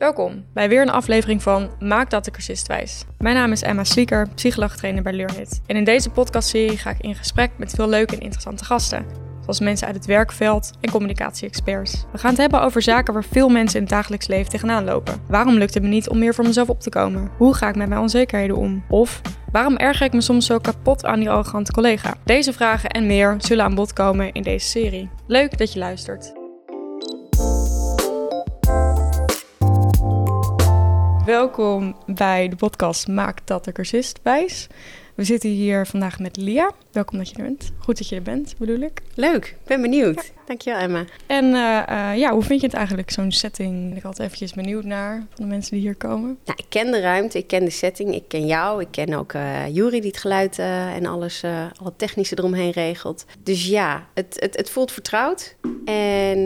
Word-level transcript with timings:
Welkom 0.00 0.44
bij 0.52 0.68
weer 0.68 0.82
een 0.82 0.90
aflevering 0.90 1.42
van 1.42 1.70
Maak 1.78 2.10
dat 2.10 2.24
de 2.24 2.30
cursist 2.30 2.66
wijs. 2.66 3.04
Mijn 3.18 3.34
naam 3.34 3.52
is 3.52 3.62
Emma 3.62 3.84
Slieker, 3.84 4.28
psycholoogtrainer 4.34 5.02
bij 5.02 5.12
Learnit. 5.12 5.60
En 5.66 5.76
in 5.76 5.84
deze 5.84 6.10
podcastserie 6.10 6.78
ga 6.78 6.90
ik 6.90 7.00
in 7.00 7.14
gesprek 7.14 7.50
met 7.56 7.72
veel 7.74 7.88
leuke 7.88 8.14
en 8.14 8.20
interessante 8.20 8.64
gasten. 8.64 9.06
Zoals 9.40 9.60
mensen 9.60 9.86
uit 9.86 9.96
het 9.96 10.06
werkveld 10.06 10.70
en 10.80 10.90
communicatie-experts. 10.90 12.04
We 12.12 12.18
gaan 12.18 12.30
het 12.30 12.40
hebben 12.40 12.62
over 12.62 12.82
zaken 12.82 13.14
waar 13.14 13.24
veel 13.24 13.48
mensen 13.48 13.76
in 13.76 13.82
het 13.82 13.92
dagelijks 13.92 14.26
leven 14.26 14.50
tegenaan 14.50 14.84
lopen. 14.84 15.20
Waarom 15.28 15.54
lukt 15.54 15.74
het 15.74 15.82
me 15.82 15.88
niet 15.88 16.08
om 16.08 16.18
meer 16.18 16.34
voor 16.34 16.44
mezelf 16.44 16.68
op 16.68 16.80
te 16.80 16.90
komen? 16.90 17.30
Hoe 17.36 17.54
ga 17.54 17.68
ik 17.68 17.76
met 17.76 17.88
mijn 17.88 18.00
onzekerheden 18.00 18.56
om? 18.56 18.84
Of 18.88 19.20
waarom 19.52 19.76
erger 19.76 20.06
ik 20.06 20.12
me 20.12 20.20
soms 20.20 20.46
zo 20.46 20.58
kapot 20.58 21.04
aan 21.04 21.18
die 21.18 21.30
arrogante 21.30 21.72
collega? 21.72 22.14
Deze 22.24 22.52
vragen 22.52 22.90
en 22.90 23.06
meer 23.06 23.34
zullen 23.38 23.64
aan 23.64 23.74
bod 23.74 23.92
komen 23.92 24.32
in 24.32 24.42
deze 24.42 24.68
serie. 24.68 25.10
Leuk 25.26 25.58
dat 25.58 25.72
je 25.72 25.78
luistert. 25.78 26.39
Welkom 31.30 31.96
bij 32.06 32.48
de 32.48 32.56
podcast 32.56 33.08
Maak 33.08 33.46
dat 33.46 33.64
de 33.64 33.72
cursist 33.72 34.20
wijs. 34.22 34.66
We 35.14 35.24
zitten 35.24 35.50
hier 35.50 35.86
vandaag 35.86 36.18
met 36.18 36.36
Lia. 36.36 36.70
Welkom 36.92 37.18
dat 37.18 37.28
je 37.28 37.36
er 37.36 37.42
bent. 37.42 37.72
Goed 37.78 37.98
dat 37.98 38.08
je 38.08 38.16
er 38.16 38.22
bent, 38.22 38.54
bedoel 38.58 38.80
ik. 38.80 39.02
Leuk, 39.14 39.46
ik 39.46 39.66
ben 39.66 39.80
benieuwd. 39.80 40.32
Dankjewel 40.50 40.80
Emma. 40.80 41.04
En 41.26 41.44
uh, 41.44 42.18
ja, 42.18 42.32
hoe 42.32 42.42
vind 42.42 42.60
je 42.60 42.66
het 42.66 42.76
eigenlijk, 42.76 43.10
zo'n 43.10 43.32
setting? 43.32 43.88
Ben 43.88 43.96
ik 43.96 44.04
altijd 44.04 44.26
eventjes 44.26 44.52
benieuwd 44.52 44.84
naar 44.84 45.26
van 45.34 45.44
de 45.44 45.50
mensen 45.50 45.72
die 45.72 45.80
hier 45.80 45.94
komen. 45.94 46.38
Nou, 46.44 46.58
ik 46.58 46.64
ken 46.68 46.90
de 46.90 47.00
ruimte, 47.00 47.38
ik 47.38 47.46
ken 47.46 47.64
de 47.64 47.70
setting, 47.70 48.14
ik 48.14 48.24
ken 48.28 48.46
jou. 48.46 48.80
Ik 48.80 48.88
ken 48.90 49.14
ook 49.14 49.32
uh, 49.32 49.74
Jury 49.74 50.00
die 50.00 50.10
het 50.10 50.20
geluid 50.20 50.58
en 50.58 51.06
alles, 51.06 51.44
al 51.78 51.84
het 51.84 51.98
technische 51.98 52.38
eromheen 52.38 52.70
regelt. 52.70 53.24
Dus 53.42 53.66
ja, 53.66 54.06
het, 54.14 54.36
het, 54.38 54.56
het 54.56 54.70
voelt 54.70 54.92
vertrouwd. 54.92 55.56
En 55.84 56.38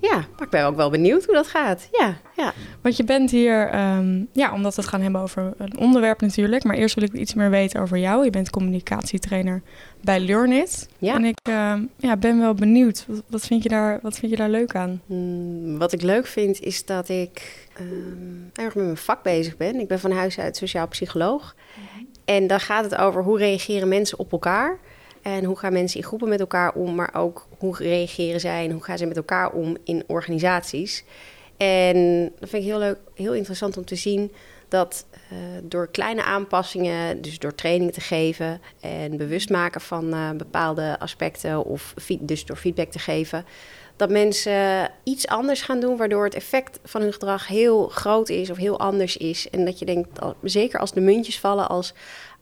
ja, 0.00 0.14
maar 0.14 0.42
ik 0.42 0.50
ben 0.50 0.64
ook 0.64 0.76
wel 0.76 0.90
benieuwd 0.90 1.24
hoe 1.24 1.34
dat 1.34 1.46
gaat. 1.46 1.88
Ja, 1.92 2.16
ja. 2.36 2.52
Want 2.82 2.96
je 2.96 3.04
bent 3.04 3.30
hier, 3.30 3.74
um, 3.96 4.28
ja, 4.32 4.52
omdat 4.52 4.74
we 4.74 4.80
het 4.80 4.90
gaan 4.90 5.02
hebben 5.02 5.20
over 5.20 5.52
een 5.58 5.78
onderwerp 5.78 6.20
natuurlijk. 6.20 6.64
Maar 6.64 6.76
eerst 6.76 6.94
wil 6.94 7.04
ik 7.04 7.12
iets 7.12 7.34
meer 7.34 7.50
weten 7.50 7.80
over 7.80 7.98
jou. 7.98 8.24
Je 8.24 8.30
bent 8.30 8.50
communicatietrainer 8.50 9.62
bij 10.00 10.20
Learnit. 10.20 10.88
Ja. 10.98 11.14
En 11.14 11.24
ik 11.24 11.48
uh, 11.48 11.74
ja, 11.96 12.16
ben 12.16 12.38
wel 12.38 12.54
benieuwd. 12.54 13.04
Wat, 13.08 13.22
wat, 13.26 13.46
vind 13.46 13.62
je 13.62 13.68
daar, 13.68 13.98
wat 14.02 14.18
vind 14.18 14.32
je 14.32 14.38
daar 14.38 14.48
leuk 14.48 14.74
aan? 14.74 15.02
Hmm, 15.06 15.78
wat 15.78 15.92
ik 15.92 16.02
leuk 16.02 16.26
vind 16.26 16.60
is 16.60 16.84
dat 16.84 17.08
ik 17.08 17.68
um, 17.80 18.50
erg 18.54 18.74
met 18.74 18.84
mijn 18.84 18.96
vak 18.96 19.22
bezig 19.22 19.56
ben. 19.56 19.80
Ik 19.80 19.88
ben 19.88 20.00
van 20.00 20.10
huis 20.10 20.38
uit 20.38 20.56
sociaal 20.56 20.88
psycholoog. 20.88 21.54
Mm-hmm. 21.74 22.08
En 22.24 22.46
dan 22.46 22.60
gaat 22.60 22.84
het 22.84 22.96
over 22.96 23.22
hoe 23.22 23.38
reageren 23.38 23.88
mensen 23.88 24.18
op 24.18 24.32
elkaar. 24.32 24.78
En 25.22 25.44
hoe 25.44 25.58
gaan 25.58 25.72
mensen 25.72 26.00
in 26.00 26.06
groepen 26.06 26.28
met 26.28 26.40
elkaar 26.40 26.72
om, 26.74 26.94
maar 26.94 27.14
ook 27.14 27.46
hoe 27.58 27.76
reageren 27.76 28.40
zij 28.40 28.64
en 28.64 28.70
hoe 28.70 28.82
gaan 28.82 28.98
ze 28.98 29.06
met 29.06 29.16
elkaar 29.16 29.50
om 29.50 29.76
in 29.84 30.04
organisaties. 30.06 31.04
En 31.56 32.22
dat 32.38 32.48
vind 32.48 32.62
ik 32.62 32.68
heel 32.68 32.78
leuk, 32.78 32.98
heel 33.14 33.34
interessant 33.34 33.76
om 33.76 33.84
te 33.84 33.96
zien 33.96 34.32
dat 34.70 35.06
uh, 35.32 35.38
door 35.62 35.88
kleine 35.88 36.22
aanpassingen, 36.22 37.22
dus 37.22 37.38
door 37.38 37.54
training 37.54 37.92
te 37.92 38.00
geven 38.00 38.60
en 38.80 39.16
bewust 39.16 39.50
maken 39.50 39.80
van 39.80 40.14
uh, 40.14 40.30
bepaalde 40.30 40.96
aspecten 40.98 41.64
of 41.64 41.94
dus 42.20 42.44
door 42.44 42.56
feedback 42.56 42.90
te 42.90 42.98
geven, 42.98 43.44
dat 43.96 44.10
mensen 44.10 44.90
iets 45.02 45.26
anders 45.26 45.62
gaan 45.62 45.80
doen, 45.80 45.96
waardoor 45.96 46.24
het 46.24 46.34
effect 46.34 46.78
van 46.84 47.00
hun 47.00 47.12
gedrag 47.12 47.46
heel 47.46 47.88
groot 47.88 48.28
is 48.28 48.50
of 48.50 48.56
heel 48.56 48.78
anders 48.78 49.16
is. 49.16 49.50
En 49.50 49.64
dat 49.64 49.78
je 49.78 49.84
denkt, 49.84 50.18
zeker 50.42 50.80
als 50.80 50.92
de 50.92 51.00
muntjes 51.00 51.40
vallen 51.40 51.68
als 51.68 51.94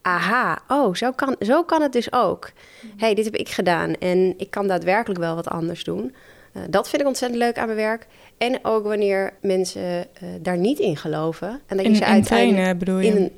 aha, 0.02 0.58
oh, 0.68 0.94
zo 0.94 1.12
kan, 1.12 1.36
zo 1.40 1.64
kan 1.64 1.82
het 1.82 1.92
dus 1.92 2.12
ook. 2.12 2.50
hey, 2.96 3.14
dit 3.14 3.24
heb 3.24 3.36
ik 3.36 3.48
gedaan 3.48 3.94
en 3.94 4.34
ik 4.36 4.50
kan 4.50 4.66
daadwerkelijk 4.66 5.20
wel 5.20 5.34
wat 5.34 5.48
anders 5.48 5.84
doen. 5.84 6.14
Uh, 6.58 6.64
dat 6.70 6.88
vind 6.88 7.02
ik 7.02 7.08
ontzettend 7.08 7.42
leuk 7.42 7.58
aan 7.58 7.66
mijn 7.66 7.78
werk. 7.78 8.06
En 8.38 8.58
ook 8.62 8.84
wanneer 8.84 9.32
mensen 9.40 9.82
uh, 9.82 10.28
daar 10.40 10.58
niet 10.58 10.78
in 10.78 10.96
geloven. 10.96 11.60
En 11.66 11.76
dat 11.76 11.86
in, 11.86 11.92
je 11.92 11.96
ze 11.96 12.04
in 12.04 12.22
trainen 12.22 12.78
bedoel 12.78 12.98
je? 12.98 13.06
In 13.06 13.16
een, 13.16 13.32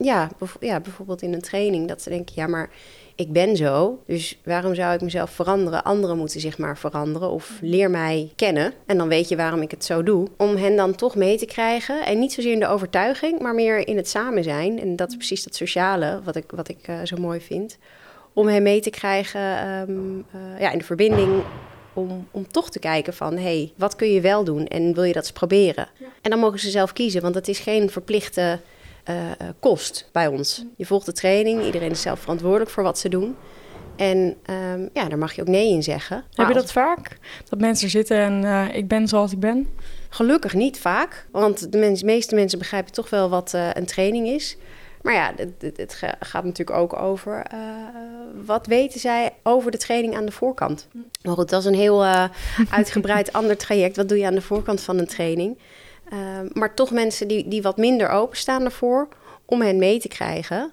ja, 0.61 0.81
bijvoorbeeld 0.81 1.23
in 1.23 1.33
een 1.33 1.41
training. 1.41 1.89
Dat 1.89 2.03
ze 2.03 2.09
denken, 2.09 2.35
ja, 2.37 2.47
maar 2.47 2.71
ik 3.15 3.33
ben 3.33 3.57
zo. 3.57 4.03
Dus 4.07 4.39
waarom 4.45 4.75
zou 4.75 4.95
ik 4.95 5.01
mezelf 5.01 5.31
veranderen? 5.31 5.85
Anderen 5.85 6.19
moeten 6.19 6.41
zich 6.41 6.59
maar 6.59 6.79
veranderen. 6.79 7.31
Of 7.31 7.59
leer 7.61 7.91
mij 7.91 8.33
kennen. 8.37 8.73
En 8.87 8.99
dan 8.99 9.09
weet 9.09 9.29
je 9.29 9.37
waarom 9.37 9.63
ik 9.63 9.71
het 9.71 9.85
zo 9.85 10.03
doe. 10.03 10.29
Om 10.37 10.57
hen 10.57 10.77
dan 10.77 10.95
toch 10.95 11.17
mee 11.17 11.39
te 11.39 11.47
krijgen. 11.47 12.07
En 12.07 12.19
niet 12.19 12.33
zozeer 12.33 12.53
in 12.53 12.61
de 12.61 12.69
overtuiging, 12.69 13.41
maar 13.41 13.55
meer 13.55 13.89
in 13.89 13.97
het 13.97 14.09
samen 14.09 14.45
zijn. 14.45 14.81
En 14.81 14.97
dat 14.97 15.11
is 15.11 15.17
precies 15.17 15.45
dat 15.45 15.55
sociale, 15.55 16.21
wat 16.25 16.37
ik, 16.37 16.51
wat 16.51 16.69
ik 16.69 16.89
uh, 16.89 16.97
zo 17.05 17.17
mooi 17.17 17.41
vind. 17.41 17.79
Om 18.33 18.47
hen 18.47 18.63
mee 18.63 18.81
te 18.81 18.91
krijgen 18.91 19.69
um, 19.69 20.25
uh, 20.35 20.61
ja, 20.61 20.71
in 20.71 20.79
de 20.79 20.85
verbinding 20.85 21.43
om, 21.93 22.29
om 22.31 22.49
toch 22.49 22.71
te 22.71 22.79
kijken 22.79 23.15
van... 23.15 23.35
hé, 23.35 23.43
hey, 23.43 23.73
wat 23.77 23.97
kun 23.97 24.13
je 24.13 24.21
wel 24.21 24.45
doen 24.45 24.67
en 24.67 24.95
wil 24.95 25.05
je 25.05 25.13
dat 25.13 25.23
eens 25.23 25.33
proberen? 25.33 25.89
Ja. 25.99 26.07
En 26.21 26.31
dan 26.31 26.39
mogen 26.39 26.59
ze 26.59 26.71
zelf 26.71 26.93
kiezen, 26.93 27.23
want 27.23 27.35
het 27.35 27.49
is 27.49 27.59
geen 27.59 27.91
verplichte 27.91 28.61
uh, 29.11 29.15
kost 29.59 30.09
bij 30.13 30.27
ons. 30.27 30.65
Je 30.77 30.87
volgt 30.87 31.07
de 31.07 31.13
training, 31.13 31.65
iedereen 31.65 31.91
is 31.91 32.03
zelf 32.03 32.21
verantwoordelijk 32.21 32.71
voor 32.71 32.83
wat 32.83 32.99
ze 32.99 33.09
doen... 33.09 33.37
En 33.97 34.37
um, 34.51 34.91
ja, 34.93 35.09
daar 35.09 35.19
mag 35.19 35.33
je 35.33 35.41
ook 35.41 35.49
nee 35.49 35.71
in 35.71 35.83
zeggen. 35.83 36.25
Heb 36.35 36.49
je 36.49 36.55
dat 36.55 36.73
vaak? 36.73 37.19
Dat 37.49 37.59
mensen 37.59 37.91
zitten 37.91 38.17
en 38.17 38.43
uh, 38.43 38.75
ik 38.77 38.89
ben 38.89 39.09
zoals 39.09 39.33
ik 39.33 39.41
ben? 39.41 39.69
Gelukkig 40.09 40.55
niet 40.55 40.79
vaak. 40.79 41.27
Want 41.31 41.73
de 41.73 41.79
mens, 41.79 42.03
meeste 42.03 42.35
mensen 42.35 42.59
begrijpen 42.59 42.93
toch 42.93 43.11
wel 43.11 43.29
wat 43.29 43.53
uh, 43.55 43.69
een 43.73 43.87
training 43.87 44.29
is. 44.29 44.57
Maar 45.03 45.15
ja, 45.15 45.33
het, 45.37 45.77
het, 45.77 46.03
gaat 46.21 46.45
natuurlijk 46.45 46.79
ook 46.79 46.97
over 46.97 47.47
uh, 47.55 47.59
wat 48.47 48.67
weten 48.67 49.01
zij 49.01 49.33
over 49.43 49.71
de 49.71 49.79
training 49.79 50.17
aan 50.17 50.27
de 50.27 50.33
voorkant. 50.33 50.89
Maar 51.23 51.35
goed, 51.35 51.49
dat 51.49 51.61
is 51.61 51.67
een 51.67 51.75
heel 51.75 52.05
uh, 52.05 52.25
uitgebreid 52.71 53.33
ander 53.39 53.57
traject. 53.57 53.97
Wat 53.97 54.09
doe 54.09 54.19
je 54.19 54.27
aan 54.27 54.35
de 54.35 54.41
voorkant 54.41 54.81
van 54.81 54.99
een 54.99 55.07
training? 55.07 55.59
Uh, 56.13 56.19
maar 56.53 56.75
toch 56.75 56.91
mensen 56.91 57.29
die, 57.29 57.49
die 57.49 57.63
wat 57.63 57.77
minder 57.77 58.09
openstaan 58.09 58.65
ervoor 58.65 59.09
om 59.45 59.61
hen 59.63 59.79
mee 59.79 60.01
te 60.01 60.09
krijgen. 60.09 60.73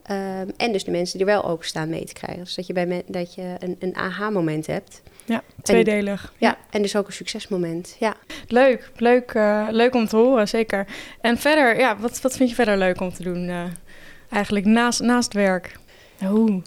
en 0.58 0.72
dus 0.72 0.84
de 0.84 0.92
mensen 0.92 1.18
die 1.18 1.26
wel 1.26 1.46
openstaan 1.46 1.90
mee 1.90 2.06
te 2.06 2.14
krijgen. 2.14 2.44
Dus 2.44 2.56
dat 2.56 2.68
je, 2.68 2.74
bij 2.74 3.04
dat 3.08 3.36
je 3.36 3.56
een, 3.60 3.76
een 3.80 3.96
aha-moment 3.96 4.68
hebt. 4.68 5.02
Ja, 5.26 5.44
tweedelig. 5.62 6.24
En, 6.24 6.30
ja, 6.38 6.58
en 6.70 6.82
dus 6.82 6.96
ook 6.96 7.08
een 7.08 7.14
succesmoment. 7.14 7.96
Ja. 8.00 8.16
Leuk, 8.48 8.92
leuk, 8.96 9.34
leuk 9.70 9.96
om 9.96 10.08
te 10.08 10.16
horen, 10.16 10.48
zeker. 10.48 10.88
En 11.22 11.38
verder, 11.38 11.80
ja, 11.80 11.98
wat, 11.98 12.22
wat 12.22 12.38
vind 12.38 12.50
je 12.50 12.56
verder 12.56 12.78
leuk 12.78 13.02
om 13.02 13.14
te 13.14 13.24
doen? 13.24 13.50
Eigenlijk 14.30 14.66
naast, 14.66 15.02
naast 15.02 15.34
werk. 15.34 15.76
Hoe? 16.20 16.62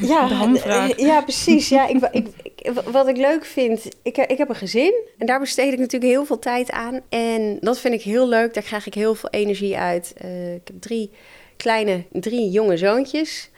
Ja, 0.00 0.26
hamvraag. 0.42 1.00
ja, 1.00 1.20
precies. 1.22 1.68
Ja, 1.68 1.88
ik, 1.88 2.08
ik, 2.12 2.28
ik, 2.42 2.70
wat 2.90 3.08
ik 3.08 3.16
leuk 3.16 3.44
vind, 3.44 3.88
ik, 4.02 4.16
ik 4.16 4.38
heb 4.38 4.48
een 4.48 4.54
gezin 4.54 4.94
en 5.18 5.26
daar 5.26 5.40
besteed 5.40 5.72
ik 5.72 5.78
natuurlijk 5.78 6.12
heel 6.12 6.24
veel 6.24 6.38
tijd 6.38 6.70
aan. 6.70 7.00
En 7.08 7.58
dat 7.60 7.78
vind 7.78 7.94
ik 7.94 8.02
heel 8.02 8.28
leuk, 8.28 8.54
daar 8.54 8.62
krijg 8.62 8.86
ik 8.86 8.94
heel 8.94 9.14
veel 9.14 9.30
energie 9.30 9.78
uit. 9.78 10.14
Uh, 10.24 10.54
ik 10.54 10.60
heb 10.64 10.80
drie 10.80 11.10
kleine, 11.56 12.04
drie 12.12 12.50
jonge 12.50 12.76
zoontjes. 12.76 13.50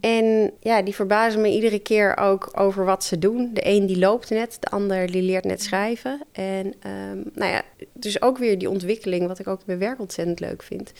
En 0.00 0.52
ja, 0.60 0.82
die 0.82 0.94
verbazen 0.94 1.40
me 1.40 1.48
iedere 1.48 1.78
keer 1.78 2.16
ook 2.16 2.50
over 2.54 2.84
wat 2.84 3.04
ze 3.04 3.18
doen. 3.18 3.50
De 3.52 3.66
een 3.66 3.86
die 3.86 3.98
loopt 3.98 4.30
net, 4.30 4.56
de 4.60 4.70
ander 4.70 5.10
die 5.10 5.22
leert 5.22 5.44
net 5.44 5.62
schrijven. 5.62 6.22
En 6.32 6.66
um, 6.66 7.30
nou 7.34 7.52
ja, 7.52 7.62
dus 7.92 8.22
ook 8.22 8.38
weer 8.38 8.58
die 8.58 8.70
ontwikkeling, 8.70 9.26
wat 9.26 9.38
ik 9.38 9.46
ook 9.46 9.58
in 9.58 9.64
mijn 9.66 9.78
werk 9.78 10.00
ontzettend 10.00 10.40
leuk 10.40 10.62
vind. 10.62 10.92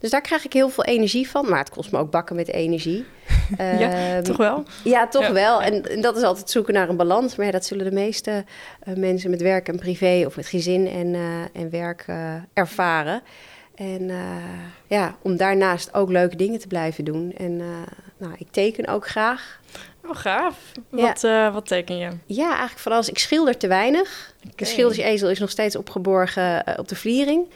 Dus 0.00 0.10
daar 0.10 0.20
krijg 0.20 0.44
ik 0.44 0.52
heel 0.52 0.68
veel 0.68 0.84
energie 0.84 1.30
van. 1.30 1.48
Maar 1.48 1.58
het 1.58 1.70
kost 1.70 1.92
me 1.92 1.98
ook 1.98 2.10
bakken 2.10 2.36
met 2.36 2.48
energie. 2.48 3.04
ja, 3.58 4.16
um, 4.16 4.22
toch 4.22 4.36
wel? 4.36 4.64
Ja, 4.84 5.08
toch 5.08 5.22
ja. 5.22 5.32
wel. 5.32 5.62
En, 5.62 5.90
en, 5.90 6.00
dat 6.00 6.16
is 6.16 6.22
altijd 6.22 6.50
zoeken 6.50 6.74
naar 6.74 6.88
een 6.88 6.96
balans. 6.96 7.36
Maar 7.36 7.46
ja, 7.46 7.52
dat 7.52 7.64
zullen 7.64 7.84
de 7.84 7.92
meeste 7.92 8.44
uh, 8.88 8.96
mensen 8.96 9.30
met 9.30 9.42
werk 9.42 9.68
en 9.68 9.78
privé... 9.78 10.22
of 10.26 10.36
met 10.36 10.46
gezin 10.46 10.88
en, 10.88 11.06
uh, 11.06 11.22
en 11.52 11.70
werk 11.70 12.04
uh, 12.10 12.34
ervaren. 12.52 13.22
En 13.74 14.10
ja, 14.86 15.16
om 15.22 15.36
daarnaast 15.36 15.94
ook 15.94 16.10
leuke 16.10 16.36
dingen 16.36 16.58
te 16.58 16.66
blijven 16.66 17.04
doen. 17.04 17.32
En 17.36 17.56
nou, 18.16 18.32
ik 18.38 18.46
teken 18.50 18.86
ook 18.86 19.08
graag. 19.08 19.60
Oh, 20.04 20.16
gaaf. 20.16 20.72
Wat, 20.88 21.20
ja. 21.20 21.52
wat 21.52 21.66
teken 21.66 21.96
je? 21.96 22.08
Ja, 22.26 22.48
eigenlijk 22.48 22.78
vooral 22.78 22.98
als 22.98 23.08
ik 23.08 23.18
schilder 23.18 23.56
te 23.56 23.66
weinig. 23.66 24.34
Okay. 24.38 24.52
De 24.56 24.64
schildersezel 24.64 25.30
is 25.30 25.38
nog 25.38 25.50
steeds 25.50 25.76
opgeborgen 25.76 26.78
op 26.78 26.88
de 26.88 26.96
vliering... 26.96 27.46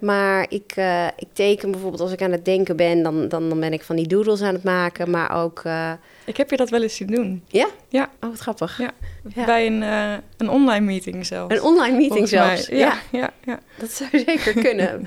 Maar 0.00 0.46
ik, 0.48 0.76
uh, 0.76 1.06
ik 1.06 1.28
teken 1.32 1.70
bijvoorbeeld 1.70 2.02
als 2.02 2.12
ik 2.12 2.22
aan 2.22 2.32
het 2.32 2.44
denken 2.44 2.76
ben, 2.76 3.02
dan, 3.02 3.28
dan, 3.28 3.48
dan 3.48 3.60
ben 3.60 3.72
ik 3.72 3.82
van 3.82 3.96
die 3.96 4.06
doodles 4.06 4.42
aan 4.42 4.54
het 4.54 4.62
maken. 4.62 5.10
Maar 5.10 5.42
ook. 5.42 5.62
Uh... 5.66 5.92
Ik 6.24 6.36
heb 6.36 6.50
je 6.50 6.56
dat 6.56 6.70
wel 6.70 6.82
eens 6.82 6.96
zien 6.96 7.06
doen. 7.06 7.42
Ja? 7.46 7.68
Ja. 7.88 8.10
Oh, 8.20 8.30
wat 8.30 8.38
grappig. 8.38 8.78
Ja. 8.78 8.90
ja. 9.34 9.44
Bij 9.44 9.66
een, 9.66 9.82
uh, 9.82 10.14
een 10.36 10.48
online 10.48 10.84
meeting 10.84 11.26
zelfs. 11.26 11.54
Een 11.54 11.62
online 11.62 11.96
meeting 11.96 12.28
zelfs. 12.28 12.66
Ja. 12.66 12.76
ja. 12.76 12.98
Ja, 13.10 13.30
ja, 13.44 13.60
Dat 13.78 13.90
zou 13.90 14.10
zeker 14.26 14.52
kunnen. 14.52 15.06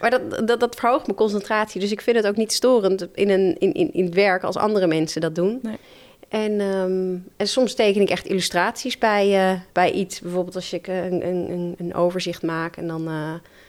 maar 0.00 0.10
dat, 0.10 0.46
dat, 0.48 0.60
dat 0.60 0.74
verhoogt 0.74 1.06
mijn 1.06 1.18
concentratie. 1.18 1.80
Dus 1.80 1.92
ik 1.92 2.00
vind 2.00 2.16
het 2.16 2.26
ook 2.26 2.36
niet 2.36 2.52
storend 2.52 3.06
in, 3.14 3.30
een, 3.30 3.56
in, 3.58 3.72
in, 3.72 3.92
in 3.92 4.04
het 4.04 4.14
werk 4.14 4.42
als 4.42 4.56
andere 4.56 4.86
mensen 4.86 5.20
dat 5.20 5.34
doen. 5.34 5.58
Nee. 5.62 5.76
En, 6.28 6.60
um, 6.60 7.24
en 7.36 7.48
soms 7.48 7.74
teken 7.74 8.00
ik 8.00 8.10
echt 8.10 8.26
illustraties 8.26 8.98
bij, 8.98 9.60
bij 9.72 9.92
iets. 9.92 10.20
Bijvoorbeeld 10.20 10.54
als 10.54 10.72
ik 10.72 10.86
een, 10.86 11.26
een, 11.26 11.74
een 11.78 11.94
overzicht 11.94 12.42
maak 12.42 12.76
en 12.76 12.86
dan 12.86 13.08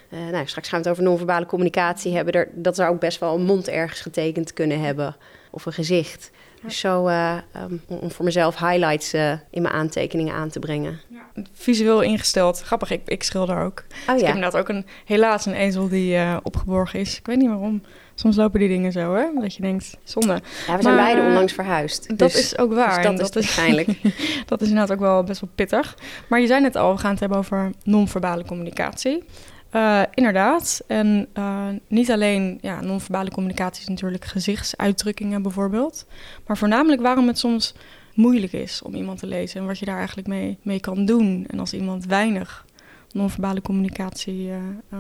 uh, 0.10 0.20
nou, 0.32 0.48
straks 0.48 0.70
gaan 0.70 0.82
we 0.82 0.88
het 0.88 0.98
over 0.98 1.10
non-verbale 1.10 1.46
communicatie 1.46 2.16
hebben. 2.16 2.34
Er, 2.34 2.50
dat 2.54 2.76
zou 2.76 2.94
ook 2.94 3.00
best 3.00 3.20
wel 3.20 3.36
een 3.36 3.46
mond 3.46 3.68
ergens 3.68 4.02
getekend 4.02 4.54
kunnen 4.54 4.80
hebben. 4.80 5.16
Of 5.52 5.66
een 5.66 5.74
gezicht. 5.74 6.32
Dus 6.64 6.80
zo 6.80 7.08
uh, 7.08 7.38
um, 7.70 7.82
om 7.88 8.12
voor 8.12 8.26
mezelf 8.26 8.58
highlights 8.60 9.14
uh, 9.14 9.32
in 9.32 9.62
mijn 9.62 9.74
aantekeningen 9.74 10.34
aan 10.34 10.50
te 10.50 10.60
brengen. 10.60 11.00
Ja. 11.08 11.44
Visueel 11.54 12.02
ingesteld. 12.02 12.62
Grappig, 12.62 12.92
ik, 12.92 13.02
ik 13.06 13.24
schilder 13.24 13.60
ook. 13.60 13.84
Oh, 13.90 13.96
dus 13.96 14.06
ja. 14.06 14.14
Ik 14.14 14.26
heb 14.26 14.36
inderdaad 14.36 14.62
ook 14.62 14.70
een, 14.70 14.86
helaas 15.06 15.46
een 15.46 15.54
ezel 15.54 15.88
die 15.88 16.18
opgeborgen 16.44 17.00
is. 17.00 17.18
Ik 17.18 17.26
weet 17.26 17.38
niet 17.38 17.50
waarom. 17.50 17.82
Soms 18.20 18.36
lopen 18.36 18.60
die 18.60 18.70
dingen 18.70 18.92
zo, 18.92 19.16
hè? 19.16 19.26
Dat 19.40 19.56
je 19.56 19.62
denkt, 19.62 19.98
zonde. 20.04 20.42
Ja, 20.68 20.76
we 20.76 20.82
zijn 20.82 20.96
beide 20.96 21.22
onlangs 21.22 21.54
verhuisd. 21.54 22.08
Dat 22.08 22.32
dus, 22.32 22.40
is 22.40 22.58
ook 22.58 22.74
waar. 22.74 22.96
Dus 22.96 23.18
dat, 23.18 23.36
is 23.36 23.46
waarschijnlijk. 23.46 23.88
dat 24.46 24.62
is 24.62 24.68
inderdaad 24.68 24.92
ook 24.92 25.00
wel 25.00 25.24
best 25.24 25.42
wel 25.42 25.50
pittig. 25.56 25.98
Maar 26.28 26.42
je 26.42 26.48
zei 26.48 26.62
net 26.62 26.76
al, 26.76 26.94
we 26.94 27.00
gaan 27.00 27.12
het 27.12 27.20
hebben 27.20 27.38
over 27.38 27.72
non-verbale 27.84 28.46
communicatie. 28.46 29.24
Uh, 29.72 30.02
inderdaad. 30.14 30.82
En 30.88 31.28
uh, 31.34 31.68
niet 31.88 32.12
alleen 32.12 32.58
ja, 32.62 32.82
non-verbale 32.82 33.30
communicatie 33.30 33.82
is 33.82 33.88
natuurlijk 33.88 34.26
gezichtsuitdrukkingen 34.26 35.42
bijvoorbeeld. 35.42 36.06
Maar 36.46 36.58
voornamelijk 36.58 37.02
waarom 37.02 37.28
het 37.28 37.40
soms 37.40 37.74
moeilijk 38.14 38.54
is 38.54 38.82
om 38.82 38.96
iemand 38.96 39.20
te 39.20 39.28
lezen. 39.28 39.62
En 39.62 39.68
wat 39.68 39.80
je 39.80 39.86
daar 39.86 39.98
eigenlijk 39.98 40.28
mee, 40.28 40.58
mee 40.62 40.80
kan 40.80 41.06
doen. 41.06 41.46
En 41.48 41.60
als 41.60 41.74
iemand 41.74 42.06
weinig 42.06 42.66
non-verbale 43.12 43.62
communicatie 43.62 44.48
uh, 44.48 45.00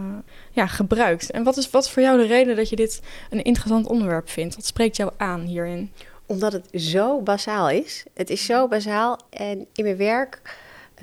ja, 0.52 0.68
gebruikt. 0.68 1.32
En 1.32 1.44
wat 1.44 1.58
is, 1.58 1.70
wat 1.70 1.84
is 1.84 1.90
voor 1.90 2.02
jou 2.02 2.18
de 2.18 2.26
reden 2.26 2.56
dat 2.56 2.70
je 2.70 2.76
dit 2.76 3.02
een 3.30 3.44
interessant 3.44 3.88
onderwerp 3.88 4.30
vindt? 4.30 4.56
Wat 4.56 4.66
spreekt 4.66 4.96
jou 4.96 5.12
aan 5.18 5.42
hierin? 5.42 5.92
Omdat 6.26 6.54
het 6.54 6.68
zo 6.74 7.22
basaal 7.22 7.70
is. 7.70 8.06
Het 8.14 8.30
is 8.30 8.46
zo 8.46 8.68
basaal. 8.68 9.20
En 9.30 9.68
in 9.74 9.84
mijn 9.84 9.98
werk 9.98 10.42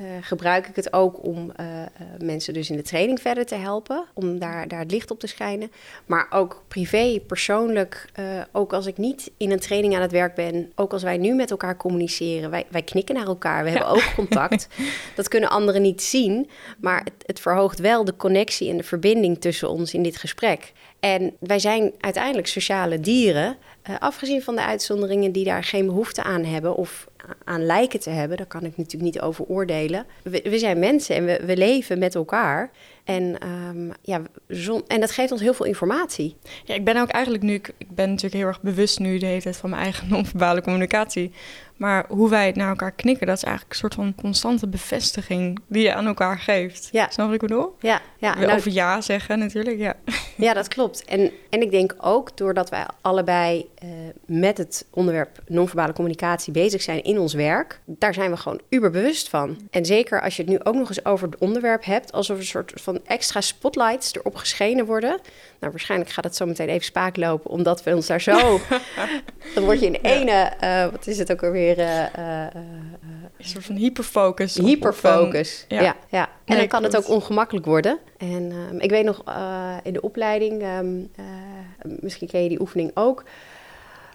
uh, 0.01 0.07
gebruik 0.21 0.67
ik 0.67 0.77
het 0.77 0.93
ook 0.93 1.25
om 1.25 1.53
uh, 1.61 1.67
uh, 1.67 1.87
mensen 2.19 2.55
dus 2.55 2.71
in 2.71 2.77
de 2.77 2.83
training 2.83 3.21
verder 3.21 3.47
te 3.47 3.55
helpen, 3.55 4.05
om 4.15 4.39
daar, 4.39 4.69
daar 4.69 4.79
het 4.79 4.91
licht 4.91 5.11
op 5.11 5.21
te 5.21 5.27
schijnen. 5.27 5.71
Maar 6.07 6.27
ook 6.31 6.63
privé, 6.69 7.21
persoonlijk, 7.27 8.11
ook 8.53 8.73
als 8.73 8.87
ik 8.87 8.97
niet 8.97 9.31
in 9.37 9.51
een 9.51 9.59
training 9.59 9.95
aan 9.95 10.01
het 10.01 10.11
werk 10.11 10.35
ben, 10.35 10.73
ook 10.75 10.93
als 10.93 11.03
wij 11.03 11.17
nu 11.17 11.35
met 11.35 11.51
elkaar 11.51 11.77
communiceren, 11.77 12.51
wij, 12.51 12.67
wij 12.71 12.83
knikken 12.83 13.15
naar 13.15 13.27
elkaar, 13.27 13.65
we 13.65 13.71
hebben 13.71 13.89
ook 13.89 14.13
contact. 14.15 14.69
Dat 15.17 15.29
kunnen 15.29 15.51
anderen 15.51 15.83
niet 15.83 16.03
zien, 16.03 16.51
maar 16.79 17.01
het, 17.05 17.27
het 17.27 17.41
verhoogt 17.41 17.79
wel 17.79 18.05
de 18.05 18.17
connectie 18.17 18.71
en 18.71 18.77
de 18.77 18.83
verbinding 18.83 19.41
tussen 19.41 19.69
ons 19.69 19.95
in 19.95 20.03
dit 20.03 20.17
gesprek. 20.17 20.73
En 21.01 21.37
wij 21.41 21.59
zijn 21.59 21.93
uiteindelijk 22.01 22.47
sociale 22.47 23.01
dieren, 23.01 23.57
afgezien 23.99 24.43
van 24.43 24.55
de 24.55 24.65
uitzonderingen 24.65 25.33
die 25.33 25.45
daar 25.45 25.65
geen 25.65 25.87
behoefte 25.87 26.23
aan 26.23 26.45
hebben 26.45 26.75
of 26.77 27.09
aan 27.45 27.67
lijken 27.67 28.01
te 28.01 28.11
hebben, 28.11 28.37
daar 28.37 28.47
kan 28.47 28.65
ik 28.65 28.77
natuurlijk 28.77 29.15
niet 29.15 29.21
over 29.21 29.45
oordelen. 29.45 30.07
We, 30.23 30.41
we 30.43 30.59
zijn 30.59 30.79
mensen 30.79 31.17
en 31.17 31.25
we, 31.25 31.41
we, 31.47 31.57
leven 31.57 31.99
met 31.99 32.15
elkaar. 32.15 32.71
En, 33.05 33.49
um, 33.49 33.93
ja, 34.03 34.23
zon, 34.49 34.83
en 34.87 35.01
dat 35.01 35.11
geeft 35.11 35.33
ons 35.33 35.41
heel 35.41 35.55
veel 35.55 35.67
informatie. 35.67 36.37
Ja, 36.65 36.75
ik 36.75 36.85
ben 36.85 36.97
ook 36.97 37.09
eigenlijk 37.09 37.45
nu, 37.45 37.55
ik, 37.55 37.75
ben 37.95 38.09
natuurlijk 38.09 38.35
heel 38.35 38.47
erg 38.47 38.61
bewust 38.61 38.99
nu 38.99 39.19
de 39.19 39.27
hele 39.27 39.43
tijd 39.43 39.57
van 39.57 39.71
mijn 39.71 39.83
eigen 39.83 40.09
non-verbale 40.13 40.63
communicatie. 40.63 41.33
Maar 41.77 42.05
hoe 42.09 42.29
wij 42.29 42.47
het 42.47 42.57
naar 42.57 42.69
elkaar 42.69 42.93
knikken, 42.93 43.27
dat 43.27 43.37
is 43.37 43.43
eigenlijk 43.43 43.73
een 43.73 43.81
soort 43.81 43.95
van 43.95 44.15
constante 44.15 44.69
bevestiging 44.69 45.61
die 45.67 45.83
je 45.83 45.95
aan 45.95 46.07
elkaar 46.07 46.39
geeft. 46.39 46.89
Ja. 46.93 47.11
Snap 47.11 47.27
wat 47.27 47.35
ik 47.35 47.41
bedoel? 47.41 47.75
Ja. 47.81 48.01
ja. 48.19 48.39
nou, 48.39 48.53
over 48.53 48.73
ja 48.73 49.01
zeggen 49.01 49.39
natuurlijk, 49.39 49.79
ja. 49.79 49.95
Ja, 50.37 50.55
dat 50.55 50.69
klopt. 50.69 51.05
En, 51.05 51.31
en 51.51 51.63
ik 51.63 51.71
denk 51.71 51.95
ook 51.99 52.37
doordat 52.37 52.71
wij 52.71 52.87
allebei 53.01 53.69
uh, 53.85 53.91
met 54.27 54.59
het 54.59 54.87
onderwerp 54.91 55.43
non-verbale 55.47 55.93
communicatie 55.93 56.53
bezig 56.53 56.83
zijn 56.83 57.03
in 57.15 57.21
ons 57.21 57.35
werk, 57.35 57.81
daar 57.85 58.15
zijn 58.15 58.31
we 58.31 58.37
gewoon 58.37 58.61
uberbewust 58.69 59.29
van. 59.29 59.57
En 59.71 59.85
zeker 59.85 60.23
als 60.23 60.37
je 60.37 60.43
het 60.43 60.51
nu 60.51 60.59
ook 60.63 60.75
nog 60.75 60.89
eens 60.89 61.05
over 61.05 61.29
het 61.29 61.39
onderwerp 61.39 61.85
hebt, 61.85 62.13
alsof 62.13 62.39
een 62.39 62.45
soort 62.45 62.73
van 62.75 63.01
extra 63.07 63.41
spotlights 63.41 64.15
erop 64.15 64.35
geschenen 64.35 64.87
worden. 64.87 65.11
Nou, 65.61 65.73
waarschijnlijk 65.73 66.11
gaat 66.11 66.25
het 66.25 66.37
zo 66.37 66.47
meteen 66.47 66.69
even 66.69 66.85
spaak 66.85 67.17
lopen, 67.17 67.51
omdat 67.51 67.83
we 67.83 67.95
ons 67.95 68.07
daar 68.07 68.21
zo... 68.21 68.61
dan 69.55 69.65
word 69.65 69.81
je 69.81 69.87
in 69.87 69.99
ene, 70.03 70.53
uh, 70.61 70.91
wat 70.91 71.07
is 71.07 71.19
het 71.19 71.33
ook 71.33 71.43
alweer... 71.43 71.79
Uh, 71.79 72.47
een 73.37 73.51
soort 73.51 73.65
van 73.65 73.77
hyperfocus. 73.77 74.55
Hyperfocus, 74.55 75.65
ja. 75.69 75.81
ja. 75.81 75.97
ja. 76.09 76.29
En 76.45 76.57
dan 76.57 76.69
kan 76.69 76.83
het 76.83 76.97
ook 76.97 77.09
ongemakkelijk 77.09 77.67
worden. 77.67 77.99
En 78.17 78.53
um, 78.53 78.81
ik 78.81 78.91
weet 78.91 79.05
nog 79.05 79.25
in 79.83 79.93
de 79.93 80.01
opleiding, 80.01 80.63
um, 80.63 81.11
misschien 82.01 82.29
ken 82.29 82.43
je 82.43 82.49
die 82.49 82.61
oefening 82.61 82.91
ook 82.95 83.25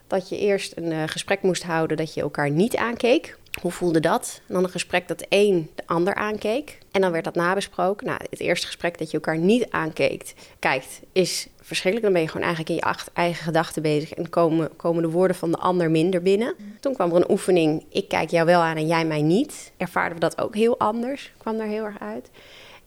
dat 0.10 0.30
je 0.30 0.38
eerst 0.38 0.78
een 0.78 0.92
uh, 0.92 1.04
gesprek 1.06 1.42
moest 1.42 1.64
houden 1.64 1.98
dat 1.98 2.14
je 2.14 2.22
elkaar 2.22 2.50
niet 2.50 2.76
aankeek. 2.76 3.38
Hoe 3.62 3.72
voelde 3.72 4.00
dat? 4.00 4.42
En 4.48 4.54
dan 4.54 4.64
een 4.64 4.70
gesprek 4.70 5.08
dat 5.08 5.20
de 5.20 5.26
een 5.30 5.70
de 5.76 5.84
ander 5.86 6.16
aankeek. 6.16 6.78
En 6.92 7.02
dan 7.02 7.12
werd 7.12 7.24
dat 7.24 7.36
nabesproken. 7.36 8.08
Nou, 8.08 8.20
het 8.30 8.40
eerste 8.40 8.66
gesprek 8.66 8.98
dat 8.98 9.12
je 9.12 9.18
elkaar 9.18 9.38
niet 9.38 9.70
aankeekt, 9.70 10.34
kijkt, 10.60 11.00
is 11.12 11.48
verschrikkelijk. 11.62 12.04
Dan 12.04 12.14
ben 12.14 12.22
je 12.22 12.28
gewoon 12.28 12.48
eigenlijk 12.48 12.82
in 12.82 12.88
je 12.88 13.12
eigen 13.14 13.44
gedachten 13.44 13.82
bezig 13.82 14.14
en 14.14 14.30
komen, 14.30 14.76
komen 14.76 15.02
de 15.02 15.10
woorden 15.10 15.36
van 15.36 15.52
de 15.52 15.58
ander 15.58 15.92
minder 15.92 16.22
binnen. 16.22 16.56
Toen 16.80 16.94
kwam 16.94 17.10
er 17.10 17.16
een 17.16 17.32
oefening, 17.32 17.86
ik 17.90 18.08
kijk 18.08 18.30
jou 18.30 18.46
wel 18.46 18.62
aan 18.62 18.78
en 18.78 18.88
jij 18.88 19.06
mij 19.06 19.22
niet. 19.22 19.72
Ervaarden 19.78 20.14
we 20.14 20.20
dat 20.20 20.42
ook 20.42 20.56
heel 20.56 20.80
anders, 20.80 21.32
kwam 21.38 21.58
daar 21.58 21.68
heel 21.68 21.84
erg 21.84 22.00
uit. 22.00 22.30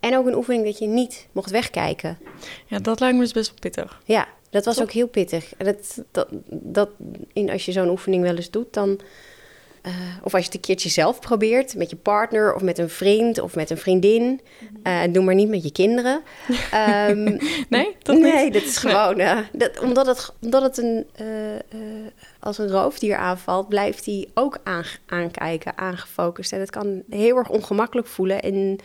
En 0.01 0.17
ook 0.17 0.27
een 0.27 0.37
oefening 0.37 0.65
dat 0.65 0.79
je 0.79 0.87
niet 0.87 1.27
mocht 1.33 1.51
wegkijken. 1.51 2.19
Ja, 2.67 2.79
dat 2.79 3.01
lijkt 3.01 3.17
me 3.17 3.23
dus 3.23 3.33
best 3.33 3.49
wel 3.49 3.59
pittig. 3.59 4.01
Ja, 4.05 4.29
dat 4.53 4.65
was 4.65 4.81
ook 4.81 4.91
heel 4.91 5.09
pittig. 5.09 5.55
En 5.57 5.65
dat, 5.65 6.03
dat, 6.11 6.29
dat 6.49 6.91
in, 7.33 7.51
als 7.51 7.65
je 7.65 7.73
zo'n 7.73 7.89
oefening 7.89 8.23
wel 8.23 8.37
eens 8.37 8.51
doet, 8.51 8.73
dan. 8.73 9.01
Uh, 9.87 9.93
of 10.23 10.35
als 10.35 10.41
je 10.41 10.47
het 10.47 10.55
een 10.55 10.61
keertje 10.61 10.89
zelf 10.89 11.21
probeert 11.21 11.75
met 11.75 11.91
je 11.91 11.97
partner 11.97 12.55
of 12.55 12.63
met 12.63 12.79
een 12.79 12.89
vriend 12.89 13.41
of 13.41 13.55
met 13.55 13.71
een 13.71 13.79
vriendin. 13.79 14.41
Uh, 14.87 15.01
doe 15.11 15.25
maar 15.25 15.35
niet 15.35 15.49
met 15.49 15.63
je 15.63 15.73
kinderen. 15.73 16.23
Um, 17.09 17.39
nee, 17.69 17.97
toch 18.03 18.15
niet? 18.17 18.25
Nee, 18.25 18.51
dat 18.51 18.63
is 18.63 18.77
gewoon. 18.77 19.21
Uh, 19.21 19.39
dat, 19.53 19.79
omdat 19.81 20.07
het, 20.07 20.33
omdat 20.41 20.63
het 20.63 20.79
een, 20.79 21.07
als 22.41 22.59
een 22.59 22.69
roofdier 22.69 23.17
aanvalt, 23.17 23.69
blijft 23.69 24.07
hij 24.07 24.29
ook 24.35 24.59
aan, 24.63 24.85
aankijken, 25.07 25.79
aangefocust. 25.79 26.53
En 26.53 26.61
het 26.61 26.71
kan 26.71 27.03
heel 27.11 27.37
erg 27.37 27.49
ongemakkelijk 27.49 28.07
voelen. 28.07 28.43
En 28.43 28.79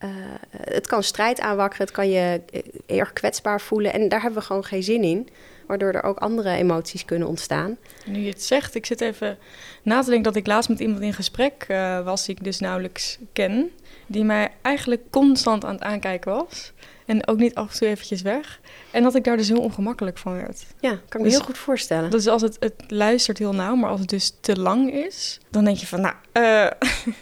uh, 0.00 0.10
het 0.50 0.86
kan 0.86 1.02
strijd 1.02 1.40
aanwakkeren, 1.40 1.86
het 1.86 1.94
kan 1.94 2.10
je 2.10 2.40
uh, 2.52 2.98
erg 2.98 3.12
kwetsbaar 3.12 3.60
voelen. 3.60 3.92
En 3.92 4.08
daar 4.08 4.22
hebben 4.22 4.40
we 4.40 4.46
gewoon 4.46 4.64
geen 4.64 4.82
zin 4.82 5.02
in. 5.02 5.28
Waardoor 5.66 5.92
er 5.92 6.02
ook 6.02 6.18
andere 6.18 6.50
emoties 6.50 7.04
kunnen 7.04 7.28
ontstaan. 7.28 7.76
Nu 8.06 8.20
je 8.20 8.30
het 8.30 8.42
zegt, 8.42 8.74
ik 8.74 8.86
zit 8.86 9.00
even 9.00 9.38
na 9.82 10.00
te 10.00 10.06
denken 10.06 10.32
dat 10.32 10.36
ik 10.36 10.46
laatst 10.46 10.68
met 10.68 10.80
iemand 10.80 11.00
in 11.00 11.12
gesprek 11.12 11.66
uh, 11.68 12.04
was, 12.04 12.24
die 12.26 12.36
ik 12.36 12.44
dus 12.44 12.60
nauwelijks 12.60 13.18
ken. 13.32 13.70
Die 14.06 14.24
mij 14.24 14.52
eigenlijk 14.62 15.02
constant 15.10 15.64
aan 15.64 15.74
het 15.74 15.82
aankijken 15.82 16.32
was. 16.32 16.72
En 17.04 17.26
ook 17.26 17.38
niet 17.38 17.54
af 17.54 17.72
en 17.72 17.78
toe 17.78 17.88
eventjes 17.88 18.22
weg. 18.22 18.60
En 18.90 19.02
dat 19.02 19.14
ik 19.14 19.24
daar 19.24 19.36
dus 19.36 19.48
heel 19.48 19.60
ongemakkelijk 19.60 20.18
van 20.18 20.36
werd. 20.36 20.64
Ja, 20.80 20.90
kan 20.90 21.00
ik 21.06 21.18
me 21.18 21.22
dus, 21.22 21.32
heel 21.32 21.44
goed 21.44 21.58
voorstellen. 21.58 22.10
Dus 22.10 22.26
als 22.26 22.42
het, 22.42 22.56
het 22.60 22.74
luistert 22.88 23.38
heel 23.38 23.54
nauw, 23.54 23.74
maar 23.74 23.90
als 23.90 24.00
het 24.00 24.08
dus 24.08 24.36
te 24.40 24.60
lang 24.60 24.92
is, 24.92 25.40
dan 25.50 25.64
denk 25.64 25.76
je 25.76 25.86
van, 25.86 26.00
nou, 26.00 26.14
uh, 26.32 26.70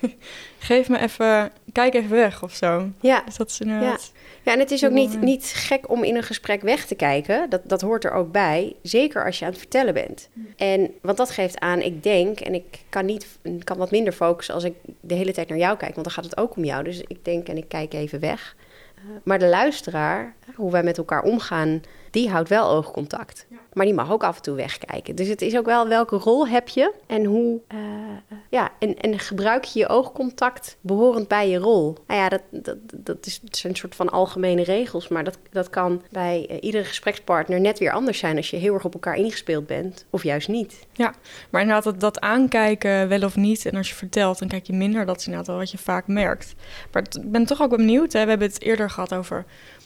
geef 0.59 0.89
me 0.89 0.99
even, 0.99 1.53
kijk 1.73 1.95
even 1.95 2.11
weg 2.11 2.43
of 2.43 2.55
zo. 2.55 2.91
Ja. 3.01 3.23
Dus 3.27 3.37
dat 3.37 3.51
is 3.51 3.61
inderdaad... 3.61 4.13
Ja. 4.15 4.21
ja, 4.43 4.53
en 4.53 4.59
het 4.59 4.71
is 4.71 4.85
ook 4.85 4.91
niet, 4.91 5.21
niet 5.21 5.45
gek 5.55 5.91
om 5.91 6.05
in 6.05 6.17
een 6.17 6.23
gesprek 6.23 6.63
weg 6.63 6.87
te 6.87 6.95
kijken. 6.95 7.51
Dat, 7.51 7.61
dat 7.65 7.81
hoort 7.81 8.05
er 8.05 8.13
ook 8.13 8.33
bij. 8.33 8.77
Zeker 8.83 9.25
als 9.25 9.39
je 9.39 9.45
aan 9.45 9.51
het 9.51 9.61
vertellen 9.61 9.95
bent. 9.95 10.29
En 10.57 10.91
want 11.01 11.17
dat 11.17 11.31
geeft 11.31 11.59
aan, 11.59 11.81
ik 11.81 12.03
denk, 12.03 12.41
en 12.41 12.55
ik 12.55 12.79
kan, 12.89 13.05
niet, 13.05 13.27
kan 13.65 13.77
wat 13.77 13.91
minder 13.91 14.13
focussen 14.13 14.55
als 14.55 14.65
ik 14.65 14.75
de 15.01 15.15
hele 15.15 15.33
tijd 15.33 15.49
naar 15.49 15.59
jou 15.59 15.77
kijk. 15.77 15.95
Want 15.95 16.07
dan 16.07 16.15
gaat 16.15 16.25
het 16.25 16.37
ook 16.37 16.57
om 16.57 16.65
jou. 16.65 16.85
Dus 16.85 17.01
ik 17.07 17.25
denk 17.25 17.49
en 17.49 17.57
ik 17.57 17.69
kijk 17.69 17.93
even 17.93 18.21
weg. 18.21 18.57
Maar 19.25 19.39
de 19.39 19.49
luisteraar, 19.49 20.35
hoe 20.55 20.71
wij 20.71 20.83
met 20.83 20.99
elkaar 20.99 21.23
omgaan, 21.23 21.81
die 22.11 22.31
houdt 22.31 22.49
wel 22.49 22.69
oogcontact. 22.69 23.47
Maar 23.73 23.85
die 23.87 23.95
mag 23.95 24.13
ook 24.13 24.25
af 24.25 24.37
en 24.37 24.43
toe 24.43 24.55
wegkijken. 24.55 25.15
Dus 25.15 25.29
het 25.29 25.43
is 25.43 25.57
ook 25.57 25.67
wel 25.67 25.89
welke 25.89 26.17
rol 26.17 26.49
heb 26.49 26.69
je 26.69 26.93
en 27.07 27.25
hoe. 27.25 27.61
Uh, 27.75 27.81
ja, 28.51 28.71
en, 28.79 28.99
en 28.99 29.19
gebruik 29.19 29.65
je 29.65 29.79
je 29.79 29.89
oogcontact 29.89 30.77
behorend 30.81 31.29
bij 31.29 31.49
je 31.49 31.59
rol. 31.59 31.97
Nou 32.07 32.21
ja, 32.21 32.29
dat, 32.29 32.43
dat, 32.51 32.77
dat, 32.95 33.27
is, 33.27 33.41
zijn 33.51 33.73
een 33.73 33.79
soort 33.79 33.95
van 33.95 34.09
algemene 34.09 34.63
regels. 34.63 35.09
Maar 35.09 35.25
dat, 35.25 35.39
dat 35.51 35.71
kan 35.71 36.03
bij 36.11 36.47
uh, 36.51 36.57
iedere 36.61 36.85
gesprekspartner 36.85 37.61
net 37.61 37.79
weer 37.79 37.93
anders 37.93 38.19
zijn 38.19 38.37
als 38.37 38.51
je 38.51 38.57
heel 38.57 38.75
erg 38.75 38.85
op 38.85 38.95
elkaar 38.95 39.17
ingespeeld 39.17 39.67
bent. 39.67 40.05
Of 40.11 40.23
juist 40.23 40.49
niet. 40.49 40.87
Ja, 40.93 41.15
maar 41.51 41.61
inderdaad, 41.61 41.85
dat, 41.85 42.01
dat 42.01 42.21
aankijken 42.21 43.09
wel 43.09 43.23
of 43.23 43.37
niet. 43.37 43.67
En 43.67 43.77
als 43.77 43.89
je 43.89 43.95
vertelt, 43.95 44.39
dan 44.39 44.49
kijk 44.49 44.67
je 44.67 44.73
minder. 44.73 45.07
Dat 45.07 45.19
is 45.19 45.25
inderdaad 45.25 45.49
wel 45.49 45.59
wat 45.59 45.71
je 45.71 45.79
vaak 45.79 46.07
merkt. 46.07 46.55
Maar 46.93 47.03
ik 47.03 47.31
ben 47.31 47.45
toch 47.45 47.63
ook 47.63 47.77
benieuwd. 47.77 48.13
We 48.13 48.19
hebben 48.19 48.41
het 48.41 48.63
eerder 48.63 48.91
gehad 48.91 49.15
over 49.15 49.45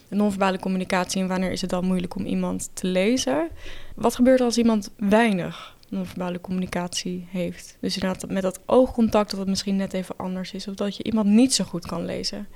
non-verbale 0.09 0.59
communicatie 0.59 1.23
en 1.23 1.29
wanneer 1.29 1.53
is 1.53 1.61
het 1.61 1.71
dan 1.71 1.85
moeilijk 1.85 2.15
om 2.15 2.25
iemand 2.25 2.71
te 2.73 2.87
lezen. 2.87 3.49
Wat 3.95 4.15
gebeurt 4.15 4.41
als 4.41 4.59
iemand 4.59 4.91
weinig 4.97 5.77
non-verbale 5.89 6.41
communicatie 6.41 7.27
heeft? 7.31 7.77
Dus 7.81 7.95
inderdaad 7.95 8.31
met 8.31 8.43
dat 8.43 8.61
oogcontact 8.67 9.31
dat 9.31 9.41
het 9.41 9.49
misschien 9.49 9.77
net 9.77 9.93
even 9.93 10.17
anders 10.17 10.53
is 10.53 10.69
of 10.69 10.75
dat 10.75 10.97
je 10.97 11.03
iemand 11.03 11.27
niet 11.27 11.55
zo 11.55 11.65
goed 11.65 11.87
kan 11.87 12.05
lezen. 12.05 12.49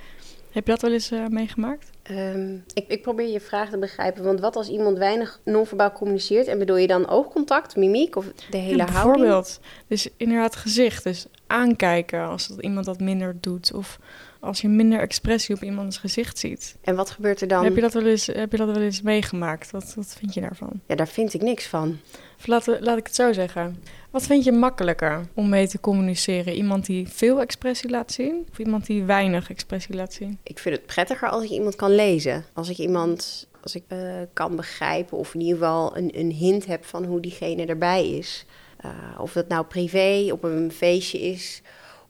Heb 0.51 0.67
je 0.67 0.71
dat 0.71 0.83
wel 0.83 0.93
eens 0.93 1.13
uh, 1.13 1.27
meegemaakt? 1.27 1.91
Um, 2.11 2.65
ik, 2.75 2.85
ik, 2.89 3.03
probeer 3.03 3.29
je 3.29 3.41
vraag 3.41 3.71
te 3.71 3.79
begrijpen. 3.79 4.25
Want 4.25 4.41
wat 4.41 4.57
als 4.57 4.69
iemand 4.69 4.99
weinig 4.99 5.41
non-verbaal 5.45 5.93
communiceert? 5.93 6.47
En 6.47 6.59
bedoel 6.59 6.77
je 6.77 6.87
dan 6.87 7.09
oogcontact, 7.09 7.77
mimiek 7.77 8.17
of 8.17 8.27
de 8.51 8.57
hele 8.57 8.77
ja, 8.77 8.91
houding? 8.91 9.17
Bijvoorbeeld. 9.17 9.61
Dus 9.87 10.09
inderdaad 10.17 10.57
gezicht. 10.57 11.05
Dus 11.05 11.27
aankijken 11.47 12.27
als 12.27 12.49
dat 12.49 12.61
iemand 12.61 12.87
dat 12.87 13.01
minder 13.01 13.37
doet. 13.41 13.73
Of 13.73 13.99
als 14.41 14.61
je 14.61 14.69
minder 14.69 15.01
expressie 15.01 15.55
op 15.55 15.63
iemands 15.63 15.99
gezicht 15.99 16.39
ziet. 16.39 16.77
En 16.81 16.97
wat 16.97 17.11
gebeurt 17.11 17.41
er 17.41 17.49
dan? 17.49 17.65
Heb 17.65 17.75
je 17.75 17.81
dat 17.81 17.93
wel 17.93 18.07
eens, 18.07 18.27
heb 18.27 18.51
je 18.51 18.57
dat 18.57 18.67
wel 18.67 18.83
eens 18.83 19.03
meegemaakt? 19.03 19.71
Wat, 19.71 19.95
wat 19.97 20.15
vind 20.19 20.35
je 20.35 20.41
daarvan? 20.41 20.81
Ja, 20.87 20.95
daar 20.95 21.09
vind 21.09 21.35
ik 21.35 21.43
niks 21.43 21.67
van. 21.67 21.99
Of 22.39 22.47
laat, 22.47 22.67
laat 22.67 22.99
ik 22.99 23.07
het 23.07 23.15
zo 23.15 23.33
zeggen. 23.33 23.83
Wat 24.11 24.23
vind 24.23 24.45
je 24.45 24.53
makkelijker 24.53 25.27
om 25.35 25.49
mee 25.49 25.69
te 25.69 25.81
communiceren? 25.81 26.55
Iemand 26.55 26.87
die 26.87 27.09
veel 27.09 27.41
expressie 27.41 27.91
laat 27.91 28.13
zien 28.13 28.47
of 28.51 28.59
iemand 28.59 28.87
die 28.87 29.05
weinig 29.05 29.51
expressie 29.51 29.95
laat 29.95 30.13
zien? 30.13 30.39
Ik 30.43 30.59
vind 30.59 30.77
het 30.77 30.87
prettiger 30.87 31.29
als 31.29 31.45
ik 31.45 31.51
iemand 31.51 31.77
kan 31.77 31.95
lezen. 31.95 32.45
Als 32.53 32.69
ik 32.69 32.79
iemand 32.79 33.49
als 33.63 33.75
ik, 33.75 33.83
uh, 33.89 34.21
kan 34.33 34.57
begrijpen 34.57 35.19
of 35.19 35.35
in 35.35 35.41
ieder 35.41 35.59
geval 35.59 35.97
een, 35.97 36.19
een 36.19 36.33
hint 36.33 36.67
heb 36.67 36.85
van 36.85 37.05
hoe 37.05 37.21
diegene 37.21 37.67
erbij 37.67 38.11
is. 38.11 38.45
Uh, 38.85 38.91
of 39.21 39.33
dat 39.33 39.49
nou 39.49 39.65
privé, 39.65 40.33
op 40.33 40.45
een 40.45 40.73
feestje 40.73 41.21
is, 41.21 41.63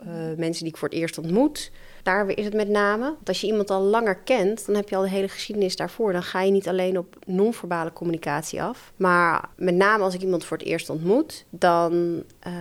uh, 0.07 0.09
mensen 0.37 0.65
die 0.65 0.73
ik 0.73 0.77
voor 0.77 0.89
het 0.89 0.97
eerst 0.99 1.19
ontmoet. 1.19 1.71
Daar 2.03 2.29
is 2.29 2.45
het 2.45 2.55
met 2.55 2.69
name. 2.69 3.05
Want 3.05 3.29
als 3.29 3.41
je 3.41 3.47
iemand 3.47 3.71
al 3.71 3.83
langer 3.83 4.17
kent, 4.17 4.67
dan 4.67 4.75
heb 4.75 4.89
je 4.89 4.97
al 4.97 5.03
de 5.03 5.09
hele 5.09 5.29
geschiedenis 5.29 5.77
daarvoor. 5.77 6.13
Dan 6.13 6.23
ga 6.23 6.43
je 6.43 6.51
niet 6.51 6.69
alleen 6.69 6.99
op 6.99 7.17
non-verbale 7.27 7.93
communicatie 7.93 8.63
af. 8.63 8.93
Maar 8.97 9.49
met 9.57 9.75
name 9.75 10.05
als 10.05 10.15
ik 10.15 10.23
iemand 10.23 10.45
voor 10.45 10.57
het 10.57 10.67
eerst 10.67 10.91
ontmoet, 10.91 11.45
dan, 11.51 12.23
uh, 12.47 12.53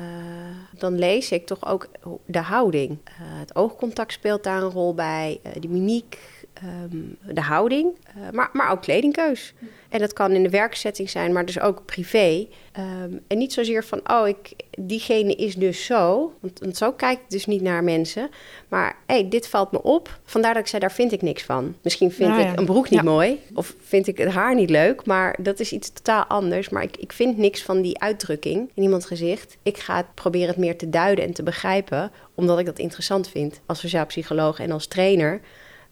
dan 0.78 1.00
lees 1.00 1.32
ik 1.32 1.46
toch 1.46 1.68
ook 1.68 1.88
de 2.26 2.40
houding. 2.40 2.90
Uh, 2.90 3.16
het 3.20 3.56
oogcontact 3.56 4.12
speelt 4.12 4.44
daar 4.44 4.62
een 4.62 4.72
rol 4.72 4.94
bij, 4.94 5.40
uh, 5.46 5.52
de 5.60 5.68
mimiek. 5.68 6.18
Um, 6.64 7.18
de 7.34 7.42
houding, 7.42 7.96
maar, 8.34 8.50
maar 8.54 8.72
ook 8.72 8.82
kledingkeus. 8.82 9.54
En 9.90 10.00
dat 10.00 10.14
kan 10.14 10.32
in 10.32 10.44
de 10.44 10.50
werksetting 10.50 11.10
zijn, 11.10 11.34
maar 11.34 11.46
dus 11.46 11.60
ook 11.60 11.86
privé. 11.86 12.48
Um, 12.78 13.20
en 13.28 13.38
niet 13.38 13.54
zozeer 13.54 13.84
van, 13.84 14.02
oh, 14.12 14.28
ik, 14.28 14.52
diegene 14.78 15.36
is 15.36 15.56
dus 15.56 15.86
zo. 15.86 16.34
Want, 16.40 16.60
want 16.60 16.78
zo 16.78 16.92
kijk 16.92 17.20
ik 17.20 17.30
dus 17.30 17.46
niet 17.46 17.62
naar 17.62 17.84
mensen. 17.84 18.30
Maar 18.68 18.96
hé, 19.06 19.14
hey, 19.14 19.30
dit 19.30 19.48
valt 19.48 19.72
me 19.72 19.84
op. 19.84 20.20
Vandaar 20.24 20.54
dat 20.54 20.62
ik 20.62 20.68
zei, 20.68 20.82
daar 20.82 20.92
vind 20.92 21.12
ik 21.12 21.22
niks 21.22 21.44
van. 21.44 21.76
Misschien 21.82 22.12
vind 22.12 22.30
nou, 22.30 22.42
ja. 22.42 22.52
ik 22.52 22.60
een 22.60 22.66
broek 22.66 22.90
niet 22.90 23.00
ja. 23.00 23.06
mooi. 23.06 23.40
Of 23.54 23.76
vind 23.80 24.08
ik 24.08 24.18
het 24.18 24.30
haar 24.30 24.56
niet 24.56 24.70
leuk. 24.70 25.06
Maar 25.06 25.36
dat 25.42 25.60
is 25.60 25.72
iets 25.72 25.94
totaal 25.94 26.24
anders. 26.24 26.70
Maar 26.70 26.84
ik, 26.84 26.98
ik 26.98 27.14
vind 27.14 27.38
niks 27.38 27.62
van 27.62 27.82
die 27.82 28.00
uitdrukking 28.00 28.72
in 28.74 28.84
iemands 28.84 29.06
gezicht. 29.06 29.58
Ik 29.64 29.78
ga 29.78 29.96
het 29.96 30.14
proberen 30.14 30.48
het 30.48 30.58
meer 30.58 30.78
te 30.78 30.90
duiden 30.90 31.26
en 31.26 31.34
te 31.34 31.44
begrijpen. 31.44 32.12
Omdat 32.36 32.60
ik 32.60 32.66
dat 32.66 32.80
interessant 32.80 33.30
vind 33.30 33.60
als 33.66 33.80
sociaal 33.80 34.06
psycholoog 34.06 34.60
en 34.60 34.72
als 34.72 34.88
trainer 34.88 35.42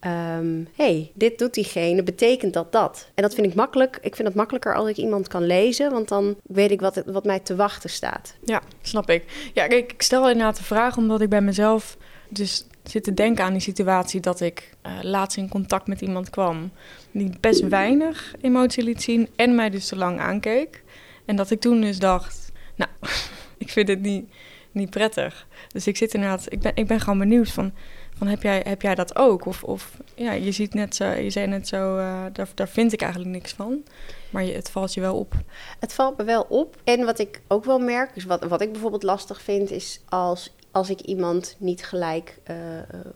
um, 0.01 0.67
hey, 0.75 1.11
dit 1.13 1.39
doet 1.39 1.53
diegene, 1.53 2.03
betekent 2.03 2.53
dat 2.53 2.71
dat? 2.71 3.09
En 3.13 3.23
dat 3.23 3.33
vind 3.33 3.47
ik 3.47 3.53
makkelijk. 3.53 3.97
Ik 4.01 4.15
vind 4.15 4.27
het 4.27 4.37
makkelijker 4.37 4.75
als 4.75 4.89
ik 4.89 4.97
iemand 4.97 5.27
kan 5.27 5.45
lezen, 5.45 5.91
want 5.91 6.07
dan 6.07 6.35
weet 6.43 6.71
ik 6.71 6.81
wat, 6.81 7.03
wat 7.05 7.25
mij 7.25 7.39
te 7.39 7.55
wachten 7.55 7.89
staat. 7.89 8.35
Ja, 8.43 8.61
snap 8.81 9.09
ik. 9.09 9.51
Ja, 9.53 9.63
ik, 9.63 9.91
ik 9.91 10.01
stel 10.01 10.29
inderdaad 10.29 10.57
de 10.57 10.63
vraag 10.63 10.97
omdat 10.97 11.21
ik 11.21 11.29
bij 11.29 11.41
mezelf 11.41 11.97
dus 12.29 12.65
zit 12.83 13.03
te 13.03 13.13
denken 13.13 13.43
aan 13.43 13.51
die 13.51 13.61
situatie 13.61 14.19
dat 14.21 14.41
ik 14.41 14.69
uh, 14.85 14.91
laatst 15.01 15.37
in 15.37 15.49
contact 15.49 15.87
met 15.87 16.01
iemand 16.01 16.29
kwam 16.29 16.71
die 17.11 17.31
best 17.39 17.67
weinig 17.67 18.35
emotie 18.41 18.83
liet 18.83 19.03
zien 19.03 19.29
en 19.35 19.55
mij 19.55 19.69
dus 19.69 19.87
te 19.87 19.95
lang 19.95 20.19
aankeek. 20.19 20.83
En 21.25 21.35
dat 21.35 21.51
ik 21.51 21.59
toen 21.59 21.81
dus 21.81 21.99
dacht, 21.99 22.51
nou, 22.75 22.91
ik 23.57 23.69
vind 23.69 23.87
het 23.87 24.01
niet, 24.01 24.29
niet 24.71 24.89
prettig. 24.89 25.47
Dus 25.67 25.87
ik 25.87 25.97
zit 25.97 26.13
inderdaad, 26.13 26.45
ik 26.49 26.59
ben, 26.59 26.71
ik 26.75 26.87
ben 26.87 26.99
gewoon 26.99 27.19
benieuwd 27.19 27.49
van 27.49 27.73
van 28.17 28.27
heb 28.27 28.41
jij, 28.41 28.61
heb 28.67 28.81
jij 28.81 28.95
dat 28.95 29.15
ook? 29.15 29.45
Of, 29.45 29.63
of 29.63 29.97
ja, 30.15 30.31
je 30.31 30.51
ziet 30.51 30.73
net 30.73 30.95
zo, 30.95 31.09
je 31.09 31.29
zei 31.29 31.47
net 31.47 31.67
zo, 31.67 31.97
uh, 31.97 32.23
daar, 32.33 32.47
daar 32.55 32.67
vind 32.67 32.93
ik 32.93 33.01
eigenlijk 33.01 33.31
niks 33.31 33.53
van. 33.53 33.83
Maar 34.29 34.43
je, 34.43 34.53
het 34.53 34.69
valt 34.69 34.93
je 34.93 35.01
wel 35.01 35.17
op. 35.17 35.33
Het 35.79 35.93
valt 35.93 36.17
me 36.17 36.23
wel 36.23 36.45
op. 36.49 36.77
En 36.83 37.05
wat 37.05 37.19
ik 37.19 37.41
ook 37.47 37.65
wel 37.65 37.79
merk, 37.79 38.13
dus 38.13 38.25
wat, 38.25 38.43
wat 38.43 38.61
ik 38.61 38.71
bijvoorbeeld 38.71 39.03
lastig 39.03 39.41
vind, 39.41 39.71
is 39.71 40.01
als, 40.09 40.53
als 40.71 40.89
ik 40.89 41.01
iemand 41.01 41.55
niet 41.57 41.85
gelijk 41.85 42.37
uh, 42.49 42.55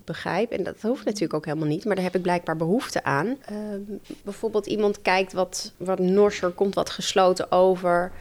begrijp. 0.06 0.52
En 0.52 0.64
dat 0.64 0.82
hoeft 0.82 1.06
natuurlijk 1.06 1.34
ook 1.34 1.46
helemaal 1.46 1.68
niet, 1.68 1.86
maar 1.86 1.96
daar 1.96 2.04
heb 2.04 2.16
ik 2.16 2.22
blijkbaar 2.22 2.58
behoefte 2.58 3.04
aan. 3.04 3.28
Uh, 3.28 3.58
bijvoorbeeld 4.24 4.66
iemand 4.66 5.02
kijkt 5.02 5.34
wat, 5.34 5.74
wat 5.78 6.00
norser, 6.00 6.50
komt 6.50 6.76
wat 6.76 6.90
gesloten 6.90 7.52
over. 7.52 8.12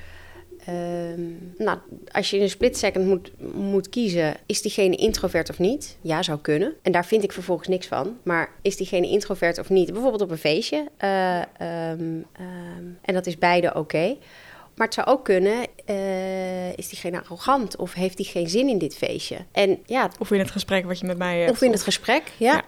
Um, 0.68 1.54
nou, 1.58 1.78
als 2.12 2.30
je 2.30 2.36
in 2.36 2.42
een 2.42 2.50
split 2.50 2.78
second 2.78 3.06
moet, 3.06 3.32
moet 3.54 3.88
kiezen, 3.88 4.36
is 4.46 4.62
diegene 4.62 4.96
introvert 4.96 5.50
of 5.50 5.58
niet? 5.58 5.96
Ja, 6.00 6.22
zou 6.22 6.38
kunnen. 6.38 6.74
En 6.82 6.92
daar 6.92 7.06
vind 7.06 7.22
ik 7.22 7.32
vervolgens 7.32 7.68
niks 7.68 7.86
van. 7.86 8.18
Maar 8.22 8.52
is 8.62 8.76
diegene 8.76 9.08
introvert 9.08 9.58
of 9.58 9.68
niet? 9.68 9.92
Bijvoorbeeld 9.92 10.22
op 10.22 10.30
een 10.30 10.38
feestje. 10.38 10.88
Uh, 11.04 11.38
um, 11.90 12.26
um, 12.40 12.98
en 13.02 13.14
dat 13.14 13.26
is 13.26 13.38
beide 13.38 13.68
oké. 13.68 13.78
Okay. 13.78 14.18
Maar 14.74 14.86
het 14.86 14.94
zou 14.94 15.08
ook 15.08 15.24
kunnen, 15.24 15.66
uh, 15.86 16.72
is 16.72 16.88
diegene 16.88 17.20
arrogant 17.20 17.76
of 17.76 17.94
heeft 17.94 18.18
hij 18.18 18.26
geen 18.26 18.48
zin 18.48 18.68
in 18.68 18.78
dit 18.78 18.96
feestje? 18.96 19.36
En, 19.52 19.78
ja, 19.86 20.10
of 20.18 20.30
in 20.30 20.38
het 20.38 20.50
gesprek 20.50 20.84
wat 20.84 20.98
je 20.98 21.06
met 21.06 21.18
mij 21.18 21.38
hebt. 21.38 21.50
Of 21.50 21.62
in 21.62 21.72
het 21.72 21.82
gesprek, 21.82 22.22
ja. 22.36 22.52
ja. 22.52 22.64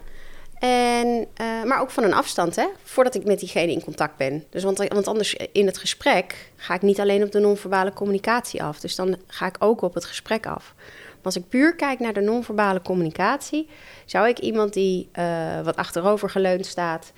En, 0.63 1.27
uh, 1.41 1.63
maar 1.65 1.81
ook 1.81 1.91
van 1.91 2.05
een 2.05 2.15
afstand, 2.15 2.57
hè, 2.57 2.67
voordat 2.83 3.15
ik 3.15 3.25
met 3.25 3.39
diegene 3.39 3.73
in 3.73 3.85
contact 3.85 4.17
ben. 4.17 4.45
Dus 4.51 4.63
want, 4.63 4.79
want 4.79 5.07
anders 5.07 5.37
in 5.53 5.67
het 5.67 5.79
gesprek 5.79 6.53
ga 6.57 6.75
ik 6.75 6.83
niet 6.83 7.01
alleen 7.01 7.23
op 7.23 7.33
de 7.33 7.39
non-verbale 7.39 7.93
communicatie 7.93 8.63
af. 8.63 8.81
Dus 8.81 8.95
dan 8.95 9.17
ga 9.27 9.47
ik 9.47 9.57
ook 9.59 9.83
op 9.83 9.95
het 9.95 10.05
gesprek 10.05 10.47
af. 10.47 10.75
Maar 10.77 11.23
als 11.23 11.37
ik 11.37 11.49
puur 11.49 11.75
kijk 11.77 11.99
naar 11.99 12.13
de 12.13 12.21
non-verbale 12.21 12.83
communicatie, 12.83 13.69
zou 14.05 14.29
ik 14.29 14.39
iemand 14.39 14.73
die 14.73 15.09
uh, 15.19 15.61
wat 15.61 15.77
achterover 15.77 16.31
geleund 16.31 16.67
staat 16.67 17.13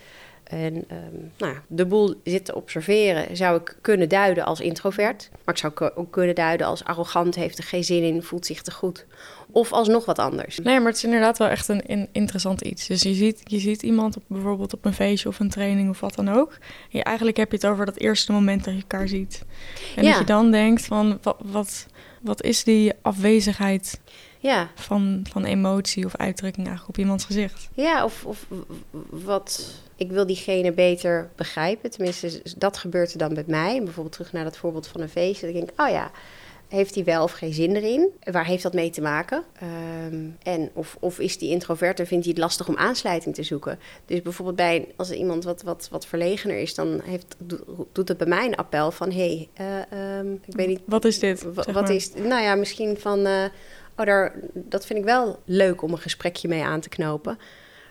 en 0.55 0.75
um, 0.75 1.33
nou, 1.39 1.57
de 1.67 1.87
boel 1.87 2.15
zit 2.25 2.45
te 2.45 2.55
observeren, 2.55 3.37
zou 3.37 3.61
ik 3.61 3.77
kunnen 3.81 4.09
duiden 4.09 4.45
als 4.45 4.61
introvert. 4.61 5.31
Maar 5.45 5.55
ik 5.55 5.61
zou 5.61 5.91
ook 5.95 6.13
kunnen 6.13 6.35
duiden 6.35 6.67
als 6.67 6.85
arrogant, 6.85 7.35
heeft 7.35 7.59
er 7.59 7.65
geen 7.65 7.85
zin 7.85 8.03
in, 8.03 8.23
voelt 8.23 8.47
zich 8.47 8.63
te 8.63 8.71
goed. 8.71 9.07
Of 9.51 9.73
als 9.73 9.89
nog 9.89 10.05
wat 10.05 10.19
anders. 10.19 10.59
Nee, 10.59 10.79
maar 10.79 10.87
het 10.87 10.97
is 10.97 11.05
inderdaad 11.05 11.39
wel 11.39 11.49
echt 11.49 11.69
een, 11.69 11.83
een 11.87 12.09
interessant 12.13 12.61
iets. 12.61 12.87
Dus 12.87 13.03
je 13.03 13.15
ziet, 13.15 13.41
je 13.45 13.59
ziet 13.59 13.83
iemand 13.83 14.17
op, 14.17 14.23
bijvoorbeeld 14.27 14.75
op 14.75 14.85
een 14.85 14.95
feestje 14.95 15.29
of 15.29 15.41
een 15.41 15.51
training 15.51 15.91
of 15.91 16.01
wat 16.01 16.15
dan 16.15 16.29
ook. 16.29 16.59
Ja, 16.89 17.03
eigenlijk 17.03 17.37
heb 17.37 17.51
je 17.51 17.57
het 17.57 17.67
over 17.67 17.87
dat 17.87 17.97
eerste 17.97 18.33
moment 18.33 18.65
dat 18.65 18.75
je 18.75 18.81
elkaar 18.81 19.09
ziet. 19.09 19.45
En 19.97 20.05
ja. 20.05 20.11
dat 20.11 20.19
je 20.19 20.27
dan 20.27 20.51
denkt 20.51 20.85
van, 20.85 21.19
wat, 21.23 21.37
wat, 21.43 21.87
wat 22.21 22.43
is 22.43 22.65
die 22.65 22.93
afwezigheid 23.03 24.01
ja. 24.49 24.71
van, 24.75 25.27
van 25.31 25.45
emotie 25.45 26.05
of 26.05 26.17
uitdrukking 26.17 26.67
eigenlijk 26.67 26.99
op 26.99 27.05
iemands 27.05 27.25
gezicht? 27.25 27.69
Ja, 27.75 28.05
of, 28.05 28.25
of 28.25 28.47
wat 29.11 29.75
ik 29.97 30.11
wil 30.11 30.27
diegene 30.27 30.73
beter 30.73 31.31
begrijpen. 31.37 31.91
Tenminste, 31.91 32.43
dat 32.57 32.77
gebeurt 32.77 33.13
er 33.13 33.19
dan 33.19 33.35
met 33.35 33.47
mij. 33.47 33.83
Bijvoorbeeld 33.83 34.15
terug 34.15 34.33
naar 34.33 34.45
dat 34.45 34.57
voorbeeld 34.57 34.87
van 34.87 35.01
een 35.01 35.09
feestje. 35.09 35.47
Dan 35.47 35.55
denk 35.55 35.71
ik, 35.71 35.81
oh 35.81 35.89
ja, 35.89 36.11
heeft 36.69 36.95
hij 36.95 37.05
wel 37.05 37.23
of 37.23 37.33
geen 37.33 37.53
zin 37.53 37.77
erin? 37.77 38.09
Waar 38.23 38.47
heeft 38.47 38.63
dat 38.63 38.73
mee 38.73 38.91
te 38.91 39.01
maken? 39.01 39.43
Um, 40.13 40.37
en 40.43 40.71
of, 40.73 40.97
of 41.01 41.19
is 41.19 41.39
die 41.39 41.51
introvert 41.51 42.01
en 42.01 42.07
vindt 42.07 42.25
hij 42.25 42.33
het 42.35 42.43
lastig 42.43 42.69
om 42.69 42.77
aansluiting 42.77 43.35
te 43.35 43.43
zoeken? 43.43 43.79
Dus 44.07 44.23
bijvoorbeeld 44.23 44.57
bij 44.57 44.89
als 44.97 45.11
iemand 45.11 45.45
wat, 45.45 45.63
wat, 45.63 45.89
wat 45.91 46.07
verlegener 46.07 46.57
is, 46.57 46.75
dan 46.75 47.01
heeft, 47.05 47.37
doet 47.93 48.09
het 48.09 48.19
bij 48.19 48.27
mij 48.27 48.47
een 48.47 48.57
appel 48.57 48.91
van: 48.91 49.11
hé, 49.11 49.49
hey, 49.55 49.87
uh, 49.93 50.19
um, 50.19 50.41
ik 50.45 50.55
weet 50.55 50.69
niet. 50.69 50.81
Wat 50.85 51.05
is 51.05 51.19
dit? 51.19 51.47
Wat 51.73 51.89
is, 51.89 52.13
nou 52.15 52.43
ja, 52.43 52.55
misschien 52.55 52.99
van. 52.99 53.27
Uh, 53.27 53.45
oh, 53.97 54.07
daar, 54.07 54.35
dat 54.53 54.87
vind 54.87 54.99
ik 54.99 55.05
wel 55.05 55.39
leuk 55.45 55.83
om 55.83 55.93
een 55.93 55.99
gesprekje 55.99 56.49
mee 56.49 56.63
aan 56.63 56.81
te 56.81 56.89
knopen. 56.89 57.39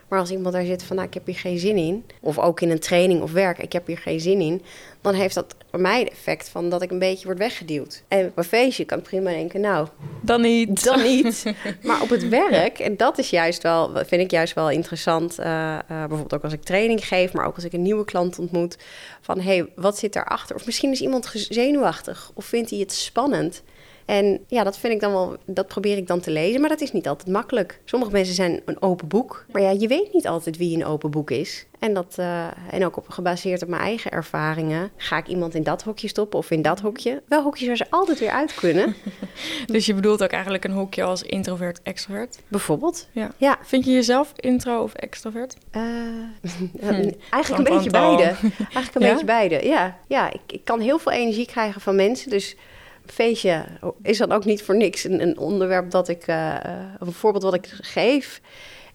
Maar 0.08 0.18
als 0.18 0.30
iemand 0.30 0.54
daar 0.54 0.64
zit 0.64 0.82
van, 0.82 0.96
nou, 0.96 1.08
ik 1.08 1.14
heb 1.14 1.26
hier 1.26 1.36
geen 1.36 1.58
zin 1.58 1.76
in, 1.76 2.04
of 2.20 2.38
ook 2.38 2.60
in 2.60 2.70
een 2.70 2.78
training 2.78 3.22
of 3.22 3.32
werk, 3.32 3.58
ik 3.58 3.72
heb 3.72 3.86
hier 3.86 3.98
geen 3.98 4.20
zin 4.20 4.40
in, 4.40 4.62
dan 5.00 5.14
heeft 5.14 5.34
dat 5.34 5.54
voor 5.70 5.80
mij 5.80 5.98
het 5.98 6.10
effect 6.10 6.48
van 6.48 6.70
dat 6.70 6.82
ik 6.82 6.90
een 6.90 6.98
beetje 6.98 7.26
word 7.26 7.38
weggeduwd. 7.38 8.02
En 8.08 8.26
op 8.26 8.38
een 8.38 8.44
feestje 8.44 8.84
kan 8.84 8.98
ik 8.98 9.04
prima 9.04 9.30
denken, 9.30 9.60
nou, 9.60 9.88
dan 10.20 10.40
niet. 10.40 10.84
Dan 10.84 11.02
niet. 11.02 11.44
maar 11.82 12.02
op 12.02 12.08
het 12.08 12.28
werk, 12.28 12.78
en 12.78 12.96
dat 12.96 13.18
is 13.18 13.30
juist 13.30 13.62
wel, 13.62 13.90
vind 13.94 14.22
ik 14.22 14.30
juist 14.30 14.54
wel 14.54 14.70
interessant, 14.70 15.40
uh, 15.40 15.46
uh, 15.46 15.78
bijvoorbeeld 15.88 16.34
ook 16.34 16.44
als 16.44 16.52
ik 16.52 16.62
training 16.62 17.06
geef, 17.06 17.32
maar 17.32 17.46
ook 17.46 17.54
als 17.54 17.64
ik 17.64 17.72
een 17.72 17.82
nieuwe 17.82 18.04
klant 18.04 18.38
ontmoet, 18.38 18.76
van 19.20 19.40
hé, 19.40 19.56
hey, 19.56 19.66
wat 19.76 19.98
zit 19.98 20.12
daarachter? 20.12 20.56
Of 20.56 20.66
misschien 20.66 20.90
is 20.90 21.00
iemand 21.00 21.30
zenuwachtig, 21.34 22.30
of 22.34 22.44
vindt 22.44 22.70
hij 22.70 22.78
het 22.78 22.92
spannend? 22.92 23.62
En 24.04 24.44
ja, 24.46 24.64
dat 24.64 24.78
vind 24.78 24.92
ik 24.92 25.00
dan 25.00 25.12
wel, 25.12 25.36
dat 25.46 25.66
probeer 25.66 25.96
ik 25.96 26.06
dan 26.06 26.20
te 26.20 26.30
lezen, 26.30 26.60
maar 26.60 26.68
dat 26.68 26.80
is 26.80 26.92
niet 26.92 27.08
altijd 27.08 27.28
makkelijk. 27.28 27.80
Sommige 27.84 28.12
mensen 28.12 28.34
zijn 28.34 28.60
een 28.64 28.82
open 28.82 29.08
boek, 29.08 29.46
maar 29.52 29.62
ja, 29.62 29.70
je 29.70 29.88
weet 29.88 30.12
niet 30.12 30.26
altijd 30.26 30.56
wie 30.56 30.76
een 30.76 30.84
open 30.84 31.10
boek 31.10 31.30
is. 31.30 31.66
En, 31.78 31.94
dat, 31.94 32.16
uh, 32.18 32.46
en 32.70 32.84
ook 32.84 32.96
op, 32.96 33.08
gebaseerd 33.08 33.62
op 33.62 33.68
mijn 33.68 33.82
eigen 33.82 34.10
ervaringen. 34.10 34.90
Ga 34.96 35.16
ik 35.16 35.26
iemand 35.26 35.54
in 35.54 35.62
dat 35.62 35.82
hokje 35.82 36.08
stoppen 36.08 36.38
of 36.38 36.50
in 36.50 36.62
dat 36.62 36.80
hokje? 36.80 37.22
Wel 37.28 37.42
hokjes 37.42 37.66
waar 37.66 37.76
ze 37.76 37.86
altijd 37.90 38.18
weer 38.18 38.30
uit 38.30 38.54
kunnen. 38.54 38.94
dus 39.66 39.86
je 39.86 39.94
bedoelt 39.94 40.22
ook 40.22 40.30
eigenlijk 40.30 40.64
een 40.64 40.70
hokje 40.70 41.02
als 41.02 41.22
introvert, 41.22 41.82
extrovert? 41.82 42.38
Bijvoorbeeld. 42.48 43.08
Ja. 43.12 43.32
ja. 43.36 43.58
Vind 43.62 43.84
je 43.84 43.92
jezelf 43.92 44.32
intro 44.36 44.82
of 44.82 44.94
extrovert? 44.94 45.56
Uh, 45.76 45.82
hm. 46.80 47.10
Eigenlijk 47.30 47.68
een 47.68 47.74
beetje 47.76 47.90
beide. 47.90 48.22
Eigenlijk 48.58 48.94
een 48.94 49.02
ja? 49.02 49.10
beetje 49.10 49.26
beide, 49.26 49.66
ja. 49.66 49.98
Ja, 50.06 50.32
ik, 50.32 50.40
ik 50.46 50.64
kan 50.64 50.80
heel 50.80 50.98
veel 50.98 51.12
energie 51.12 51.46
krijgen 51.46 51.80
van 51.80 51.96
mensen, 51.96 52.30
dus 52.30 52.56
feestje 53.06 53.64
is 54.02 54.18
dan 54.18 54.32
ook 54.32 54.44
niet 54.44 54.62
voor 54.62 54.76
niks 54.76 55.04
een, 55.04 55.22
een 55.22 55.38
onderwerp 55.38 55.90
dat 55.90 56.08
ik, 56.08 56.26
uh, 56.26 56.56
een 56.98 57.12
voorbeeld 57.12 57.42
wat 57.42 57.54
ik 57.54 57.66
geef. 57.80 58.40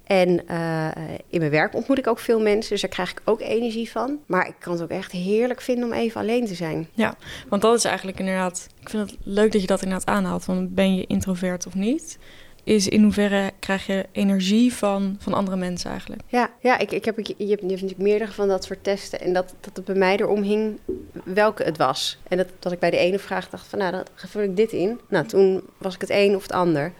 En 0.03 0.41
uh, 0.51 0.87
in 1.27 1.39
mijn 1.39 1.51
werk 1.51 1.75
ontmoet 1.75 1.97
ik 1.97 2.07
ook 2.07 2.19
veel 2.19 2.39
mensen, 2.39 2.71
dus 2.71 2.81
daar 2.81 2.89
krijg 2.89 3.11
ik 3.11 3.21
ook 3.25 3.41
energie 3.41 3.91
van. 3.91 4.19
Maar 4.25 4.47
ik 4.47 4.55
kan 4.59 4.73
het 4.73 4.81
ook 4.81 4.89
echt 4.89 5.11
heerlijk 5.11 5.61
vinden 5.61 5.85
om 5.85 5.93
even 5.93 6.21
alleen 6.21 6.45
te 6.45 6.55
zijn. 6.55 6.87
Ja, 6.93 7.15
want 7.49 7.61
dat 7.61 7.75
is 7.75 7.83
eigenlijk 7.83 8.19
inderdaad. 8.19 8.67
Ik 8.79 8.89
vind 8.89 9.09
het 9.09 9.19
leuk 9.23 9.51
dat 9.51 9.61
je 9.61 9.67
dat 9.67 9.81
inderdaad 9.81 10.07
aanhaalt. 10.07 10.43
Van 10.43 10.73
ben 10.73 10.95
je 10.95 11.05
introvert 11.07 11.67
of 11.67 11.75
niet? 11.75 12.17
Is 12.63 12.87
in 12.87 13.03
hoeverre 13.03 13.51
krijg 13.59 13.85
je 13.85 14.05
energie 14.11 14.73
van, 14.73 15.15
van 15.19 15.33
andere 15.33 15.57
mensen 15.57 15.89
eigenlijk. 15.89 16.21
Ja, 16.27 16.49
ja 16.61 16.77
ik, 16.77 16.91
ik 16.91 17.05
heb, 17.05 17.17
je, 17.17 17.23
hebt, 17.27 17.39
je 17.39 17.47
hebt 17.49 17.61
natuurlijk 17.61 17.99
meerdere 17.99 18.31
van 18.31 18.47
dat 18.47 18.63
soort 18.63 18.83
testen. 18.83 19.21
En 19.21 19.33
dat, 19.33 19.53
dat 19.59 19.75
het 19.75 19.85
bij 19.85 19.95
mij 19.95 20.17
erom 20.17 20.41
hing 20.41 20.79
welke 21.23 21.63
het 21.63 21.77
was. 21.77 22.17
En 22.27 22.37
dat, 22.37 22.47
dat 22.59 22.71
ik 22.71 22.79
bij 22.79 22.89
de 22.89 22.97
ene 22.97 23.19
vraag 23.19 23.49
dacht 23.49 23.67
van, 23.67 23.79
nou, 23.79 23.91
dan 23.91 24.05
vul 24.15 24.41
ik 24.41 24.55
dit 24.55 24.71
in. 24.71 24.99
Nou, 25.09 25.25
toen 25.25 25.63
was 25.77 25.95
ik 25.95 26.01
het 26.01 26.09
een 26.09 26.35
of 26.35 26.41
het 26.41 26.51
ander. 26.51 26.93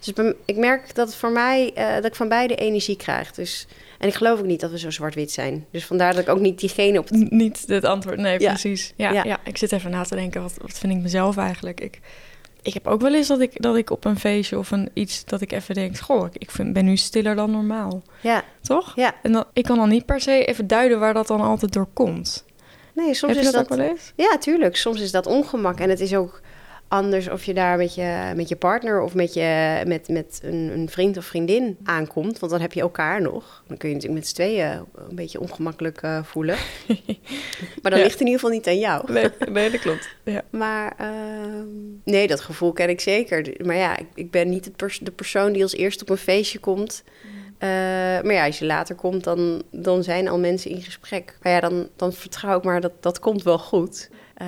Dus 0.00 0.32
ik 0.44 0.56
merk 0.56 0.94
dat 0.94 1.06
het 1.06 1.16
voor 1.16 1.30
mij, 1.30 1.70
uh, 1.78 1.94
dat 1.94 2.04
ik 2.04 2.14
van 2.14 2.28
beide 2.28 2.54
energie 2.54 2.96
krijg. 2.96 3.32
Dus, 3.32 3.66
en 3.98 4.08
ik 4.08 4.14
geloof 4.14 4.38
ook 4.38 4.46
niet 4.46 4.60
dat 4.60 4.70
we 4.70 4.78
zo 4.78 4.90
zwart-wit 4.90 5.30
zijn. 5.30 5.66
Dus 5.70 5.84
vandaar 5.84 6.12
dat 6.12 6.22
ik 6.22 6.28
ook 6.28 6.40
niet 6.40 6.60
diegene 6.60 6.98
op 6.98 7.08
het... 7.08 7.30
Niet 7.30 7.64
het 7.66 7.84
antwoord, 7.84 8.18
nee, 8.18 8.38
precies. 8.38 8.92
Ja, 8.96 9.12
ja, 9.12 9.24
ja. 9.24 9.40
ik 9.44 9.56
zit 9.56 9.72
even 9.72 9.90
na 9.90 10.02
te 10.02 10.14
denken, 10.14 10.42
wat, 10.42 10.54
wat 10.60 10.78
vind 10.78 10.92
ik 10.92 10.98
mezelf 10.98 11.36
eigenlijk? 11.36 11.80
Ik, 11.80 12.00
ik 12.62 12.74
heb 12.74 12.86
ook 12.86 13.00
wel 13.00 13.14
eens 13.14 13.28
dat 13.28 13.40
ik, 13.40 13.62
dat 13.62 13.76
ik 13.76 13.90
op 13.90 14.04
een 14.04 14.18
feestje 14.18 14.58
of 14.58 14.70
een 14.70 14.90
iets 14.94 15.24
dat 15.24 15.40
ik 15.40 15.52
even 15.52 15.74
denk, 15.74 15.98
goh, 15.98 16.28
ik 16.32 16.50
vind, 16.50 16.72
ben 16.72 16.84
nu 16.84 16.96
stiller 16.96 17.34
dan 17.34 17.50
normaal. 17.50 18.02
Ja. 18.20 18.44
Toch? 18.62 18.92
Ja. 18.96 19.14
En 19.22 19.32
dan, 19.32 19.44
ik 19.52 19.64
kan 19.64 19.76
dan 19.76 19.88
niet 19.88 20.06
per 20.06 20.20
se 20.20 20.44
even 20.44 20.66
duiden 20.66 21.00
waar 21.00 21.14
dat 21.14 21.26
dan 21.26 21.40
altijd 21.40 21.72
door 21.72 21.88
komt. 21.92 22.44
Nee, 22.94 23.14
soms 23.14 23.32
heb 23.32 23.44
is 23.44 23.50
dat, 23.50 23.54
dat 23.54 23.72
ook 23.72 23.78
wel 23.78 23.88
eens? 23.88 24.12
Ja, 24.16 24.38
tuurlijk. 24.38 24.76
Soms 24.76 25.00
is 25.00 25.10
dat 25.10 25.26
ongemak. 25.26 25.80
En 25.80 25.90
het 25.90 26.00
is 26.00 26.14
ook 26.14 26.40
anders 26.90 27.28
of 27.28 27.44
je 27.44 27.54
daar 27.54 27.76
met 27.76 27.94
je, 27.94 28.32
met 28.36 28.48
je 28.48 28.56
partner 28.56 29.00
of 29.00 29.14
met, 29.14 29.34
je, 29.34 29.82
met, 29.86 30.08
met 30.08 30.40
een, 30.42 30.70
een 30.72 30.88
vriend 30.88 31.16
of 31.16 31.24
vriendin 31.24 31.78
aankomt. 31.84 32.38
Want 32.38 32.52
dan 32.52 32.60
heb 32.60 32.72
je 32.72 32.80
elkaar 32.80 33.22
nog. 33.22 33.62
Dan 33.66 33.76
kun 33.76 33.88
je 33.88 33.94
natuurlijk 33.94 34.20
met 34.20 34.30
z'n 34.30 34.34
tweeën 34.34 34.70
een 34.94 35.14
beetje 35.14 35.40
ongemakkelijk 35.40 36.02
uh, 36.02 36.22
voelen. 36.22 36.56
maar 37.82 37.90
dan 37.90 38.00
ligt 38.00 38.20
in 38.20 38.26
ieder 38.26 38.40
geval 38.40 38.56
niet 38.56 38.66
aan 38.66 38.78
jou. 38.78 39.12
nee, 39.12 39.28
nee 39.52 39.70
dat 39.70 39.80
klopt. 39.80 40.08
Ja. 40.24 40.42
Maar 40.50 40.96
uh, 41.00 41.06
nee, 42.04 42.26
dat 42.26 42.40
gevoel 42.40 42.72
ken 42.72 42.88
ik 42.88 43.00
zeker. 43.00 43.54
Maar 43.64 43.76
ja, 43.76 43.98
ik, 43.98 44.06
ik 44.14 44.30
ben 44.30 44.48
niet 44.48 44.76
pers 44.76 44.98
de 44.98 45.10
persoon 45.10 45.52
die 45.52 45.62
als 45.62 45.74
eerste 45.74 46.02
op 46.04 46.10
een 46.10 46.16
feestje 46.16 46.58
komt. 46.58 47.02
Uh, 47.58 47.68
maar 48.22 48.32
ja, 48.32 48.46
als 48.46 48.58
je 48.58 48.66
later 48.66 48.94
komt, 48.94 49.24
dan, 49.24 49.62
dan 49.70 50.02
zijn 50.02 50.28
al 50.28 50.38
mensen 50.38 50.70
in 50.70 50.82
gesprek. 50.82 51.38
Maar 51.42 51.52
ja, 51.52 51.60
dan, 51.60 51.88
dan 51.96 52.12
vertrouw 52.12 52.58
ik 52.58 52.64
maar 52.64 52.80
dat 52.80 52.92
dat 53.00 53.18
komt 53.18 53.42
wel 53.42 53.58
goed. 53.58 54.10
Uh, 54.42 54.46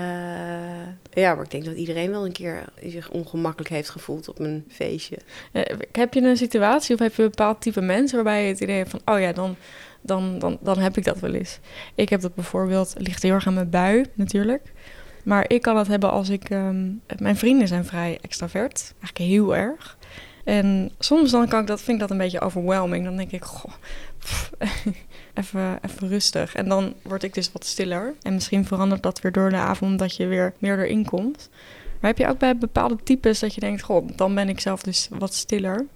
ja, 1.11 1.35
maar 1.35 1.45
ik 1.45 1.51
denk 1.51 1.65
dat 1.65 1.75
iedereen 1.75 2.11
wel 2.11 2.25
een 2.25 2.33
keer 2.33 2.65
zich 2.87 3.11
ongemakkelijk 3.11 3.71
heeft 3.71 3.91
gevoeld 3.91 4.29
op 4.29 4.39
een 4.39 4.65
feestje. 4.69 5.19
Uh, 5.53 5.63
heb 5.93 6.15
je 6.15 6.23
een 6.23 6.37
situatie 6.37 6.95
of 6.95 7.01
heb 7.01 7.15
je 7.15 7.23
een 7.23 7.29
bepaald 7.29 7.61
type 7.61 7.81
mensen 7.81 8.15
waarbij 8.15 8.43
je 8.43 8.49
het 8.49 8.61
idee 8.61 8.77
hebt 8.77 8.91
van, 8.91 9.01
oh 9.05 9.21
ja, 9.21 9.33
dan, 9.33 9.57
dan, 10.01 10.39
dan, 10.39 10.59
dan 10.61 10.79
heb 10.79 10.97
ik 10.97 11.05
dat 11.05 11.21
wel 11.21 11.35
eens. 11.35 11.59
Ik 11.95 12.09
heb 12.09 12.21
dat 12.21 12.35
bijvoorbeeld, 12.35 12.95
het 12.95 13.07
ligt 13.07 13.23
heel 13.23 13.33
erg 13.33 13.47
aan 13.47 13.55
mijn 13.55 13.71
bui 13.71 14.05
natuurlijk. 14.15 14.73
Maar 15.25 15.45
ik 15.49 15.63
kan 15.63 15.75
dat 15.75 15.87
hebben 15.87 16.11
als 16.11 16.29
ik, 16.29 16.51
um, 16.51 17.01
mijn 17.19 17.37
vrienden 17.37 17.69
zijn 17.69 17.85
vrij 17.85 18.19
extravert, 18.21 18.95
eigenlijk 19.01 19.31
heel 19.31 19.57
erg. 19.57 19.97
En 20.45 20.93
soms 20.99 21.31
dan 21.31 21.49
kan 21.49 21.61
ik 21.61 21.67
dat, 21.67 21.81
vind 21.81 21.93
ik 21.93 22.01
dat 22.01 22.11
een 22.11 22.19
beetje 22.19 22.41
overwhelming. 22.41 23.05
Dan 23.05 23.17
denk 23.17 23.31
ik, 23.31 23.45
goh, 23.45 23.73
even, 25.35 25.79
even 25.83 26.09
rustig. 26.09 26.55
En 26.55 26.69
dan 26.69 26.95
word 27.03 27.23
ik 27.23 27.35
dus 27.35 27.53
wat 27.53 27.65
stiller. 27.65 28.15
En 28.23 28.35
misschien 28.35 28.67
verandert 28.67 29.03
dat 29.03 29.21
weer 29.21 29.33
door 29.33 29.51
de 29.51 29.57
avond 29.57 29.99
dat 29.99 30.17
je 30.17 30.27
weer 30.27 30.55
meer 30.59 30.79
erin 30.79 31.05
komt. 31.05 31.49
Maar 32.01 32.11
heb 32.11 32.19
je 32.19 32.29
ook 32.29 32.39
bij 32.39 32.57
bepaalde 32.57 32.97
types 33.05 33.39
dat 33.39 33.55
je 33.55 33.61
denkt, 33.61 33.83
goh, 33.83 34.09
dan 34.17 34.35
ben 34.35 34.49
ik 34.49 34.61
zelf 34.61 34.83
dus 34.83 35.09
wat 35.11 35.35
stiller? 35.35 35.87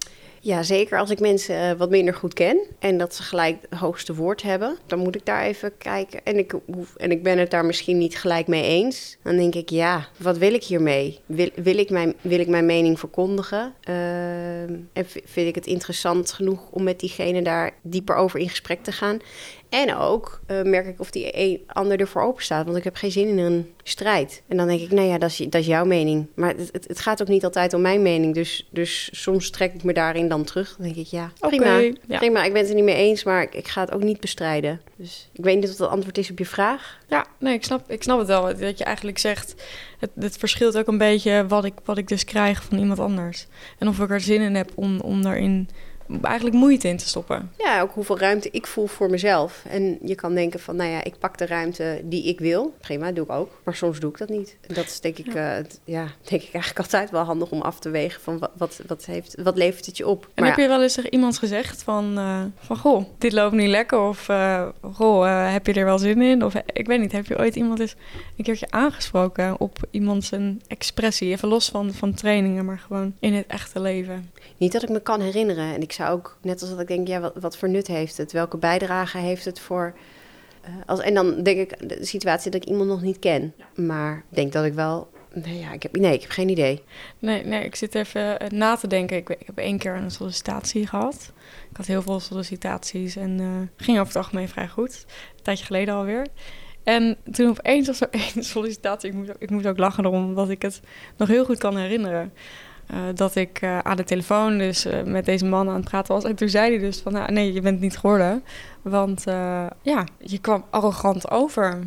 Ja, 0.46 0.62
zeker 0.62 0.98
als 0.98 1.10
ik 1.10 1.20
mensen 1.20 1.70
uh, 1.70 1.78
wat 1.78 1.90
minder 1.90 2.14
goed 2.14 2.34
ken 2.34 2.58
en 2.78 2.98
dat 2.98 3.14
ze 3.14 3.22
gelijk 3.22 3.56
het 3.70 3.78
hoogste 3.78 4.14
woord 4.14 4.42
hebben, 4.42 4.76
dan 4.86 4.98
moet 4.98 5.14
ik 5.14 5.24
daar 5.24 5.42
even 5.42 5.78
kijken. 5.78 6.24
En 6.24 6.38
ik, 6.38 6.54
hoef, 6.74 6.96
en 6.96 7.10
ik 7.10 7.22
ben 7.22 7.38
het 7.38 7.50
daar 7.50 7.64
misschien 7.64 7.98
niet 7.98 8.18
gelijk 8.18 8.46
mee 8.46 8.62
eens. 8.62 9.16
Dan 9.22 9.36
denk 9.36 9.54
ik, 9.54 9.70
ja, 9.70 10.08
wat 10.16 10.38
wil 10.38 10.54
ik 10.54 10.64
hiermee? 10.64 11.20
Wil, 11.26 11.50
wil, 11.54 11.78
ik, 11.78 11.90
mijn, 11.90 12.14
wil 12.20 12.38
ik 12.38 12.48
mijn 12.48 12.66
mening 12.66 12.98
verkondigen? 12.98 13.74
Uh, 13.88 14.62
en 14.62 15.06
vind 15.24 15.48
ik 15.48 15.54
het 15.54 15.66
interessant 15.66 16.32
genoeg 16.32 16.70
om 16.70 16.82
met 16.82 17.00
diegene 17.00 17.42
daar 17.42 17.74
dieper 17.82 18.16
over 18.16 18.40
in 18.40 18.48
gesprek 18.48 18.82
te 18.82 18.92
gaan? 18.92 19.18
En 19.68 19.96
ook 19.96 20.40
uh, 20.50 20.62
merk 20.62 20.86
ik 20.86 21.00
of 21.00 21.10
die 21.10 21.38
een 21.38 21.60
ander 21.66 22.00
ervoor 22.00 22.22
open 22.22 22.42
staat. 22.42 22.64
Want 22.64 22.76
ik 22.76 22.84
heb 22.84 22.96
geen 22.96 23.10
zin 23.10 23.28
in 23.28 23.38
een 23.38 23.74
strijd. 23.82 24.42
En 24.48 24.56
dan 24.56 24.66
denk 24.66 24.80
ik, 24.80 24.90
nou 24.90 25.08
ja, 25.08 25.18
dat 25.18 25.30
is, 25.30 25.36
dat 25.36 25.60
is 25.60 25.66
jouw 25.66 25.84
mening. 25.84 26.26
Maar 26.34 26.48
het, 26.56 26.68
het, 26.72 26.88
het, 26.88 27.00
gaat 27.00 27.22
ook 27.22 27.28
niet 27.28 27.44
altijd 27.44 27.74
om 27.74 27.80
mijn 27.80 28.02
mening. 28.02 28.34
Dus, 28.34 28.68
dus 28.70 29.08
soms 29.12 29.50
trek 29.50 29.74
ik 29.74 29.82
me 29.82 29.92
daarin 29.92 30.28
dan 30.28 30.44
terug. 30.44 30.76
Dan 30.76 30.86
denk 30.86 30.96
ik, 30.98 31.06
ja, 31.06 31.32
prima. 31.38 31.64
Okay, 31.64 31.96
ja. 32.08 32.18
prima. 32.18 32.44
Ik 32.44 32.52
ben 32.52 32.60
het 32.60 32.70
er 32.70 32.76
niet 32.76 32.84
mee 32.84 32.94
eens, 32.94 33.24
maar 33.24 33.42
ik, 33.42 33.54
ik, 33.54 33.68
ga 33.68 33.80
het 33.80 33.92
ook 33.92 34.02
niet 34.02 34.20
bestrijden. 34.20 34.80
Dus 34.96 35.28
ik 35.32 35.44
weet 35.44 35.60
niet 35.60 35.68
of 35.68 35.76
dat 35.76 35.90
antwoord 35.90 36.18
is 36.18 36.30
op 36.30 36.38
je 36.38 36.46
vraag. 36.46 36.98
Ja, 37.08 37.26
nee, 37.38 37.54
ik 37.54 37.64
snap, 37.64 37.90
ik 37.90 38.02
snap 38.02 38.18
het 38.18 38.28
wel. 38.28 38.56
Dat 38.56 38.78
je 38.78 38.84
eigenlijk 38.84 39.18
zegt, 39.18 39.54
het, 39.98 40.10
het 40.18 40.36
verschilt 40.36 40.78
ook 40.78 40.86
een 40.86 40.98
beetje 40.98 41.46
wat 41.46 41.64
ik, 41.64 41.74
wat 41.84 41.98
ik 41.98 42.08
dus 42.08 42.24
krijg 42.24 42.62
van 42.62 42.78
iemand 42.78 42.98
anders. 42.98 43.46
En 43.78 43.88
of 43.88 43.98
ik 43.98 44.10
er 44.10 44.20
zin 44.20 44.40
in 44.40 44.54
heb 44.54 44.70
om, 44.74 45.00
om 45.00 45.22
daarin 45.22 45.68
eigenlijk 46.22 46.56
moeite 46.56 46.88
in 46.88 46.96
te 46.96 47.08
stoppen. 47.08 47.50
Ja, 47.58 47.80
ook 47.80 47.92
hoeveel 47.92 48.18
ruimte 48.18 48.48
ik 48.52 48.66
voel 48.66 48.86
voor 48.86 49.10
mezelf. 49.10 49.64
En 49.68 49.98
je 50.02 50.14
kan 50.14 50.34
denken 50.34 50.60
van, 50.60 50.76
nou 50.76 50.90
ja, 50.90 51.04
ik 51.04 51.18
pak 51.18 51.38
de 51.38 51.46
ruimte 51.46 52.00
die 52.04 52.24
ik 52.24 52.40
wil. 52.40 52.74
Prima, 52.80 53.12
doe 53.12 53.24
ik 53.24 53.30
ook. 53.30 53.60
Maar 53.64 53.74
soms 53.74 54.00
doe 54.00 54.10
ik 54.10 54.18
dat 54.18 54.28
niet. 54.28 54.56
En 54.66 54.74
dat 54.74 54.84
is 54.84 55.00
denk 55.00 55.18
ik, 55.18 55.32
ja. 55.32 55.58
Uh, 55.58 55.64
ja, 55.84 56.02
denk 56.30 56.42
ik 56.42 56.52
eigenlijk 56.52 56.78
altijd 56.78 57.10
wel 57.10 57.22
handig 57.22 57.50
om 57.50 57.60
af 57.60 57.78
te 57.78 57.90
wegen 57.90 58.20
van 58.20 58.38
wat, 58.38 58.50
wat, 58.56 58.80
wat, 58.86 59.04
heeft, 59.04 59.42
wat 59.42 59.56
levert 59.56 59.86
het 59.86 59.96
je 59.96 60.06
op. 60.06 60.24
En 60.24 60.30
maar 60.34 60.48
heb 60.48 60.56
ja. 60.56 60.62
je 60.62 60.68
wel 60.68 60.82
eens 60.82 60.94
tegen 60.94 61.12
iemand 61.12 61.38
gezegd 61.38 61.82
van, 61.82 62.18
uh, 62.18 62.42
van 62.58 62.76
goh, 62.76 63.04
dit 63.18 63.32
loopt 63.32 63.54
niet 63.54 63.68
lekker 63.68 63.98
of 63.98 64.28
uh, 64.28 64.68
goh, 64.92 65.52
heb 65.52 65.66
je 65.66 65.72
er 65.72 65.84
wel 65.84 65.98
zin 65.98 66.22
in? 66.22 66.44
Of 66.44 66.54
ik 66.54 66.86
weet 66.86 67.00
niet, 67.00 67.12
heb 67.12 67.26
je 67.26 67.38
ooit 67.38 67.56
iemand 67.56 67.80
eens 67.80 67.96
een 68.36 68.44
keertje 68.44 68.70
aangesproken 68.70 69.60
op 69.60 69.78
iemand 69.90 70.24
zijn 70.24 70.62
expressie? 70.66 71.30
Even 71.30 71.48
los 71.48 71.68
van, 71.68 71.92
van 71.92 72.14
trainingen, 72.14 72.64
maar 72.64 72.78
gewoon 72.78 73.14
in 73.20 73.34
het 73.34 73.46
echte 73.46 73.80
leven. 73.80 74.30
Niet 74.56 74.72
dat 74.72 74.82
ik 74.82 74.88
me 74.88 75.00
kan 75.00 75.20
herinneren. 75.20 75.74
En 75.74 75.82
ik 75.82 75.92
zou 75.96 76.10
ook, 76.10 76.38
net 76.42 76.60
als 76.60 76.70
dat 76.70 76.80
ik 76.80 76.86
denk, 76.86 77.08
ja, 77.08 77.20
wat, 77.20 77.32
wat 77.40 77.56
voor 77.56 77.68
nut 77.68 77.86
heeft 77.86 78.16
het? 78.16 78.32
Welke 78.32 78.56
bijdrage 78.56 79.18
heeft 79.18 79.44
het 79.44 79.60
voor... 79.60 79.94
Uh, 80.64 80.74
als, 80.86 81.00
en 81.00 81.14
dan 81.14 81.42
denk 81.42 81.58
ik 81.58 81.88
de 81.88 82.04
situatie 82.04 82.50
dat 82.50 82.62
ik 82.62 82.68
iemand 82.68 82.88
nog 82.88 83.02
niet 83.02 83.18
ken. 83.18 83.54
Ja. 83.56 83.82
Maar 83.82 84.24
ik 84.30 84.36
denk 84.36 84.52
dat 84.52 84.64
ik 84.64 84.74
wel... 84.74 85.14
Nee, 85.32 85.58
ja, 85.58 85.72
ik 85.72 85.82
heb, 85.82 85.96
nee, 85.96 86.14
ik 86.14 86.20
heb 86.20 86.30
geen 86.30 86.48
idee. 86.48 86.82
Nee, 87.18 87.44
nee, 87.44 87.64
ik 87.64 87.74
zit 87.74 87.94
even 87.94 88.38
na 88.48 88.76
te 88.76 88.86
denken. 88.86 89.16
Ik, 89.16 89.28
ik 89.28 89.46
heb 89.46 89.58
één 89.58 89.78
keer 89.78 89.94
een 89.94 90.10
sollicitatie 90.10 90.86
gehad. 90.86 91.32
Ik 91.70 91.76
had 91.76 91.86
heel 91.86 92.02
veel 92.02 92.20
sollicitaties 92.20 93.16
en 93.16 93.40
uh, 93.40 93.48
ging 93.76 93.98
over 93.98 94.06
het 94.06 94.16
algemeen 94.16 94.48
vrij 94.48 94.68
goed. 94.68 95.04
Een 95.36 95.42
tijdje 95.42 95.64
geleden 95.64 95.94
alweer. 95.94 96.26
En 96.86 97.16
toen 97.32 97.48
opeens 97.48 97.86
was 97.86 98.00
er 98.00 98.08
één 98.34 98.44
sollicitatie. 98.44 99.10
Ik 99.10 99.14
moet, 99.14 99.30
ik 99.38 99.50
moet 99.50 99.66
ook 99.66 99.78
lachen 99.78 100.04
erom, 100.04 100.24
omdat 100.24 100.50
ik 100.50 100.62
het 100.62 100.80
nog 101.16 101.28
heel 101.28 101.44
goed 101.44 101.58
kan 101.58 101.76
herinneren. 101.76 102.32
Uh, 102.90 102.98
dat 103.14 103.34
ik 103.34 103.62
uh, 103.62 103.78
aan 103.78 103.96
de 103.96 104.04
telefoon 104.04 104.58
dus 104.58 104.86
uh, 104.86 105.02
met 105.02 105.24
deze 105.24 105.44
man 105.44 105.68
aan 105.68 105.74
het 105.74 105.84
praten 105.84 106.14
was. 106.14 106.24
En 106.24 106.34
toen 106.34 106.48
zei 106.48 106.70
hij 106.70 106.78
dus 106.78 107.00
van, 107.00 107.12
nou, 107.12 107.32
nee, 107.32 107.52
je 107.52 107.60
bent 107.60 107.80
niet 107.80 107.98
geworden. 107.98 108.44
Want 108.82 109.24
ja, 109.82 110.04
je 110.18 110.38
kwam 110.38 110.64
arrogant 110.70 111.30
over. 111.30 111.78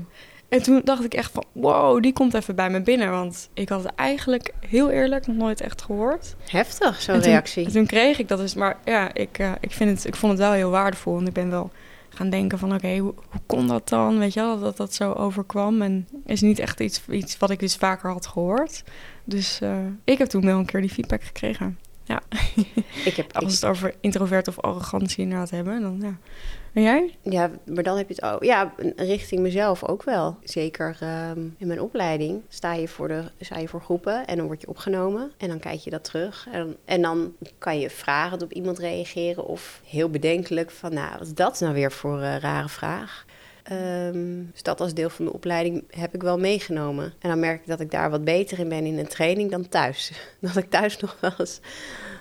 En 0.49 0.63
toen 0.63 0.81
dacht 0.83 1.03
ik 1.03 1.13
echt 1.13 1.31
van, 1.31 1.43
wow, 1.51 2.01
die 2.01 2.13
komt 2.13 2.33
even 2.33 2.55
bij 2.55 2.69
me 2.69 2.81
binnen. 2.81 3.11
Want 3.11 3.49
ik 3.53 3.69
had 3.69 3.83
het 3.83 3.95
eigenlijk 3.95 4.53
heel 4.67 4.89
eerlijk 4.89 5.27
nog 5.27 5.35
nooit 5.35 5.61
echt 5.61 5.81
gehoord. 5.81 6.35
Heftig, 6.45 7.01
zo'n 7.01 7.19
reactie. 7.19 7.65
En 7.65 7.71
toen 7.71 7.85
kreeg 7.85 8.19
ik 8.19 8.27
dat 8.27 8.37
dus. 8.37 8.53
Maar 8.53 8.77
ja, 8.85 9.13
ik, 9.13 9.39
ik, 9.59 9.71
vind 9.71 9.89
het, 9.89 10.05
ik 10.05 10.15
vond 10.15 10.31
het 10.31 10.41
wel 10.41 10.51
heel 10.51 10.69
waardevol. 10.69 11.13
Want 11.13 11.27
ik 11.27 11.33
ben 11.33 11.49
wel 11.49 11.71
gaan 12.09 12.29
denken 12.29 12.59
van, 12.59 12.73
oké, 12.73 12.77
okay, 12.85 12.97
hoe, 12.97 13.13
hoe, 13.29 13.41
kon 13.45 13.67
dat 13.67 13.89
dan? 13.89 14.19
Weet 14.19 14.33
je 14.33 14.39
wel, 14.39 14.59
dat 14.59 14.77
dat 14.77 14.93
zo 14.93 15.13
overkwam. 15.13 15.81
En 15.81 16.07
is 16.25 16.41
niet 16.41 16.59
echt 16.59 16.79
iets, 16.79 17.01
iets 17.09 17.37
wat 17.37 17.49
ik 17.49 17.59
dus 17.59 17.75
vaker 17.75 18.11
had 18.11 18.27
gehoord. 18.27 18.83
Dus 19.29 19.59
uh, 19.63 19.77
ik 20.03 20.17
heb 20.17 20.27
toen 20.27 20.45
wel 20.45 20.59
een 20.59 20.65
keer 20.65 20.81
die 20.81 20.89
feedback 20.89 21.23
gekregen. 21.23 21.77
Ja. 22.03 22.21
Ik 23.05 23.15
heb, 23.15 23.35
Als 23.35 23.45
we 23.45 23.51
het 23.51 23.65
over 23.65 23.93
introvert 23.99 24.47
of 24.47 24.59
arrogantie 24.59 25.23
inderdaad 25.23 25.49
hebben, 25.49 25.81
dan 25.81 25.97
ja. 26.01 26.17
En 26.73 26.81
jij? 26.81 27.17
Ja, 27.21 27.49
maar 27.65 27.83
dan 27.83 27.97
heb 27.97 28.07
je 28.07 28.13
het 28.13 28.23
ook. 28.23 28.43
Ja, 28.43 28.73
richting 28.95 29.41
mezelf 29.41 29.83
ook 29.83 30.03
wel. 30.03 30.37
Zeker 30.43 30.97
um, 31.31 31.55
in 31.57 31.67
mijn 31.67 31.81
opleiding 31.81 32.41
sta 32.47 32.73
je, 32.73 32.87
voor 32.87 33.07
de, 33.07 33.23
sta 33.39 33.57
je 33.57 33.67
voor 33.67 33.81
groepen 33.81 34.27
en 34.27 34.37
dan 34.37 34.45
word 34.45 34.61
je 34.61 34.67
opgenomen. 34.67 35.31
En 35.37 35.47
dan 35.47 35.59
kijk 35.59 35.79
je 35.79 35.89
dat 35.89 36.03
terug. 36.03 36.47
En, 36.51 36.75
en 36.85 37.01
dan 37.01 37.33
kan 37.57 37.79
je 37.79 37.89
vragen 37.89 38.41
op 38.41 38.53
iemand 38.53 38.79
reageren. 38.79 39.45
Of 39.45 39.81
heel 39.85 40.09
bedenkelijk 40.09 40.71
van, 40.71 40.93
nou, 40.93 41.11
wat 41.11 41.27
is 41.27 41.33
dat 41.33 41.59
nou 41.59 41.73
weer 41.73 41.91
voor 41.91 42.17
een 42.17 42.35
uh, 42.35 42.39
rare 42.39 42.69
vraag? 42.69 43.25
Um, 43.71 44.49
dus 44.51 44.63
dat 44.63 44.81
als 44.81 44.93
deel 44.93 45.09
van 45.09 45.25
de 45.25 45.33
opleiding 45.33 45.83
heb 45.89 46.13
ik 46.13 46.21
wel 46.21 46.39
meegenomen. 46.39 47.13
En 47.19 47.29
dan 47.29 47.39
merk 47.39 47.61
ik 47.61 47.67
dat 47.67 47.79
ik 47.79 47.91
daar 47.91 48.09
wat 48.09 48.23
beter 48.23 48.59
in 48.59 48.69
ben 48.69 48.85
in 48.85 48.97
een 48.97 49.07
training 49.07 49.51
dan 49.51 49.67
thuis. 49.67 50.11
Dat 50.41 50.55
ik 50.55 50.69
thuis 50.69 50.97
nog 50.97 51.17
wel 51.19 51.33
eens 51.37 51.59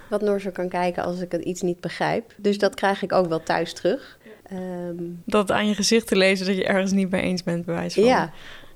wat 0.09 0.21
norser 0.21 0.53
kan 0.53 0.69
kijken 0.69 1.03
als 1.03 1.21
ik 1.21 1.33
het 1.33 1.43
iets 1.43 1.63
niet 1.63 1.81
begrijp. 1.81 2.35
Dus 2.37 2.59
dat 2.59 2.75
krijg 2.75 3.03
ik 3.03 3.13
ook 3.13 3.29
wel 3.29 3.43
thuis 3.43 3.73
terug. 3.73 4.19
Um, 4.53 5.23
dat 5.25 5.51
aan 5.51 5.69
je 5.69 5.75
gezicht 5.75 6.07
te 6.07 6.17
lezen 6.17 6.47
dat 6.47 6.57
je 6.57 6.65
ergens 6.65 6.93
niet 6.93 7.11
mee 7.11 7.23
eens 7.23 7.43
bent, 7.43 7.65
bij 7.65 7.75
wijze 7.75 8.01
van. 8.01 8.09
Ja. 8.09 8.33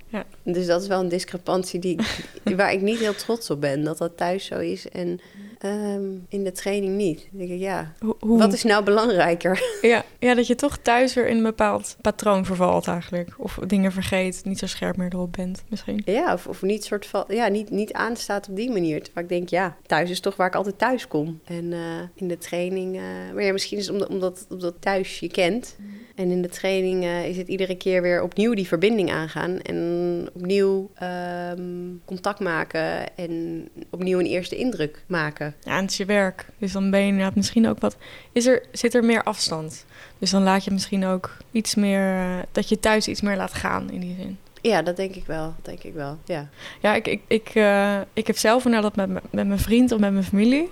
ja. 0.08 0.24
Dus 0.42 0.66
dat 0.66 0.82
is 0.82 0.88
wel 0.88 1.00
een 1.00 1.08
discrepantie 1.08 1.80
die, 1.80 1.98
waar 2.56 2.72
ik 2.72 2.80
niet 2.80 2.98
heel 2.98 3.14
trots 3.14 3.50
op 3.50 3.60
ben, 3.60 3.84
dat 3.84 3.98
dat 3.98 4.16
thuis 4.16 4.44
zo 4.44 4.58
is. 4.58 4.88
En 4.88 5.20
Ehm, 5.62 6.02
in 6.28 6.44
de 6.44 6.52
training 6.52 6.96
niet. 6.96 7.28
Dan 7.30 7.38
denk 7.38 7.50
ik, 7.50 7.58
ja, 7.58 7.92
Hoe, 8.00 8.38
wat 8.38 8.52
is 8.52 8.62
nou 8.62 8.84
belangrijker? 8.84 9.62
ja, 9.82 10.04
ja, 10.18 10.34
dat 10.34 10.46
je 10.46 10.54
toch 10.54 10.76
thuis 10.76 11.14
weer 11.14 11.28
in 11.28 11.36
een 11.36 11.42
bepaald 11.42 11.96
patroon 12.00 12.44
vervalt 12.44 12.86
eigenlijk. 12.86 13.34
Of 13.36 13.58
dingen 13.66 13.92
vergeet, 13.92 14.40
niet 14.44 14.58
zo 14.58 14.66
scherp 14.66 14.96
meer 14.96 15.12
erop 15.12 15.32
bent 15.32 15.62
misschien. 15.68 16.02
Ja, 16.04 16.32
of, 16.32 16.46
of 16.46 16.62
niet, 16.62 16.84
soort 16.84 17.06
van, 17.06 17.24
ja, 17.28 17.48
niet, 17.48 17.70
niet 17.70 17.92
aanstaat 17.92 18.48
op 18.48 18.56
die 18.56 18.70
manier. 18.70 19.02
Terwijl 19.02 19.26
ik 19.26 19.32
denk, 19.32 19.48
ja, 19.48 19.76
thuis 19.86 20.10
is 20.10 20.20
toch 20.20 20.36
waar 20.36 20.46
ik 20.46 20.54
altijd 20.54 20.78
thuis 20.78 21.08
kom. 21.08 21.40
En 21.44 21.72
eh, 21.72 21.80
in 22.14 22.28
de 22.28 22.38
training... 22.38 22.96
eh, 22.96 23.34
maar 23.34 23.42
ja, 23.42 23.52
misschien 23.52 23.78
is 23.78 23.86
het 23.86 23.92
omdat, 23.92 24.08
omdat, 24.08 24.46
omdat 24.50 24.74
thuis 24.80 25.18
je 25.18 25.28
kent. 25.28 25.76
En 26.14 26.30
in 26.30 26.42
de 26.42 26.48
training 26.48 27.04
eh, 27.04 27.28
is 27.28 27.36
het 27.36 27.48
iedere 27.48 27.76
keer 27.76 28.02
weer 28.02 28.22
opnieuw 28.22 28.54
die 28.54 28.66
verbinding 28.66 29.12
aangaan. 29.12 29.60
En 29.60 30.28
opnieuw 30.32 30.90
ehm, 30.94 31.62
contact 32.04 32.40
maken. 32.40 33.16
En 33.16 33.68
opnieuw 33.90 34.18
een 34.18 34.26
eerste 34.26 34.56
indruk 34.56 35.02
maken. 35.06 35.54
Ja, 35.60 35.76
en 35.76 35.82
het 35.82 35.90
is 35.90 35.96
je 35.96 36.04
werk. 36.04 36.46
Dus 36.58 36.72
dan 36.72 36.90
ben 36.90 37.00
je 37.00 37.06
inderdaad 37.06 37.34
misschien 37.34 37.68
ook 37.68 37.80
wat... 37.80 37.96
Is 38.32 38.46
er, 38.46 38.62
zit 38.72 38.94
er 38.94 39.04
meer 39.04 39.22
afstand? 39.22 39.86
Dus 40.18 40.30
dan 40.30 40.42
laat 40.42 40.64
je 40.64 40.70
misschien 40.70 41.04
ook 41.04 41.36
iets 41.50 41.74
meer... 41.74 42.14
eh, 42.14 42.38
dat 42.52 42.68
je 42.68 42.80
thuis 42.80 43.08
iets 43.08 43.20
meer 43.20 43.36
laat 43.36 43.54
gaan 43.54 43.90
in 43.90 44.00
die 44.00 44.16
zin. 44.18 44.38
Ja, 44.60 44.82
dat 44.82 44.96
denk 44.96 45.14
ik 45.14 45.26
wel. 45.26 45.54
Denk 45.62 45.82
ik 45.82 45.94
wel, 45.94 46.18
ja. 46.24 46.48
Ja, 46.80 46.94
ik, 46.94 47.06
ik, 47.08 47.20
ik, 47.26 47.48
eh, 47.54 48.00
ik 48.12 48.26
heb 48.26 48.36
zelf 48.36 48.64
inderdaad 48.64 48.96
met, 48.96 49.08
met 49.30 49.46
mijn 49.46 49.58
vriend 49.58 49.92
of 49.92 49.98
met 49.98 50.12
mijn 50.12 50.24
familie... 50.24 50.68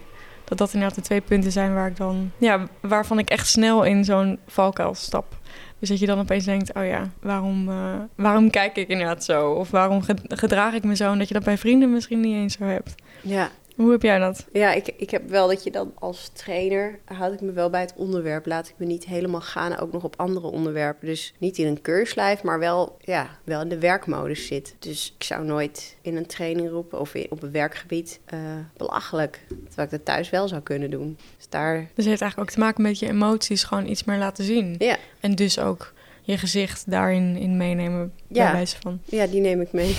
dat 0.50 0.58
dat 0.58 0.72
inderdaad 0.72 0.96
de 0.98 1.02
twee 1.04 1.20
punten 1.20 1.52
zijn 1.52 1.74
waar 1.74 1.86
ik 1.88 1.96
dan... 1.96 2.30
Ja, 2.38 2.66
waarvan 2.80 3.18
ik 3.18 3.30
echt 3.30 3.46
snel 3.46 3.82
in 3.84 4.04
zo'n 4.04 4.38
valkuil 4.46 4.94
stap. 4.94 5.38
Dus 5.78 5.88
dat 5.88 5.98
je 5.98 6.06
dan 6.06 6.18
opeens 6.18 6.44
denkt, 6.44 6.74
oh 6.74 6.86
ja, 6.86 7.08
waarom, 7.20 7.68
eh, 7.68 7.74
waarom 8.14 8.50
kijk 8.50 8.76
ik 8.76 8.88
inderdaad 8.88 9.24
zo? 9.24 9.50
Of 9.50 9.70
waarom 9.70 10.02
ge- 10.02 10.14
gedraag 10.28 10.74
ik 10.74 10.84
me 10.84 10.96
zo? 10.96 11.12
En 11.12 11.18
dat 11.18 11.28
je 11.28 11.34
dat 11.34 11.44
bij 11.44 11.58
vrienden 11.58 11.92
misschien 11.92 12.20
niet 12.20 12.34
eens 12.34 12.56
zo 12.56 12.64
hebt. 12.64 12.94
Ja, 13.20 13.48
Hoe 13.80 13.90
heb 13.90 14.02
jij 14.02 14.18
dat? 14.18 14.46
Ja, 14.52 14.72
ik, 14.72 14.88
ik 14.96 15.10
heb 15.10 15.28
wel 15.28 15.48
dat 15.48 15.64
je 15.64 15.70
dan 15.70 15.92
als 15.98 16.30
trainer 16.32 16.98
houd 17.04 17.32
ik 17.32 17.40
me 17.40 17.52
wel 17.52 17.70
bij 17.70 17.80
het 17.80 17.92
onderwerp. 17.96 18.46
Laat 18.46 18.68
ik 18.68 18.74
me 18.76 18.86
niet 18.86 19.04
helemaal 19.04 19.40
gaan, 19.40 19.78
ook 19.78 19.92
nog 19.92 20.04
op 20.04 20.14
andere 20.16 20.46
onderwerpen. 20.46 21.06
Dus 21.06 21.34
niet 21.38 21.58
in 21.58 21.66
een 21.66 21.80
keurslijf, 21.80 22.42
maar 22.42 22.58
wel, 22.58 22.96
ja, 23.00 23.38
wel 23.44 23.60
in 23.60 23.68
de 23.68 23.78
werkmodus 23.78 24.46
zit. 24.46 24.74
Dus 24.78 25.14
ik 25.18 25.24
zou 25.24 25.44
nooit 25.44 25.96
in 26.00 26.16
een 26.16 26.26
training 26.26 26.70
roepen 26.70 27.00
of 27.00 27.14
op 27.28 27.42
een 27.42 27.52
werkgebied 27.52 28.20
eh, 28.24 28.38
belachelijk. 28.76 29.40
Terwijl 29.48 29.88
ik 29.88 29.90
dat 29.90 30.04
thuis 30.04 30.30
wel 30.30 30.48
zou 30.48 30.60
kunnen 30.62 30.90
doen. 30.90 31.18
Dus 31.36 31.48
daar, 31.48 31.76
Dus 31.76 31.88
het 31.94 32.06
heeft 32.06 32.20
eigenlijk 32.20 32.50
ook 32.50 32.54
te 32.56 32.60
maken 32.60 32.82
met 32.82 32.98
je 32.98 33.06
emoties 33.08 33.64
gewoon 33.64 33.86
iets 33.86 34.04
meer 34.04 34.18
laten 34.18 34.44
zien. 34.44 34.74
ja, 34.78 34.96
En 35.20 35.34
dus 35.34 35.58
ook 35.58 35.92
je 36.30 36.38
gezicht 36.38 36.90
daarin 36.90 37.36
in 37.36 37.56
meenemen, 37.56 38.12
bij 38.28 38.42
Ja. 38.44 38.52
wijze 38.52 38.76
van. 38.80 39.00
ja 39.04 39.26
die 39.26 39.40
neem 39.40 39.60
ik 39.60 39.72
mee. 39.72 39.96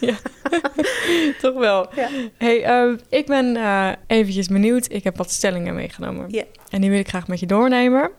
Toch 1.40 1.54
wel. 1.54 1.88
Ja. 1.94 2.08
Hey, 2.36 2.64
eh, 2.64 2.92
ik 3.08 3.26
ben 3.26 3.56
eh, 3.56 3.92
eventjes 4.06 4.46
benieuwd. 4.48 4.92
Ik 4.92 5.04
heb 5.04 5.16
wat 5.16 5.30
stellingen 5.30 5.74
meegenomen. 5.74 6.26
Ja. 6.30 6.44
En 6.70 6.80
die 6.80 6.90
wil 6.90 6.98
ik 6.98 7.08
graag 7.08 7.28
met 7.28 7.40
je 7.40 7.46
doornemen. 7.46 8.10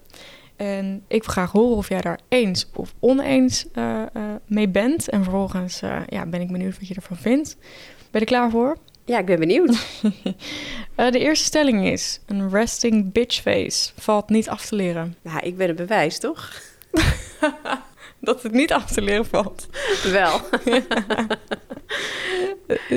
En 0.55 1.03
ik 1.07 1.23
wil 1.23 1.33
graag 1.33 1.51
horen 1.51 1.77
of 1.77 1.89
jij 1.89 2.01
daar 2.01 2.19
eens 2.27 2.69
of 2.73 2.93
oneens 2.99 3.65
eh, 3.73 4.01
eh, 4.01 4.07
mee 4.47 4.69
bent. 4.69 5.09
En 5.09 5.23
vervolgens 5.23 5.79
ja, 6.09 6.25
ben 6.25 6.41
ik 6.41 6.51
benieuwd 6.51 6.79
wat 6.79 6.87
je 6.87 6.95
ervan 6.95 7.17
vindt. 7.17 7.57
Ben 7.59 8.05
je 8.11 8.19
er 8.19 8.25
klaar 8.25 8.49
voor? 8.49 8.77
Ja, 9.05 9.19
ik 9.19 9.25
ben 9.25 9.39
benieuwd. 9.39 9.77
De 10.95 11.19
eerste 11.19 11.45
stelling 11.45 11.87
is... 11.87 12.19
een 12.25 12.49
resting 12.49 13.11
bitch 13.11 13.41
face 13.41 13.91
valt 13.97 14.29
niet 14.29 14.49
af 14.49 14.65
te 14.65 14.75
leren. 14.75 15.15
Nou, 15.21 15.39
ik 15.39 15.57
ben 15.57 15.67
het 15.67 15.75
bewijs, 15.75 16.19
toch? 16.19 16.61
Dat 18.19 18.43
het 18.43 18.51
niet 18.51 18.73
af 18.73 18.91
te 18.91 19.01
leren 19.01 19.25
valt. 19.25 19.67
Wel. 20.03 20.39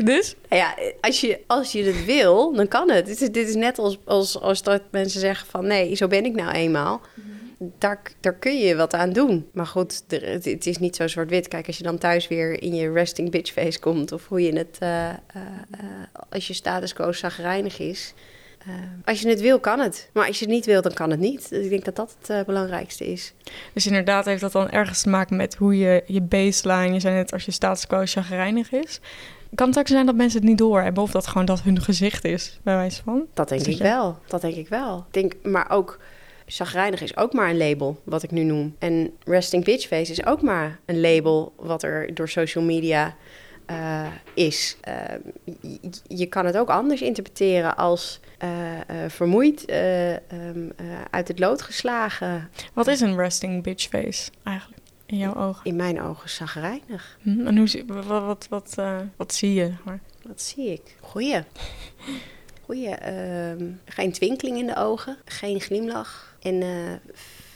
Dus? 0.05 0.35
Ja, 0.49 0.75
als 1.01 1.21
je, 1.21 1.41
als 1.47 1.73
je 1.73 1.85
het 1.85 2.05
wil, 2.05 2.53
dan 2.53 2.69
kan 2.69 2.91
het. 2.91 3.07
Dit 3.07 3.21
is, 3.21 3.31
dit 3.31 3.49
is 3.49 3.55
net 3.55 3.79
als, 3.79 3.99
als, 4.05 4.41
als 4.41 4.63
dat 4.63 4.83
mensen 4.91 5.21
zeggen 5.21 5.47
van... 5.47 5.67
nee, 5.67 5.95
zo 5.95 6.07
ben 6.07 6.25
ik 6.25 6.35
nou 6.35 6.53
eenmaal. 6.53 7.01
Daar, 7.79 8.03
daar 8.21 8.35
kun 8.35 8.59
je 8.59 8.77
wat 8.77 8.95
aan 8.95 9.13
doen. 9.13 9.49
Maar 9.53 9.67
goed, 9.67 10.03
het, 10.09 10.45
het 10.45 10.67
is 10.67 10.79
niet 10.79 10.97
zo 10.97 11.09
zwart-wit. 11.09 11.49
Kijk, 11.49 11.67
als 11.67 11.77
je 11.77 11.83
dan 11.83 11.99
thuis 11.99 12.29
weer 12.29 12.63
in 12.63 12.75
je 12.75 12.93
resting 12.93 13.31
bitch 13.31 13.53
face 13.53 13.79
komt... 13.79 14.13
of 14.13 14.29
hoe 14.29 14.43
je 14.43 14.59
het... 14.59 14.77
eh, 14.79 15.09
eh, 15.09 15.15
eh, 15.71 15.81
als 16.29 16.47
je 16.47 16.55
status 16.55 16.93
quo 16.93 17.13
zagrijnig 17.13 17.79
is... 17.79 18.15
eh, 18.67 18.75
als 19.05 19.21
je 19.21 19.29
het 19.29 19.41
wil, 19.41 19.61
kan 19.61 19.81
het. 19.81 20.11
Maar 20.13 20.27
als 20.27 20.39
je 20.39 20.45
het 20.45 20.55
niet 20.55 20.67
wil, 20.67 20.83
dan 20.83 20.93
kan 20.93 21.11
het 21.11 21.21
niet. 21.21 21.49
Dus 21.49 21.65
ik 21.65 21.71
denk 21.71 21.85
dat 21.85 21.97
dat 21.97 22.17
het 22.19 22.31
eh, 22.31 22.45
belangrijkste 22.45 23.07
is. 23.07 23.33
Dus 23.73 23.87
inderdaad 23.87 24.25
heeft 24.25 24.41
dat 24.41 24.53
dan 24.53 24.71
ergens 24.71 25.03
te 25.03 25.09
maken 25.09 25.37
met 25.37 25.55
hoe 25.55 25.79
je 25.79 26.03
je 26.07 26.21
baseline... 26.21 26.93
je 26.93 27.01
zei 27.01 27.15
net 27.15 27.33
als 27.33 27.45
je 27.45 27.51
status 27.51 27.87
quo 27.87 28.03
chagrijnig 28.05 28.73
is... 28.73 29.01
Kan 29.55 29.69
het 29.69 29.79
ook 29.79 29.89
zijn 29.89 30.07
dat 30.07 30.15
mensen 30.15 30.41
het 30.41 30.49
niet 30.49 30.59
doorhebben... 30.59 31.03
of 31.03 31.11
dat 31.11 31.27
gewoon 31.27 31.47
dat 31.47 31.63
hun 31.63 31.81
gezicht 31.81 32.25
is, 32.25 32.61
bij 32.63 32.75
wijze 32.75 33.03
van? 33.03 33.27
Dat 33.35 33.49
denk 33.49 33.67
ik 33.67 33.79
wel. 33.79 34.19
Dat 34.27 34.41
denk 34.41 34.55
ik 34.55 34.69
wel. 34.69 34.99
Ik 34.99 35.13
denk, 35.13 35.35
maar 35.43 35.71
ook 35.71 35.99
chagrijnig 36.47 37.01
is 37.01 37.17
ook 37.17 37.33
maar 37.33 37.51
een 37.51 37.57
label, 37.57 38.01
wat 38.05 38.23
ik 38.23 38.31
nu 38.31 38.43
noem. 38.43 38.77
En 38.79 39.13
resting 39.25 39.65
bitch 39.65 39.87
face 39.87 40.13
is 40.13 40.27
ook 40.27 40.43
maar 40.43 40.79
een 40.85 41.01
label 41.01 41.53
wat 41.57 41.83
er 41.83 42.15
door 42.15 42.29
social 42.29 42.65
media 42.65 43.17
eh, 43.71 44.07
is. 44.35 44.77
Eh, 44.81 44.95
je, 46.07 46.27
kan 46.27 46.47
het 46.47 46.57
ook 46.57 46.69
anders 46.69 47.03
interpreteren 47.03 47.77
als 47.77 48.21
eh, 48.39 48.49
vermoeid, 49.09 49.65
eh, 49.65 50.13
ehm, 50.13 50.71
eh, 50.77 50.85
uit 51.11 51.29
het 51.29 51.39
lood 51.39 51.63
geslagen. 51.63 52.51
Wat 52.73 52.87
is 52.87 53.01
een 53.01 53.17
resting 53.17 53.63
bitch 53.63 53.89
face 53.89 54.31
eigenlijk, 54.43 54.83
in 55.07 55.19
jouw 55.19 55.35
ogen? 55.35 55.65
In 55.65 55.77
mijn 55.77 56.03
ogen 56.03 56.29
chagrijnig. 56.29 57.19
Hm? 57.23 57.47
En 57.47 57.57
hoe, 57.57 57.85
wat, 57.87 58.07
wat, 58.07 58.47
wat, 58.49 58.75
wat 59.17 59.35
zie 59.35 59.55
je? 59.55 59.73
Maar? 59.85 60.01
Wat 60.23 60.43
zie 60.43 60.73
ik? 60.73 60.97
Goeie. 61.01 61.43
Goeie. 62.65 62.89
ehm, 62.89 63.71
geen 63.85 64.13
twinkeling 64.13 64.59
in 64.59 64.67
de 64.67 64.77
ogen, 64.77 65.17
geen 65.25 65.61
glimlach. 65.61 66.37
En 66.43 66.63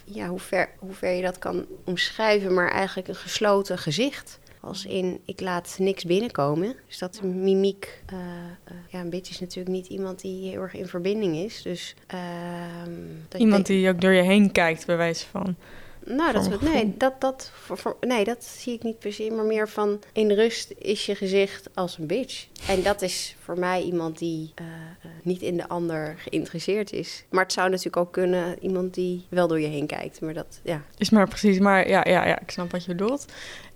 ja, 0.05 0.29
hoe 0.29 0.41
ver, 0.41 0.71
hoe 0.79 0.93
ver 0.93 1.13
je 1.13 1.23
dat 1.23 1.39
kan 1.39 1.67
omschrijven, 1.85 2.55
maar 2.55 2.71
eigenlijk 2.71 3.09
een 3.09 3.15
gesloten 3.15 3.79
gezicht. 3.79 4.39
Als 4.65 4.87
in, 4.87 5.21
ik 5.25 5.41
laat 5.41 5.77
niks 5.79 6.05
binnenkomen. 6.05 6.77
Dus 6.87 6.99
dat 6.99 7.23
mimiek. 7.23 8.03
eh, 8.07 8.75
ja, 8.89 9.01
een 9.01 9.11
bitch 9.11 9.31
is 9.31 9.41
natuurlijk 9.41 9.75
niet 9.75 9.87
iemand 9.87 10.21
die 10.21 10.49
heel 10.51 10.61
erg 10.61 10.75
in 10.75 10.87
verbinding 10.87 11.37
is. 11.37 11.63
Dus. 11.63 11.95
ehm, 12.07 12.91
dat 13.29 13.41
Iemand 13.41 13.67
die 13.67 13.89
ook 13.89 14.01
door 14.01 14.13
je 14.13 14.23
heen 14.23 14.53
kijkt, 14.53 14.87
bij 14.87 14.97
wijze 14.97 15.27
van. 15.27 15.57
Nou, 16.07 16.33
dat, 16.33 16.61
nee, 16.61 16.95
dat, 16.97 17.21
dat, 17.21 17.51
voor, 17.55 17.79
voor- 17.79 17.97
nee, 18.01 18.25
dat 18.25 18.45
zie 18.45 18.75
ik 18.75 18.83
niet 18.83 18.99
per 18.99 19.13
se, 19.13 19.31
maar 19.31 19.45
meer 19.45 19.69
van 19.69 20.01
in 20.13 20.31
rust 20.31 20.75
is 20.79 21.07
je 21.07 21.15
gezicht 21.15 21.69
als 21.75 21.99
een 21.99 22.07
bitch. 22.07 22.47
En 22.69 22.83
dat 22.83 23.03
is 23.03 23.37
voor 23.41 23.59
mij 23.59 23.83
iemand 23.83 24.19
die 24.19 24.53
eh, 24.55 24.65
eh, 24.65 25.11
niet 25.23 25.43
in 25.43 25.57
de 25.57 25.69
ander 25.69 26.15
geïnteresseerd 26.19 26.93
is. 26.93 27.25
Maar 27.31 27.43
het 27.43 27.53
zou 27.53 27.69
natuurlijk 27.69 27.97
ook 27.97 28.13
kunnen 28.13 28.57
iemand 28.61 28.95
die 28.95 29.27
wel 29.29 29.49
door 29.49 29.61
je 29.61 29.67
heen 29.67 29.87
kijkt. 29.87 30.21
Maar 30.21 30.35
dat, 30.35 30.61
ja. 30.63 30.83
Is 30.99 31.11
maar 31.11 31.29
precies, 31.29 31.59
maar 31.59 31.89
ja, 31.89 32.05
ja, 32.09 32.27
ja 32.27 32.41
ik 32.41 32.51
snap 32.51 32.71
wat 32.71 32.85
je 32.85 32.95
bedoelt. 32.95 33.25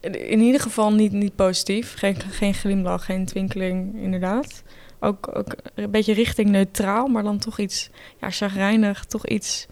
In 0.00 0.14
in 0.14 0.40
ieder 0.40 0.60
geval 0.60 0.92
niet, 0.92 1.12
niet 1.12 1.34
positief. 1.34 1.94
Geen, 1.94 2.20
geen 2.20 2.54
glimlach, 2.54 3.04
geen 3.04 3.26
twinkeling, 3.26 4.02
inderdaad. 4.02 4.62
Ook, 5.00 5.36
ook 5.36 5.54
een 5.74 5.90
beetje 5.90 6.12
richting 6.12 6.48
neutraal, 6.48 7.06
maar 7.06 7.22
dan 7.22 7.38
toch 7.38 7.58
iets 7.58 7.90
ja, 8.20 8.30
chagrijnig, 8.30 9.04
toch 9.04 9.26
iets 9.26 9.66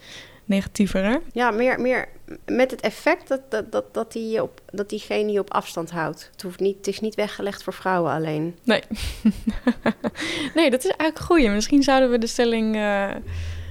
negatiever, 0.45 1.05
hè? 1.05 1.16
Ja, 1.33 1.51
meer, 1.51 1.81
meer 1.81 2.09
met 2.47 2.71
het 2.71 2.81
effect 2.81 3.29
dat, 3.29 3.41
dat, 3.49 3.73
dat, 3.73 3.95
dat, 3.95 4.12
die 4.12 4.31
je 4.31 4.43
op, 4.43 4.61
dat 4.73 4.89
diegene 4.89 5.33
je 5.33 5.41
op 5.41 5.53
afstand 5.53 5.91
houdt. 5.91 6.29
Het, 6.33 6.43
hoeft 6.43 6.61
niet, 6.61 6.77
het 6.77 6.87
is 6.87 7.01
niet 7.01 7.15
weggelegd 7.15 7.62
voor 7.62 7.73
vrouwen 7.73 8.12
alleen. 8.12 8.57
Nee. 8.62 8.83
nee, 10.55 10.71
dat 10.71 10.85
is 10.85 10.91
eigenlijk 10.91 11.19
goed. 11.19 11.43
Misschien 11.43 11.83
zouden 11.83 12.11
we 12.11 12.19
de 12.19 12.27
stelling... 12.27 12.77
eh, 12.77 13.11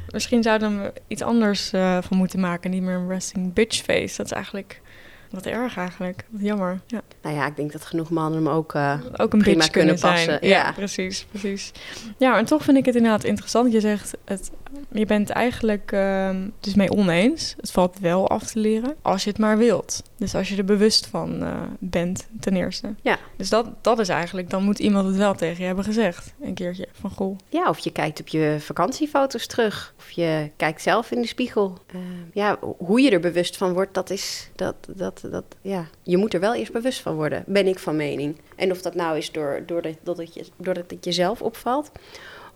misschien 0.10 0.44
zouden 0.44 0.82
we 0.82 0.94
iets 1.08 1.22
anders 1.22 1.74
eh, 1.74 1.98
van 2.02 2.18
moeten 2.18 2.40
maken. 2.40 2.72
Niet 2.72 2.82
meer 2.82 2.96
een 2.96 3.10
resting 3.10 3.54
bitch 3.54 3.84
face. 3.84 4.18
Dat 4.18 4.26
is 4.26 4.32
eigenlijk 4.32 4.82
wat 5.30 5.46
erg 5.46 5.78
eigenlijk. 5.78 6.26
Wat 6.30 6.42
jammer. 6.42 6.80
Ja. 6.88 7.02
Nou 7.22 7.36
ja, 7.36 7.48
ik 7.48 7.56
denk 7.56 7.72
dat 7.72 7.86
genoeg 7.86 8.10
mannen 8.10 8.44
hem 8.44 8.54
ook... 8.54 8.74
eh, 8.74 9.00
ook 9.18 9.34
een 9.34 9.40
prima 9.40 9.58
bitch 9.58 9.70
kunnen, 9.70 9.70
kunnen 9.70 9.98
zijn. 9.98 10.14
passen, 10.14 10.48
Ja, 10.50 10.58
ja. 10.66 10.72
precies, 10.72 11.26
precies. 11.30 11.72
Ja, 12.18 12.38
en 12.38 12.46
toch 12.46 12.64
vind 12.64 12.78
ik 12.78 12.86
het 12.86 12.96
inderdaad 12.96 13.24
interessant. 13.24 13.72
Je 13.72 13.80
zegt, 13.80 14.18
het, 14.26 14.52
je 14.98 15.06
bent 15.06 15.30
eigenlijk 15.30 15.92
ehm, 15.92 16.50
dus 16.60 16.76
mee 16.76 16.92
oneens. 16.92 17.54
Het 17.58 17.72
valt 17.72 18.00
wel 18.00 18.30
af 18.30 18.44
te 18.44 18.60
leren, 18.60 18.96
als 19.02 19.24
je 19.24 19.30
het 19.30 19.40
maar 19.40 19.58
wilt. 19.58 20.04
Dus 20.18 20.36
als 20.36 20.50
je 20.50 20.58
er 20.58 20.66
bewust 20.66 21.08
van 21.08 21.44
eh, 21.44 21.62
bent, 21.80 22.28
ten 22.40 22.56
eerste. 22.56 22.96
Ja. 23.02 23.18
Dus 23.38 23.50
dat, 23.50 23.68
dat 23.82 24.00
is 24.00 24.10
eigenlijk, 24.10 24.50
dan 24.50 24.64
moet 24.64 24.80
iemand 24.80 25.08
het 25.08 25.18
wel 25.18 25.36
tegen 25.36 25.60
je 25.60 25.66
hebben 25.66 25.84
gezegd. 25.84 26.34
Een 26.42 26.54
keertje, 26.54 26.88
van 26.92 27.10
goh. 27.10 27.38
Ja, 27.50 27.70
of 27.70 27.80
je 27.80 27.92
kijkt 27.92 28.20
op 28.20 28.28
je 28.28 28.58
vakantiefoto's 28.60 29.48
terug. 29.48 29.94
Of 29.98 30.12
je 30.12 30.52
kijkt 30.56 30.82
zelf 30.82 31.12
in 31.12 31.22
de 31.22 31.28
spiegel. 31.28 31.78
Eh, 31.88 32.00
ja, 32.34 32.58
hoe 32.78 33.02
je 33.02 33.12
er 33.12 33.20
bewust 33.20 33.58
van 33.58 33.74
wordt, 33.74 33.94
dat 33.94 34.10
is... 34.10 34.50
Dat, 34.56 34.76
dat, 34.96 35.24
dat, 35.32 35.46
ja. 35.62 35.88
Je 36.04 36.18
moet 36.18 36.34
er 36.34 36.40
wel 36.40 36.56
eerst 36.56 36.72
bewust 36.72 37.00
van 37.00 37.16
worden, 37.16 37.44
ben 37.48 37.68
ik 37.68 37.80
van 37.80 37.96
mening. 37.96 38.40
En 38.56 38.72
of 38.72 38.82
dat 38.82 38.96
nou 38.96 39.18
is 39.18 39.32
door, 39.32 39.64
doordat, 39.66 39.96
doordat, 40.04 40.34
je, 40.34 40.46
doordat 40.58 40.92
het 40.92 41.06
jezelf 41.06 41.42
opvalt... 41.42 41.92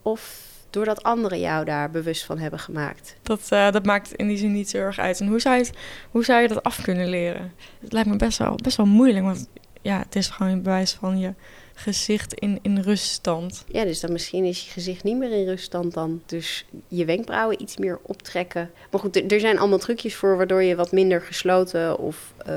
of 0.01 0.48
doordat 0.69 1.03
anderen 1.03 1.39
jou 1.39 1.65
daar 1.65 1.91
bewust 1.91 2.23
van 2.23 2.37
hebben 2.37 2.59
gemaakt. 2.59 3.15
Dat, 3.23 3.41
eh, 3.49 3.71
dat 3.71 3.85
maakt 3.85 4.13
in 4.13 4.27
die 4.27 4.37
zin 4.37 4.51
niet 4.53 4.69
zo 4.69 4.77
erg 4.77 4.99
uit. 4.99 5.19
En 5.19 5.27
hoe 5.27 5.39
zou, 5.39 5.55
je 5.55 5.61
het, 5.61 5.71
hoe 6.11 6.23
zou 6.23 6.41
je 6.41 6.47
dat 6.47 6.63
af 6.63 6.81
kunnen 6.81 7.09
leren? 7.09 7.53
Het 7.79 7.93
lijkt 7.93 8.09
me 8.09 8.15
best 8.15 8.37
wel, 8.37 8.55
best 8.63 8.77
wel 8.77 8.85
moeilijk, 8.85 9.25
want 9.25 9.47
ja, 9.81 9.99
het 9.99 10.15
is 10.15 10.27
gewoon 10.27 10.51
een 10.51 10.61
bewijs 10.61 10.91
van 10.91 11.19
je 11.19 11.33
gezicht 11.73 12.33
in, 12.33 12.59
in 12.61 12.79
ruststand. 12.79 13.63
Ja, 13.71 13.83
dus 13.83 13.99
dan 13.99 14.11
misschien 14.11 14.43
is 14.45 14.65
je 14.65 14.71
gezicht 14.71 15.03
niet 15.03 15.17
meer 15.17 15.31
in 15.31 15.45
ruststand 15.45 15.93
dan. 15.93 16.21
Dus 16.25 16.65
je 16.87 17.05
wenkbrauwen 17.05 17.61
iets 17.61 17.77
meer 17.77 17.99
optrekken. 18.01 18.71
Maar 18.91 18.99
goed, 18.99 19.31
er- 19.31 19.39
zijn 19.39 19.59
allemaal 19.59 19.77
trucjes 19.77 20.15
voor 20.15 20.37
waardoor 20.37 20.63
je 20.63 20.75
wat 20.75 20.91
minder 20.91 21.21
gesloten 21.21 21.97
of 21.97 22.33
eh, 22.45 22.53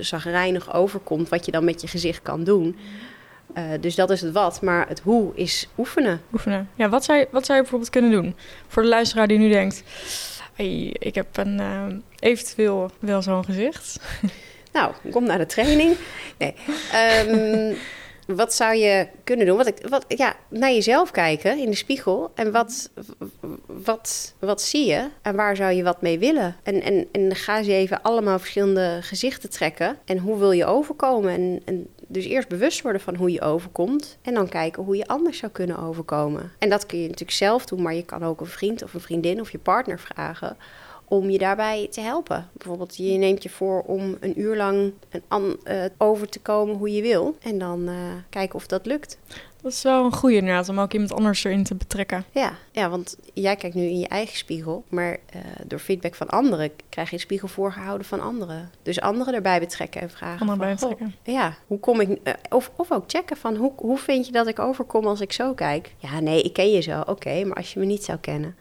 zagrijnig 0.00 0.74
overkomt. 0.74 1.28
Wat 1.28 1.44
je 1.46 1.52
dan 1.52 1.64
met 1.64 1.80
je 1.80 1.86
gezicht 1.88 2.22
kan 2.22 2.44
doen. 2.44 2.76
Eh, 3.58 3.64
dus 3.80 3.94
dat 3.94 4.10
is 4.10 4.20
het 4.20 4.32
wat. 4.32 4.62
Maar 4.62 4.88
het 4.88 5.00
hoe 5.00 5.34
is 5.34 5.68
oefenen. 5.78 6.20
Oefenen. 6.32 6.68
Ja, 6.74 6.88
wat 6.88 7.04
zou, 7.04 7.18
je, 7.18 7.28
wat 7.30 7.44
zou 7.44 7.56
je 7.56 7.62
bijvoorbeeld 7.62 7.90
kunnen 7.90 8.10
doen? 8.10 8.36
Voor 8.68 8.82
de 8.82 8.88
luisteraar 8.88 9.26
die 9.26 9.38
nu 9.38 9.48
denkt... 9.48 9.82
Hey, 10.54 10.96
ik 10.98 11.14
heb 11.14 11.36
een, 11.36 11.60
eh, 11.60 11.86
eventueel 12.30 12.90
wel 12.98 13.22
zo'n 13.22 13.44
gezicht. 13.44 14.00
Nou, 14.72 14.92
kom 15.10 15.24
naar 15.24 15.38
de 15.38 15.46
training. 15.46 15.96
Nee. 16.38 16.54
Ehm, 16.92 17.74
wat 18.36 18.54
zou 18.54 18.74
je 18.74 19.06
kunnen 19.24 19.46
doen? 19.46 19.56
Wat 19.56 19.66
ik, 19.66 19.86
wat, 19.88 20.04
ja, 20.08 20.36
naar 20.48 20.72
jezelf 20.72 21.10
kijken 21.10 21.58
in 21.58 21.70
de 21.70 21.76
spiegel. 21.76 22.30
En 22.34 22.52
wat, 22.52 22.90
wat, 23.66 24.34
wat 24.38 24.62
zie 24.62 24.86
je? 24.86 25.08
En 25.22 25.36
waar 25.36 25.56
zou 25.56 25.72
je 25.72 25.82
wat 25.82 26.02
mee 26.02 26.18
willen? 26.18 26.56
En, 26.62 26.82
en, 26.82 27.08
en 27.12 27.36
ga 27.36 27.58
eens 27.58 27.66
even 27.66 28.02
allemaal 28.02 28.38
verschillende 28.38 28.98
gezichten 29.02 29.50
trekken. 29.50 29.98
En 30.04 30.18
hoe 30.18 30.38
wil 30.38 30.52
je 30.52 30.64
overkomen? 30.64 31.32
En, 31.32 31.62
en 31.64 31.86
dus 32.06 32.24
eerst 32.24 32.48
bewust 32.48 32.82
worden 32.82 33.00
van 33.00 33.14
hoe 33.14 33.32
je 33.32 33.40
overkomt. 33.40 34.18
En 34.22 34.34
dan 34.34 34.48
kijken 34.48 34.82
hoe 34.82 34.96
je 34.96 35.06
anders 35.06 35.38
zou 35.38 35.52
kunnen 35.52 35.78
overkomen. 35.78 36.52
En 36.58 36.68
dat 36.68 36.86
kun 36.86 36.98
je 36.98 37.08
natuurlijk 37.08 37.36
zelf 37.36 37.66
doen. 37.66 37.82
Maar 37.82 37.94
je 37.94 38.04
kan 38.04 38.24
ook 38.24 38.40
een 38.40 38.46
vriend 38.46 38.82
of 38.82 38.94
een 38.94 39.00
vriendin 39.00 39.40
of 39.40 39.50
je 39.50 39.58
partner 39.58 39.98
vragen 39.98 40.56
om 41.08 41.30
je 41.30 41.38
daarbij 41.38 41.88
te 41.90 42.00
helpen. 42.00 42.48
Bijvoorbeeld, 42.52 42.96
je 42.96 43.18
neemt 43.18 43.42
je 43.42 43.48
voor 43.48 43.82
om 43.82 44.16
een 44.20 44.40
uur 44.40 44.56
lang 44.56 44.92
een 45.28 45.56
eh, 45.64 45.84
over 45.98 46.28
te 46.28 46.40
komen 46.40 46.76
hoe 46.76 46.92
je 46.92 47.02
wil. 47.02 47.36
En 47.40 47.58
dan 47.58 47.88
eh, 47.88 47.94
kijken 48.30 48.54
of 48.54 48.66
dat 48.66 48.86
lukt. 48.86 49.18
Dat 49.62 49.72
is 49.72 49.82
wel 49.82 50.04
een 50.04 50.12
goede 50.12 50.36
inderdaad, 50.36 50.68
om 50.68 50.80
ook 50.80 50.92
iemand 50.92 51.12
anders 51.12 51.44
erin 51.44 51.64
te 51.64 51.74
betrekken. 51.74 52.24
Ja, 52.30 52.52
ja 52.72 52.88
want 52.88 53.16
jij 53.34 53.56
kijkt 53.56 53.76
nu 53.76 53.82
in 53.82 53.98
je 53.98 54.08
eigen 54.08 54.36
spiegel. 54.36 54.84
Maar 54.88 55.12
eh, 55.12 55.40
door 55.66 55.78
feedback 55.78 56.14
van 56.14 56.28
anderen 56.28 56.70
krijg 56.88 57.08
je 57.08 57.14
een 57.14 57.20
spiegel 57.20 57.48
voorgehouden 57.48 58.06
van 58.06 58.20
anderen. 58.20 58.70
Dus 58.82 59.00
anderen 59.00 59.34
erbij 59.34 59.60
betrekken 59.60 60.00
en 60.00 60.10
vragen. 60.10 60.48
Anderen 60.48 60.78
van, 60.78 60.88
bij 60.88 60.98
goh, 60.98 61.08
betrekken. 61.08 61.32
Ja, 61.32 61.56
hoe 61.66 61.78
kom 61.78 62.00
ik... 62.00 62.18
eh, 62.22 62.32
of, 62.48 62.70
of 62.76 62.92
ook 62.92 63.04
checken 63.06 63.36
van, 63.36 63.56
hoe, 63.56 63.72
hoe 63.76 63.98
vind 63.98 64.26
je 64.26 64.32
dat 64.32 64.46
ik 64.46 64.58
overkom 64.58 65.06
als 65.06 65.20
ik 65.20 65.32
zo 65.32 65.54
kijk? 65.54 65.94
Ja, 65.98 66.20
nee, 66.20 66.42
ik 66.42 66.52
ken 66.52 66.70
je 66.70 66.80
zo. 66.80 67.00
Oké, 67.00 67.44
maar 67.44 67.56
als 67.56 67.72
je 67.72 67.80
me 67.80 67.86
niet 67.86 68.04
zou 68.04 68.18
kennen. 68.18 68.56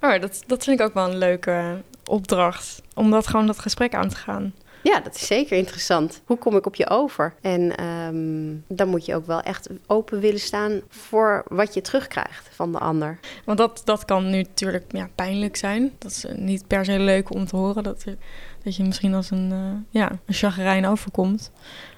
Oh, 0.00 0.20
dat, 0.20 0.42
dat 0.46 0.64
vind 0.64 0.80
ik 0.80 0.86
ook 0.86 0.94
wel 0.94 1.10
een 1.10 1.18
leuke 1.18 1.82
opdracht. 2.04 2.82
Om 2.94 3.10
dat 3.10 3.26
gewoon 3.26 3.46
dat 3.46 3.58
gesprek 3.58 3.94
aan 3.94 4.08
te 4.08 4.16
gaan. 4.16 4.54
Ja, 4.84 5.00
dat 5.00 5.14
is 5.14 5.26
zeker 5.26 5.56
interessant. 5.56 6.22
Hoe 6.24 6.36
kom 6.38 6.56
ik 6.56 6.66
op 6.66 6.74
je 6.74 6.88
over? 6.90 7.34
En 7.40 7.76
ehm, 7.76 8.76
dan 8.76 8.88
moet 8.88 9.06
je 9.06 9.14
ook 9.14 9.26
wel 9.26 9.40
echt 9.40 9.68
open 9.86 10.20
willen 10.20 10.40
staan 10.40 10.80
voor 10.88 11.44
wat 11.48 11.74
je 11.74 11.80
terugkrijgt 11.80 12.48
van 12.52 12.72
de 12.72 12.78
ander. 12.78 13.18
Want 13.44 13.58
dat, 13.58 13.82
dat 13.84 14.04
kan 14.04 14.30
nu 14.30 14.36
natuurlijk 14.42 14.84
ja, 14.88 15.08
pijnlijk 15.14 15.56
zijn. 15.56 15.92
Dat 15.98 16.10
is 16.10 16.24
eh, 16.26 16.34
niet 16.34 16.66
per 16.66 16.84
se 16.84 16.98
leuk 16.98 17.34
om 17.34 17.46
te 17.46 17.56
horen. 17.56 17.82
Dat, 17.82 18.02
je- 18.04 18.16
dat 18.64 18.76
je 18.76 18.82
misschien 18.84 19.14
als 19.14 19.30
een, 19.30 19.52
eh 19.52 20.00
ja, 20.00 20.10
een 20.26 20.34
chagrijn 20.34 20.86
overkomt. 20.86 21.50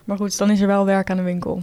Maar 0.04 0.16
goed, 0.16 0.38
dan 0.38 0.50
is 0.50 0.60
er 0.60 0.66
wel 0.66 0.84
werk 0.84 1.10
aan 1.10 1.16
de 1.16 1.22
winkel. 1.22 1.62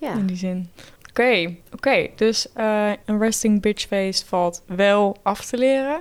Ja, 0.00 0.12
In 0.12 0.26
die 0.26 0.36
zin. 0.36 0.68
Oké, 1.08 1.54
oké. 1.72 2.08
Dus 2.16 2.52
eh, 2.52 2.92
een 3.04 3.18
resting 3.18 3.60
bitch 3.60 3.86
face 3.86 4.26
valt 4.26 4.62
wel 4.66 5.16
af 5.22 5.44
te 5.44 5.56
leren. 5.58 6.00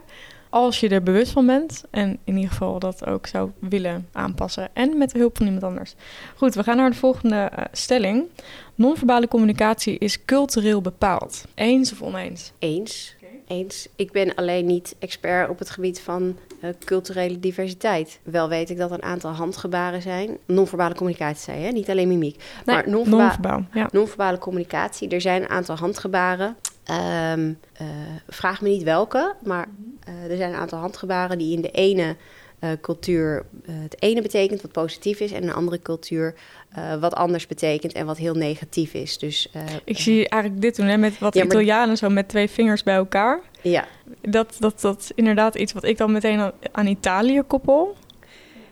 Als 0.54 0.80
je 0.80 0.90
er 0.90 1.04
bewust 1.04 1.32
van 1.32 1.46
bent. 1.46 1.84
En 1.90 2.20
in 2.24 2.36
ieder 2.36 2.52
geval 2.52 2.80
dat 2.80 3.06
ook 3.06 3.28
zou 3.28 3.52
willen 3.60 4.08
aanpassen. 4.12 4.70
En 4.74 4.98
met 4.98 5.12
de 5.12 5.20
hulp 5.20 5.38
van 5.38 5.46
iemand 5.46 5.64
anders. 5.64 5.96
Goed, 6.36 6.56
we 6.56 6.64
gaan 6.64 6.78
naar 6.78 6.90
de 6.90 6.96
volgende 6.96 7.36
eh, 7.36 7.66
stelling. 7.72 8.24
Non-verbale 8.76 9.28
communicatie 9.28 9.98
is 9.98 10.26
cultureel 10.26 10.82
bepaald. 10.82 11.46
Eens 11.56 11.92
of 11.92 12.02
oneens? 12.02 12.52
eens. 12.60 13.16
Eens. 13.48 13.88
Ik 13.96 14.12
ben 14.12 14.36
alleen 14.36 14.66
niet 14.66 14.96
expert 15.00 15.50
op 15.50 15.60
het 15.60 15.70
gebied 15.70 16.00
van 16.00 16.38
eh, 16.62 16.70
culturele 16.86 17.40
diversiteit. 17.40 18.20
Wel 18.24 18.50
weet 18.50 18.70
ik 18.70 18.78
dat 18.78 18.90
er 18.90 18.96
een 18.96 19.04
aantal 19.04 19.32
handgebaren 19.32 20.02
zijn. 20.02 20.38
Non-verbale 20.46 20.96
communicatie 20.96 21.44
zei 21.44 21.60
je, 21.60 21.66
hè? 21.66 21.72
niet 21.72 21.90
alleen 21.90 22.08
mimiek. 22.08 22.44
maar 22.66 22.90
non-verba- 22.90 23.18
non-verbaal. 23.18 23.66
Ja. 23.74 23.90
non-verbale 23.92 24.38
communicatie. 24.38 25.10
Er 25.10 25.22
zijn 25.22 25.42
een 25.42 25.50
aantal 25.50 25.76
handgebaren. 25.76 26.56
Ehm, 26.84 27.54
eh, 27.74 27.86
vraag 28.28 28.62
me 28.62 28.70
niet 28.70 28.84
welke, 28.84 29.36
maar 29.44 29.68
eh, 30.04 30.32
er 30.32 30.38
zijn 30.38 30.54
een 30.54 30.60
aantal 30.60 30.80
handgebaren 30.80 31.38
die 31.38 31.56
in 31.56 31.62
de 31.62 31.72
ene 31.72 32.16
eh, 32.60 32.70
cultuur 32.82 33.46
het 33.66 34.02
ene 34.02 34.22
betekent 34.22 34.62
wat 34.62 34.72
positief 34.72 35.20
is, 35.20 35.32
en 35.32 35.42
in 35.42 35.48
een 35.48 35.54
andere 35.54 35.82
cultuur 35.82 36.34
wat 37.00 37.14
anders 37.16 37.48
betekent 37.48 37.94
en 37.94 38.06
wat 38.06 38.18
heel 38.18 38.34
negatief 38.36 38.94
is. 38.94 39.18
Dus 39.18 39.50
Ik 39.84 39.98
zie 40.00 40.30
eigenlijk 40.30 40.62
dit 40.62 40.76
doen, 40.76 40.86
hè, 40.86 40.98
met 40.98 41.20
wat 41.20 41.34
Ja, 41.34 41.40
maar- 41.44 41.52
Italianen 41.52 41.98
zo 41.98 42.10
met 42.10 42.28
twee 42.28 42.50
vingers 42.50 42.84
bij 42.84 42.96
elkaar. 42.96 43.40
ja, 43.62 43.86
Dat, 44.22 44.56
dat, 44.60 44.82
dat 44.82 45.00
is 45.00 45.12
inderdaad 45.16 45.56
iets 45.56 45.74
wat 45.74 45.84
ik 45.84 45.98
dan 45.98 46.12
meteen 46.12 46.40
aan, 46.40 46.52
aan 46.72 46.88
Italië 46.88 47.42
koppel. 47.48 47.96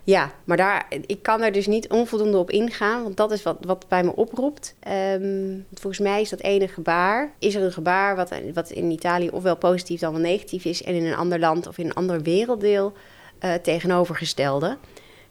Ja, 0.03 0.31
maar 0.43 0.57
daar, 0.57 0.87
ik 1.05 1.23
kan 1.23 1.41
er 1.41 1.51
dus 1.51 1.67
niet 1.67 1.89
onvoldoende 1.89 2.37
op 2.37 2.49
ingaan, 2.49 3.03
want 3.03 3.17
dat 3.17 3.31
is 3.31 3.43
wat, 3.43 3.57
wat 3.61 3.85
bij 3.87 4.03
me 4.03 4.15
oproept. 4.15 4.75
Ehm, 4.79 5.57
volgens 5.73 5.99
mij 5.99 6.21
is 6.21 6.29
dat 6.29 6.39
ene 6.39 6.67
gebaar, 6.67 7.33
is 7.39 7.55
er 7.55 7.63
een 7.63 7.71
gebaar 7.71 8.15
wat, 8.15 8.31
wat 8.53 8.69
in 8.69 8.91
Italië 8.91 9.29
ofwel 9.29 9.57
positief 9.57 9.99
dan 9.99 10.11
wel 10.11 10.21
negatief 10.21 10.65
is 10.65 10.83
en 10.83 10.95
in 10.95 11.05
een 11.05 11.15
ander 11.15 11.39
land 11.39 11.67
of 11.67 11.77
in 11.77 11.85
een 11.85 11.93
ander 11.93 12.21
werelddeel 12.21 12.93
eh, 13.39 13.53
tegenovergestelde. 13.53 14.77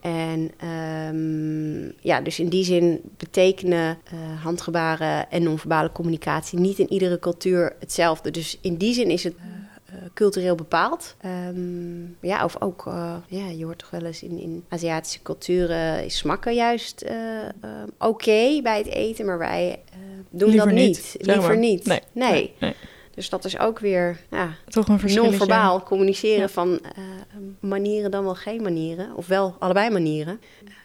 En 0.00 0.50
ehm, 0.56 1.92
ja, 2.00 2.20
dus 2.20 2.40
in 2.40 2.48
die 2.48 2.64
zin 2.64 3.00
betekenen 3.16 3.98
eh, 4.04 4.42
handgebaren 4.42 5.30
en 5.30 5.42
non-verbale 5.42 5.92
communicatie 5.92 6.58
niet 6.58 6.78
in 6.78 6.92
iedere 6.92 7.18
cultuur 7.18 7.76
hetzelfde. 7.78 8.30
Dus 8.30 8.58
in 8.60 8.76
die 8.76 8.94
zin 8.94 9.10
is 9.10 9.24
het 9.24 9.34
cultureel 10.14 10.54
bepaald. 10.54 11.14
Ehm, 11.20 12.00
ja, 12.20 12.44
of 12.44 12.60
ook, 12.60 12.86
eh, 12.86 13.14
ja, 13.28 13.46
je 13.48 13.64
hoort 13.64 13.78
toch 13.78 13.90
wel 13.90 14.04
eens 14.04 14.22
in, 14.22 14.38
in 14.38 14.64
Aziatische 14.68 15.22
culturen 15.22 16.04
is 16.04 16.16
smakken 16.16 16.54
juist 16.54 17.00
eh, 17.02 17.42
eh, 17.48 17.50
oké 17.98 18.60
bij 18.62 18.78
het 18.78 18.86
eten, 18.86 19.26
maar 19.26 19.38
wij 19.38 19.80
eh, 19.92 19.98
doen 20.30 20.48
Liever 20.50 20.68
dat 20.68 20.76
niet, 20.78 21.16
Liever 21.18 21.42
maar. 21.42 21.58
niet. 21.58 21.84
Nee, 21.86 22.00
nee. 22.12 22.30
nee, 22.32 22.54
nee. 22.58 22.74
Dus 23.14 23.28
dat 23.28 23.44
is 23.44 23.58
ook 23.58 23.78
weer 23.78 24.20
ja, 24.30 24.50
Toch 24.68 24.88
een 24.88 25.14
non-verbaal 25.14 25.82
communiceren 25.82 26.40
Ja. 26.40 26.48
van 26.48 26.80
eh, 26.80 27.02
manieren 27.60 28.10
dan 28.10 28.24
wel 28.24 28.34
geen 28.34 28.62
manieren. 28.62 29.16
Of 29.16 29.26
wel 29.26 29.56
allebei 29.58 29.90
manieren. 29.90 30.40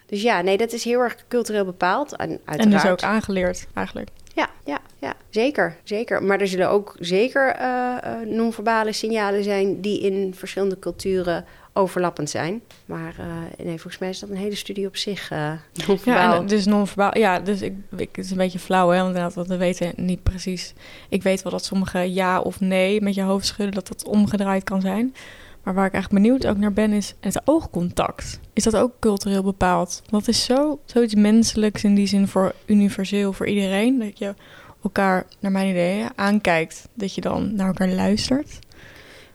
Dus 0.06 0.22
ja, 0.22 0.42
nee, 0.42 0.58
dat 0.58 0.72
is 0.74 0.84
heel 0.84 1.00
erg 1.00 1.16
cultureel 1.28 1.66
bepaald. 1.66 2.16
En, 2.16 2.30
En 2.30 2.40
uiteraard. 2.46 2.82
dus 2.82 2.92
ook 2.92 3.02
aangeleerd, 3.02 3.68
eigenlijk. 3.74 4.10
Ja, 4.36 4.50
ja, 4.66 4.80
ja, 5.00 5.14
zeker, 5.30 5.78
zeker. 5.84 6.24
Maar 6.24 6.40
er 6.40 6.48
zullen 6.48 6.70
ook 6.70 6.96
zeker 7.00 7.50
eh, 7.50 7.96
non-verbale 8.26 8.92
signalen 8.92 9.44
zijn 9.44 9.82
die 9.82 10.00
in 10.02 10.34
verschillende 10.36 10.80
culturen 10.80 11.46
overlappend 11.74 12.30
zijn. 12.30 12.62
Maar 12.86 13.16
eh, 13.20 13.66
nee, 13.66 13.80
volgens 13.80 13.98
mij 13.98 14.10
is 14.10 14.20
dat 14.20 14.30
een 14.30 14.36
hele 14.36 14.56
studie 14.56 14.88
op 14.88 14.96
zich, 14.96 15.32
eh 15.32 15.52
Ja, 16.04 16.36
en 16.36 16.46
dus 16.48 16.66
non-verbaal. 16.66 17.18
Ja, 17.18 17.40
dus 17.40 17.62
ik, 17.62 17.74
ik, 17.98 18.16
het 18.16 18.26
is 18.26 18.32
een 18.32 18.38
beetje 18.38 18.60
flauw, 18.60 18.90
hè? 18.90 19.12
Want 19.34 19.48
we 19.48 19.58
weten 19.58 19.94
niet 19.96 20.24
precies. 20.24 20.74
Ik 21.10 21.24
weet 21.24 21.42
wel 21.42 21.52
dat 21.52 21.66
sommige 21.66 22.14
ja 22.14 22.42
of 22.42 22.60
nee 22.60 23.02
met 23.02 23.16
je 23.16 23.22
hoofd 23.22 23.46
schudden, 23.46 23.76
dat 23.76 23.88
dat 23.88 24.06
omgedraaid 24.06 24.64
kan 24.64 24.82
zijn. 24.82 25.16
Maar 25.66 25.74
waar 25.74 25.86
ik 25.86 25.94
eigenlijk 25.94 26.24
benieuwd 26.24 26.48
ook 26.48 26.58
naar 26.58 26.74
ben, 26.74 26.94
is 26.94 27.16
het 27.20 27.42
oogcontact. 27.46 28.40
Is 28.54 28.64
dat 28.64 28.76
ook 28.76 28.92
cultureel 29.00 29.44
bepaald? 29.44 30.02
Want 30.10 30.28
is 30.28 30.44
zo, 30.44 30.80
zoiets 30.86 31.16
menselijks 31.16 31.84
in 31.84 31.96
die 31.96 32.08
zin 32.08 32.28
voor 32.28 32.54
universeel 32.66 33.34
voor 33.34 33.48
iedereen. 33.48 34.00
Dat 34.00 34.20
je 34.20 34.34
elkaar, 34.84 35.26
naar 35.40 35.52
mijn 35.52 35.70
idee, 35.70 36.06
aankijkt. 36.16 36.88
Dat 36.94 37.16
je 37.16 37.22
dan 37.22 37.56
naar 37.56 37.68
elkaar 37.68 37.90
luistert. 37.90 38.60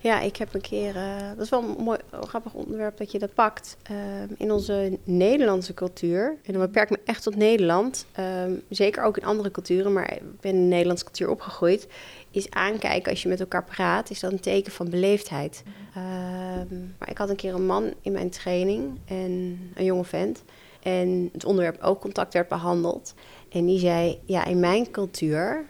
Ja, 0.03 0.21
ik 0.21 0.37
heb 0.37 0.55
een 0.55 0.61
keer, 0.61 0.97
eh, 0.97 1.29
dat 1.37 1.45
is 1.45 1.51
wel 1.51 1.63
een 1.63 1.85
mooi, 1.85 1.99
grappig 2.11 2.55
onderwerp 2.55 2.97
dat 2.99 3.13
je 3.13 3.19
dat 3.19 3.35
pakt. 3.35 3.77
Ehm, 3.83 4.29
in 4.37 4.53
onze 4.53 4.99
Nederlandse 5.05 5.75
cultuur, 5.75 6.37
en 6.43 6.53
dan 6.53 6.63
beperk 6.63 6.91
ik 6.91 6.97
me 6.97 7.03
echt 7.05 7.23
tot 7.23 7.37
Nederland, 7.37 8.07
ehm, 8.13 8.53
zeker 8.69 9.03
ook 9.03 9.17
in 9.17 9.25
andere 9.25 9.51
culturen, 9.51 9.93
maar 9.93 10.13
ik 10.13 10.41
ben 10.41 10.55
in 10.55 10.61
de 10.61 10.67
Nederlandse 10.69 11.05
cultuur 11.05 11.29
opgegroeid, 11.29 11.87
is 12.31 12.51
aankijken 12.51 13.11
als 13.11 13.23
je 13.23 13.29
met 13.29 13.41
elkaar 13.41 13.65
praat, 13.65 14.11
is 14.11 14.21
dat 14.21 14.33
een 14.33 14.41
teken 14.41 14.73
van 14.73 14.91
beleefdheid. 14.91 15.63
Ehm, 15.95 16.81
maar 16.99 17.11
ik 17.11 17.19
had 17.19 17.29
een 17.29 17.37
keer 17.37 17.55
een 17.55 17.67
man 17.67 17.93
in 18.01 18.13
mijn 18.13 18.31
training, 18.31 18.99
en 19.05 19.59
een 19.75 19.85
jonge 19.85 20.05
vent, 20.05 20.43
en 20.83 21.29
het 21.33 21.45
onderwerp 21.45 21.83
oogcontact 21.83 22.33
werd 22.35 22.49
behandeld. 22.49 23.15
En 23.51 23.67
die 23.67 23.79
zei, 23.79 24.19
ja, 24.25 24.45
in 24.45 24.61
mijn 24.61 24.91
cultuur, 24.91 25.65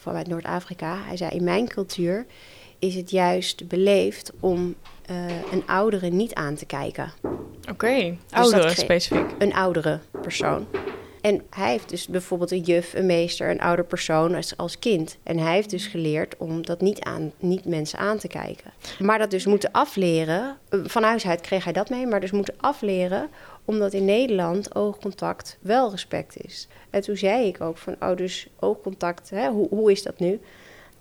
vanuit 0.00 0.26
Noord-Afrika, 0.28 0.96
hij 1.06 1.16
zei, 1.16 1.30
in 1.30 1.44
mijn 1.44 1.68
cultuur 1.68 2.26
is 2.78 2.94
het 2.94 3.10
juist 3.10 3.68
beleefd 3.68 4.32
om 4.40 4.74
eh, 5.06 5.16
een 5.52 5.66
oudere 5.66 6.08
niet 6.08 6.34
aan 6.34 6.54
te 6.54 6.66
kijken. 6.66 7.12
Oké, 7.70 8.04
dat 8.28 8.38
ouderen 8.40 8.70
ge- 8.70 8.80
specifiek. 8.80 9.26
Een 9.38 9.54
oudere 9.54 9.98
persoon. 10.22 10.66
En 11.22 11.42
hij 11.50 11.70
heeft 11.70 11.88
dus 11.88 12.06
bijvoorbeeld 12.06 12.50
een 12.50 12.60
juf, 12.60 12.94
een 12.94 13.06
meester, 13.06 13.50
een 13.50 13.60
ouder 13.60 13.84
persoon 13.84 14.34
als, 14.34 14.56
als 14.56 14.78
kind. 14.78 15.16
En 15.22 15.38
hij 15.38 15.54
heeft 15.54 15.70
dus 15.70 15.86
geleerd 15.86 16.36
om 16.36 16.66
dat 16.66 16.80
niet, 16.80 17.00
aan, 17.00 17.32
niet 17.38 17.64
mensen 17.64 17.98
aan 17.98 18.18
te 18.18 18.28
kijken. 18.28 18.72
Maar 18.98 19.18
dat 19.18 19.30
dus 19.30 19.46
moeten 19.46 19.72
afleren. 19.72 20.56
eh, 20.68 20.78
Van 20.84 21.02
huis 21.02 21.26
uit 21.26 21.40
kreeg 21.40 21.64
hij 21.64 21.72
dat 21.72 21.90
mee, 21.90 22.06
maar 22.06 22.20
dus 22.20 22.30
moeten 22.30 22.54
afleren 22.56 23.28
Omdat 23.64 23.92
in 23.92 24.04
Nederland 24.04 24.74
oogcontact 24.74 25.58
wel 25.60 25.90
respect 25.90 26.44
is. 26.44 26.68
En 26.90 27.00
toen 27.00 27.16
zei 27.16 27.46
ik 27.46 27.60
ook 27.60 27.78
van, 27.78 27.96
oh, 28.00 28.16
dus 28.16 28.46
oogcontact, 28.60 29.30
hè, 29.30 29.48
hoe, 29.48 29.68
hoe 29.68 29.92
is 29.92 30.02
dat 30.02 30.18
nu? 30.18 30.40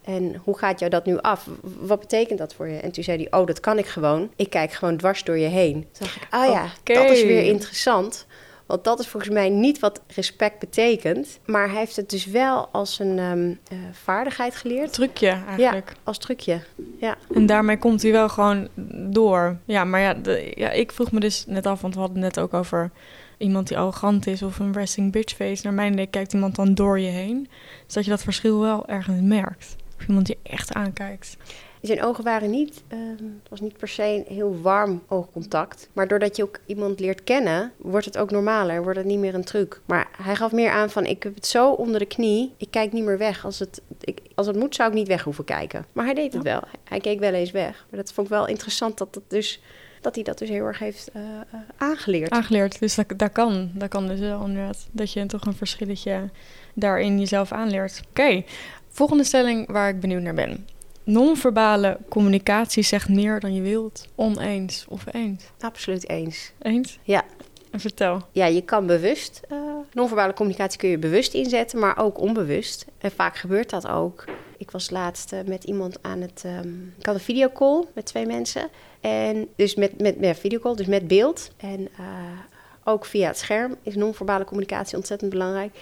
En 0.02 0.42
hoe 0.44 0.58
gaat 0.58 0.80
jou 0.80 0.92
dat 0.92 1.06
nu 1.06 1.18
af? 1.18 1.48
Wat 1.62 2.00
betekent 2.00 2.40
dat 2.40 2.54
voor 2.54 2.68
je? 2.68 2.78
En 2.78 2.92
toen 2.92 3.04
zei 3.04 3.18
hij, 3.18 3.40
oh, 3.40 3.48
dat 3.48 3.60
kan 3.60 3.78
ik 3.78 3.86
gewoon. 3.86 4.32
Ik 4.36 4.50
kijk 4.50 4.72
gewoon 4.72 4.98
dwars 4.98 5.24
door 5.24 5.38
je 5.38 5.48
heen. 5.48 5.74
Toen 5.74 6.06
dacht 6.06 6.16
ik, 6.16 6.28
ah 6.30 6.52
ja, 6.52 6.68
dat 6.84 7.10
is 7.10 7.24
weer 7.24 7.44
interessant. 7.44 8.26
Want 8.72 8.84
dat 8.84 9.00
is 9.00 9.08
volgens 9.08 9.34
mij 9.34 9.50
niet 9.50 9.80
wat 9.80 10.02
respect 10.08 10.60
betekent. 10.60 11.40
Maar 11.46 11.70
hij 11.70 11.78
heeft 11.80 11.96
het 11.96 12.10
dus 12.10 12.26
wel 12.26 12.68
als 12.72 13.00
een 13.00 13.20
ehm, 13.20 13.50
eh, 13.72 13.78
vaardigheid 13.92 14.56
geleerd. 14.56 14.94
Trucje 14.94 15.38
eigenlijk. 15.48 15.94
Als 16.04 16.18
trucje. 16.18 16.62
Ja. 17.00 17.18
En 17.34 17.46
daarmee 17.46 17.78
komt 17.78 18.02
hij 18.02 18.12
wel 18.12 18.30
gewoon 18.30 18.68
door. 19.10 19.58
Ja, 19.66 19.84
maar 19.84 20.00
ja, 20.00 20.14
de- 20.14 20.52
ja, 20.56 20.70
ik 20.70 20.92
vroeg 20.92 21.12
me 21.12 21.20
dus 21.20 21.46
net 21.48 21.66
af, 21.66 21.82
want 21.82 21.94
we 21.94 22.00
hadden 22.00 22.24
het 22.24 22.36
net 22.36 22.44
ook 22.44 22.54
over 22.54 22.92
iemand 23.38 23.68
die 23.68 23.78
arrogant 23.78 24.28
is 24.28 24.42
of 24.42 24.60
een 24.60 24.74
resting 24.74 25.12
bitch 25.12 25.36
face. 25.36 25.62
Naar 25.64 25.74
mijn 25.74 25.94
idee 25.94 26.08
kijkt 26.08 26.34
iemand 26.34 26.56
dan 26.56 26.74
door 26.74 27.00
je 27.00 27.10
heen. 27.10 27.50
Dus 27.86 27.94
dat 27.94 28.04
je 28.04 28.10
dat 28.10 28.24
verschil 28.24 28.60
wel 28.60 28.88
ergens 28.88 29.22
merkt. 29.22 29.76
Of 30.00 30.08
iemand 30.08 30.28
je 30.28 30.38
echt 30.44 30.74
aankijkt. 30.74 31.38
Zijn 31.82 32.04
ogen 32.04 32.24
waren 32.24 32.50
niet, 32.50 32.84
ehm, 32.88 33.10
het 33.10 33.50
was 33.50 33.62
niet 33.62 33.78
per 33.78 33.88
se 33.88 34.04
een 34.04 34.36
heel 34.36 34.62
warm 34.62 35.04
oogcontact. 35.08 35.90
Maar 35.94 36.08
doordat 36.08 36.36
je 36.36 36.44
ook 36.44 36.60
iemand 36.66 37.00
leert 37.00 37.24
kennen, 37.24 37.72
wordt 37.78 38.06
het 38.06 38.18
ook 38.18 38.32
normaler. 38.32 38.84
Wordt 38.84 38.98
het 38.98 39.08
niet 39.08 39.20
meer 39.20 39.34
een 39.34 39.44
truc. 39.44 39.82
Maar 39.86 40.08
hij 40.22 40.36
gaf 40.36 40.52
meer 40.52 40.70
aan 40.70 40.90
van, 40.90 41.06
ik 41.06 41.24
heb 41.24 41.36
het 41.36 41.46
zo 41.46 41.72
onder 41.72 42.00
de 42.00 42.06
knie. 42.06 42.54
Ik 42.58 42.68
kijk 42.70 42.92
niet 42.92 43.04
meer 43.04 43.18
weg. 43.18 43.46
Als 43.46 43.60
het, 43.60 43.82
ik, 44.00 44.20
als 44.36 44.48
het 44.48 44.56
moet, 44.56 44.76
zou 44.76 44.90
ik 44.90 44.96
niet 44.96 45.08
weg 45.08 45.24
hoeven 45.24 45.44
kijken. 45.44 45.86
Maar 45.94 46.06
hij 46.06 46.14
deed 46.14 46.34
het 46.34 46.44
wel. 46.44 46.62
Hij 46.84 47.00
keek 47.00 47.20
wel 47.20 47.34
eens 47.34 47.52
weg. 47.52 47.86
Maar 47.90 48.00
dat 48.00 48.14
vond 48.14 48.28
ik 48.28 48.34
wel 48.34 48.48
interessant 48.48 48.98
dat, 48.98 49.14
dat, 49.14 49.24
dus, 49.28 49.62
dat 50.02 50.16
hij 50.16 50.24
dat 50.24 50.38
dus 50.38 50.50
heel 50.50 50.66
erg 50.66 50.80
heeft 50.80 51.10
eh, 51.14 51.22
eh, 51.22 51.60
aangeleerd. 51.78 52.32
Aangeleerd, 52.32 52.80
dus 52.80 52.96
dat, 52.96 53.06
dat 53.16 53.32
kan. 53.32 53.72
Dat 53.74 53.90
kan 53.90 54.08
dus 54.08 54.20
wel 54.20 54.46
inderdaad. 54.46 54.88
Dat 54.92 55.14
je 55.14 55.26
toch 55.26 55.46
een 55.46 55.56
verschilletje 55.56 56.30
daarin 56.74 57.20
jezelf 57.20 57.52
aanleert. 57.52 58.02
Oké, 58.10 58.44
volgende 58.88 59.24
stelling 59.24 59.72
waar 59.72 59.90
ik 59.90 60.00
benieuwd 60.00 60.22
naar 60.22 60.34
ben. 60.34 60.66
Non-verbale 61.04 61.98
communicatie 62.10 62.84
zegt 62.84 63.10
meer 63.10 63.40
dan 63.40 63.54
je 63.54 63.62
wilt. 63.62 64.08
Oneens 64.16 64.86
of 64.90 65.14
eens? 65.14 65.44
Absoluut 65.60 66.10
eens. 66.10 66.52
Eens? 66.62 67.00
Ja. 67.04 67.24
Vertel. 67.72 68.22
Ja, 68.32 68.46
je 68.46 68.62
kan 68.62 68.86
bewust, 68.86 69.42
eh 69.50 69.58
non-verbale 69.94 70.34
communicatie 70.34 70.80
kun 70.80 70.90
je 70.90 70.98
bewust 70.98 71.34
inzetten, 71.34 71.80
maar 71.80 71.98
ook 71.98 72.20
onbewust. 72.20 72.86
En 72.98 73.12
vaak 73.12 73.38
gebeurt 73.38 73.70
dat 73.70 73.88
ook. 73.88 74.26
Ik 74.58 74.72
was 74.72 74.90
laatst 74.90 75.34
eh, 75.34 75.40
met 75.46 75.64
iemand 75.64 75.98
aan 76.02 76.22
het, 76.22 76.42
ehm, 76.46 76.88
ik 76.98 77.06
had 77.06 77.16
een 77.16 77.22
videocall 77.22 77.86
met 77.94 78.06
twee 78.06 78.26
mensen. 78.26 78.70
En 79.00 79.48
dus 79.56 79.76
met, 79.76 80.02
met 80.02 80.16
ja, 80.20 80.36
videocall, 80.36 80.76
dus 80.76 80.86
met 80.86 81.08
beeld. 81.08 81.52
En 81.58 81.88
eh, 81.98 82.06
ook 82.84 83.06
via 83.06 83.28
het 83.28 83.38
scherm 83.38 83.76
is 83.84 83.96
non-verbale 83.96 84.46
communicatie 84.46 84.98
ontzettend 84.98 85.32
belangrijk. 85.32 85.76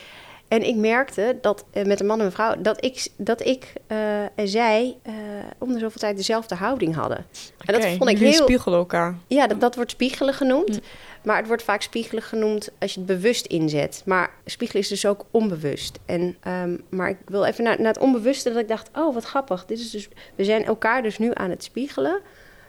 En 0.49 0.67
ik 0.67 0.75
merkte 0.75 1.37
dat 1.41 1.65
eh, 1.71 1.85
met 1.85 1.99
een 1.99 2.05
man 2.05 2.19
en 2.19 2.25
een 2.25 2.31
vrouw, 2.31 2.55
dat 2.59 2.85
ik, 2.85 3.07
dat 3.17 3.45
ik 3.45 3.73
eh, 3.87 4.21
en 4.21 4.47
zij 4.47 4.97
eh, 5.01 5.13
om 5.57 5.73
de 5.73 5.79
zoveel 5.79 5.99
tijd 5.99 6.17
dezelfde 6.17 6.55
houding 6.55 6.95
hadden. 6.95 7.25
En 7.65 7.73
dat 7.73 7.85
vond 7.85 8.09
ik 8.09 8.17
heel. 8.17 8.33
spiegelen 8.33 8.79
elkaar. 8.79 9.15
Ja, 9.27 9.47
dat, 9.47 9.61
dat 9.61 9.75
wordt 9.75 9.91
spiegelen 9.91 10.33
genoemd. 10.33 10.75
Hm. 10.75 10.81
Maar 11.23 11.37
het 11.37 11.47
wordt 11.47 11.63
vaak 11.63 11.81
spiegelen 11.81 12.23
genoemd 12.23 12.69
als 12.79 12.93
je 12.93 12.99
het 12.99 13.07
bewust 13.07 13.45
inzet. 13.45 14.01
Maar 14.05 14.29
spiegelen 14.45 14.81
is 14.83 14.89
dus 14.89 15.05
ook 15.05 15.25
onbewust. 15.31 15.99
En, 16.05 16.37
ehm, 16.39 16.77
maar 16.89 17.09
ik 17.09 17.17
wil 17.25 17.45
even 17.45 17.63
naar, 17.63 17.77
naar 17.77 17.93
het 17.93 18.01
onbewuste 18.01 18.49
dat 18.49 18.61
ik 18.61 18.67
dacht... 18.67 18.89
oh, 18.93 19.13
wat 19.13 19.23
grappig. 19.23 19.65
Dit 19.65 19.79
is 19.79 19.89
dus, 19.91 20.07
we 20.35 20.43
zijn 20.43 20.65
elkaar 20.65 21.03
dus 21.03 21.17
nu 21.17 21.31
aan 21.33 21.49
het 21.49 21.63
spiegelen... 21.63 22.19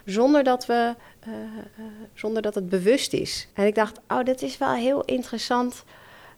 zonder 0.04 0.44
dat, 0.44 0.66
we, 0.66 0.94
zonder 2.14 2.42
dat 2.42 2.54
het 2.54 2.68
bewust 2.68 3.12
is. 3.12 3.48
En 3.54 3.66
ik 3.66 3.74
dacht, 3.74 4.00
oh, 4.08 4.24
dit 4.24 4.42
is 4.42 4.58
wel 4.58 4.74
heel 4.74 5.04
interessant... 5.04 5.84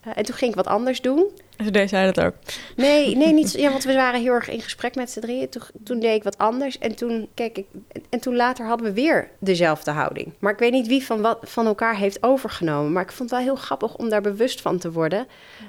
Eh, 0.03 0.13
en 0.15 0.25
toen 0.25 0.35
ging 0.35 0.51
ik 0.51 0.57
wat 0.57 0.67
anders 0.67 1.01
doen. 1.01 1.31
En 1.57 1.65
toen 1.65 1.73
deed 1.73 1.89
zij 1.89 2.13
dat 2.13 2.25
ook. 2.25 2.35
Nee, 2.77 3.17
nee, 3.17 3.33
niet. 3.33 3.53
Ja, 3.53 3.71
want 3.71 3.85
we 3.85 3.95
waren 4.05 4.21
heel 4.21 4.33
erg 4.33 4.49
in 4.49 4.61
gesprek 4.61 4.95
met 4.95 5.11
z'n 5.11 5.21
drieën. 5.21 5.49
Toen, 5.49 5.63
toen 5.85 6.01
deed 6.01 6.15
ik 6.15 6.23
wat 6.23 6.39
anders. 6.39 6.79
En 6.79 6.95
toen, 6.95 7.29
kijk 7.35 7.59
ik, 7.59 7.67
en 8.09 8.21
toen 8.21 8.37
later 8.37 8.67
hadden 8.67 8.87
we 8.87 8.93
weer 8.93 9.29
dezelfde 9.39 9.91
houding. 9.91 10.33
Maar 10.39 10.53
ik 10.53 10.59
weet 10.59 10.73
niet 10.73 10.87
wie 10.87 11.05
van 11.05 11.21
wat 11.21 11.39
van 11.43 11.67
elkaar 11.67 11.97
heeft 11.97 12.23
overgenomen. 12.23 12.93
Maar 12.93 13.03
ik 13.03 13.13
vond 13.13 13.31
het 13.31 13.39
wel 13.39 13.49
heel 13.49 13.63
grappig 13.63 13.97
om 13.97 14.09
daar 14.09 14.23
bewust 14.23 14.61
van 14.61 14.79
te 14.79 14.93
worden. 14.93 15.27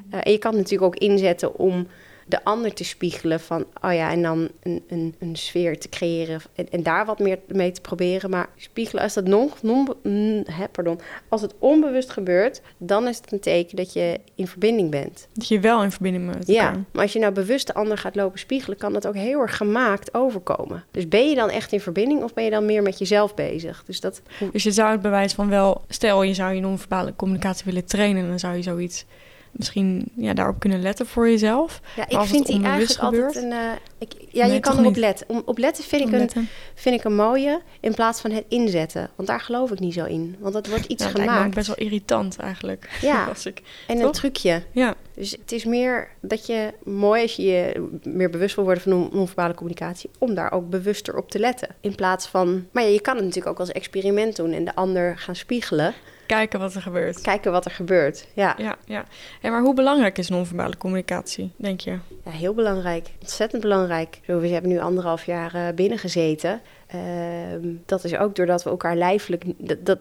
Eh, 0.10 0.20
en 0.24 0.32
je 0.32 0.38
kan 0.38 0.52
het 0.52 0.62
natuurlijk 0.62 0.96
ook 0.96 1.02
inzetten 1.02 1.58
om 1.58 1.88
de 2.34 2.44
ander 2.44 2.74
te 2.74 2.84
spiegelen 2.84 3.40
van, 3.40 3.66
oh 3.82 3.94
ja, 3.94 4.12
en 4.12 4.22
dan 4.22 4.50
een, 4.64 4.84
een, 4.88 5.16
een 5.20 5.36
sfeer 5.36 5.80
te 5.80 5.90
creëren 5.90 6.42
en, 6.56 6.70
en 6.72 6.84
daar 6.84 7.06
wat 7.06 7.20
meer 7.20 7.40
mee 7.48 7.72
te 7.72 7.82
proberen. 7.82 8.30
Maar 8.30 8.50
spiegelen, 8.58 9.04
als 9.04 9.14
dat 9.14 9.26
non, 9.26 9.52
non, 9.62 9.88
mm, 10.04 10.44
hè, 10.52 10.68
pardon, 10.68 11.00
als 11.30 11.42
het 11.42 11.54
onbewust 11.60 12.10
gebeurt, 12.10 12.62
dan 12.78 13.08
is 13.08 13.18
het 13.18 13.32
een 13.32 13.40
teken 13.40 13.76
dat 13.76 13.94
je 13.94 14.20
in 14.36 14.48
verbinding 14.48 14.92
bent. 14.92 15.28
Dat 15.34 15.48
je 15.48 15.60
wel 15.60 15.84
in 15.84 15.92
verbinding 15.92 16.26
bent 16.26 16.38
met 16.38 16.48
Ja, 16.48 16.72
maar 16.92 17.02
als 17.02 17.14
je 17.14 17.20
nou 17.20 17.34
bewust 17.34 17.68
de 17.68 17.74
ander 17.74 17.98
gaat 17.98 18.16
lopen 18.16 18.40
spiegelen, 18.40 18.78
kan 18.78 18.94
dat 18.94 19.08
ook 19.08 19.16
heel 19.16 19.40
erg 19.40 19.58
gemaakt 19.58 20.14
overkomen. 20.14 20.84
Dus 20.92 21.08
ben 21.08 21.30
je 21.30 21.36
dan 21.36 21.50
echt 21.50 21.72
in 21.72 21.82
verbinding 21.82 22.24
of 22.24 22.34
ben 22.34 22.44
je 22.44 22.50
dan 22.50 22.66
meer 22.66 22.82
met 22.82 22.98
jezelf 22.98 23.34
bezig? 23.36 23.84
Dus 23.86 24.00
dat, 24.00 24.22
Dus 24.52 24.64
je 24.64 24.72
zou 24.72 24.92
het 24.92 25.02
bewijs 25.02 25.34
van 25.34 25.50
wel... 25.50 25.82
Stel, 25.88 26.24
je 26.24 26.34
zou 26.34 26.54
je 26.54 26.62
non-verbale 26.62 27.14
communicatie 27.16 27.66
willen 27.66 27.86
trainen... 27.86 28.28
dan 28.28 28.40
zou 28.40 28.56
je 28.56 28.62
zoiets 28.62 29.06
misschien 29.54 30.12
ja, 30.16 30.34
daarop 30.34 30.60
kunnen 30.60 30.82
letten 30.82 31.06
voor 31.08 31.30
jezelf. 31.30 31.82
ja, 31.96 32.10
ik 32.10 32.28
vind 32.28 32.46
die 32.46 32.64
eigenlijk 32.64 33.00
gebeurt? 33.00 33.26
altijd 33.26 33.44
een. 33.44 33.52
eh, 33.52 33.58
ik, 33.98 34.14
ja, 34.30 34.46
Nee, 34.46 34.54
je 34.54 34.60
kan 34.60 34.74
erop 34.74 34.86
niet? 34.86 34.98
letten. 34.98 35.30
Om, 35.30 35.42
op 35.46 35.58
letten 35.58 35.84
vind 35.84 36.02
ik, 36.08 36.12
een, 36.14 36.20
Letten. 36.20 36.48
vind 36.76 36.96
ik 36.96 37.04
een 37.04 37.16
mooie 37.16 37.62
in 37.80 37.94
plaats 37.94 38.22
van 38.22 38.32
het 38.32 38.44
inzetten. 38.48 39.10
Want 39.16 39.28
daar 39.28 39.40
geloof 39.40 39.72
ik 39.72 39.80
niet 39.80 39.94
zo 39.94 40.06
in. 40.06 40.36
Want 40.40 40.54
dat 40.54 40.68
wordt 40.68 40.86
iets 40.86 41.02
Ja, 41.04 41.08
het 41.10 41.18
lijkt 41.18 41.32
me 41.32 41.38
gemaakt. 41.38 41.56
best 41.56 41.68
wel 41.68 41.76
irritant 41.86 42.38
eigenlijk. 42.38 42.90
Ja. 43.02 43.26
Als 43.30 43.46
ik, 43.46 43.62
En 43.88 44.00
een 44.02 44.12
trucje. 44.12 44.64
ja, 44.72 44.96
Dus 45.16 45.32
het 45.32 45.52
is 45.52 45.66
meer 45.66 46.08
dat 46.22 46.46
je 46.46 46.74
mooi 46.84 47.22
als 47.22 47.36
je 47.36 47.44
je 47.44 47.88
meer 48.04 48.30
bewust 48.30 48.56
wil 48.56 48.64
worden 48.64 48.84
van 48.84 48.92
non- 48.92 49.10
non-verbale 49.14 49.54
communicatie, 49.54 50.10
om 50.18 50.34
daar 50.36 50.52
ook 50.52 50.70
bewuster 50.70 51.18
op 51.18 51.30
te 51.32 51.40
letten. 51.40 51.70
In 51.82 51.96
plaats 51.96 52.28
van. 52.28 52.66
Maar 52.72 52.84
ja, 52.84 52.90
je 52.90 53.02
kan 53.02 53.16
het 53.16 53.24
natuurlijk 53.26 53.52
ook 53.52 53.60
als 53.60 53.72
experiment 53.72 54.36
doen 54.36 54.52
en 54.52 54.66
de 54.66 54.76
ander 54.76 55.18
gaan 55.18 55.36
spiegelen. 55.36 55.94
Kijken 56.26 56.60
wat 56.60 56.74
er 56.74 56.82
gebeurt. 56.82 57.22
Kijken 57.22 57.52
wat 57.52 57.66
er 57.66 57.72
gebeurt. 57.72 58.28
Ja, 58.34 58.56
Ja, 58.58 58.76
ja. 58.86 59.06
Hey, 59.42 59.52
maar 59.52 59.62
hoe 59.62 59.74
belangrijk 59.74 60.18
is 60.18 60.30
non-verbale 60.30 60.78
communicatie, 60.78 61.52
denk 61.56 61.80
je? 61.80 61.98
ja 62.26 62.32
heel 62.32 62.54
belangrijk. 62.54 63.08
Ontzettend 63.22 63.62
belangrijk. 63.62 64.20
Zo, 64.26 64.40
We 64.40 64.48
hebben 64.48 64.72
nu 64.72 64.80
anderhalf 64.80 65.26
jaar 65.26 65.56
eh, 65.56 65.74
binnen 65.76 65.98
gezeten. 65.98 66.62
Ehm, 66.88 67.68
dat 67.86 68.04
is 68.04 68.16
ook 68.16 68.36
doordat 68.36 68.64
we 68.64 68.70
elkaar 68.70 68.96
lijfelijk. 68.96 69.44
Dat, 69.58 69.86
dat, 69.86 70.00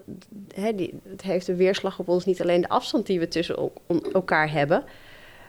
hè, 0.54 0.74
die, 0.74 1.00
het 1.08 1.22
heeft 1.22 1.48
een 1.48 1.56
weerslag 1.56 1.98
op 1.98 2.08
ons, 2.08 2.24
niet 2.24 2.42
alleen 2.42 2.60
de 2.60 2.68
afstand 2.68 3.06
die 3.06 3.18
we 3.18 3.28
tussen 3.28 3.70
elkaar 4.12 4.50
hebben. 4.50 4.84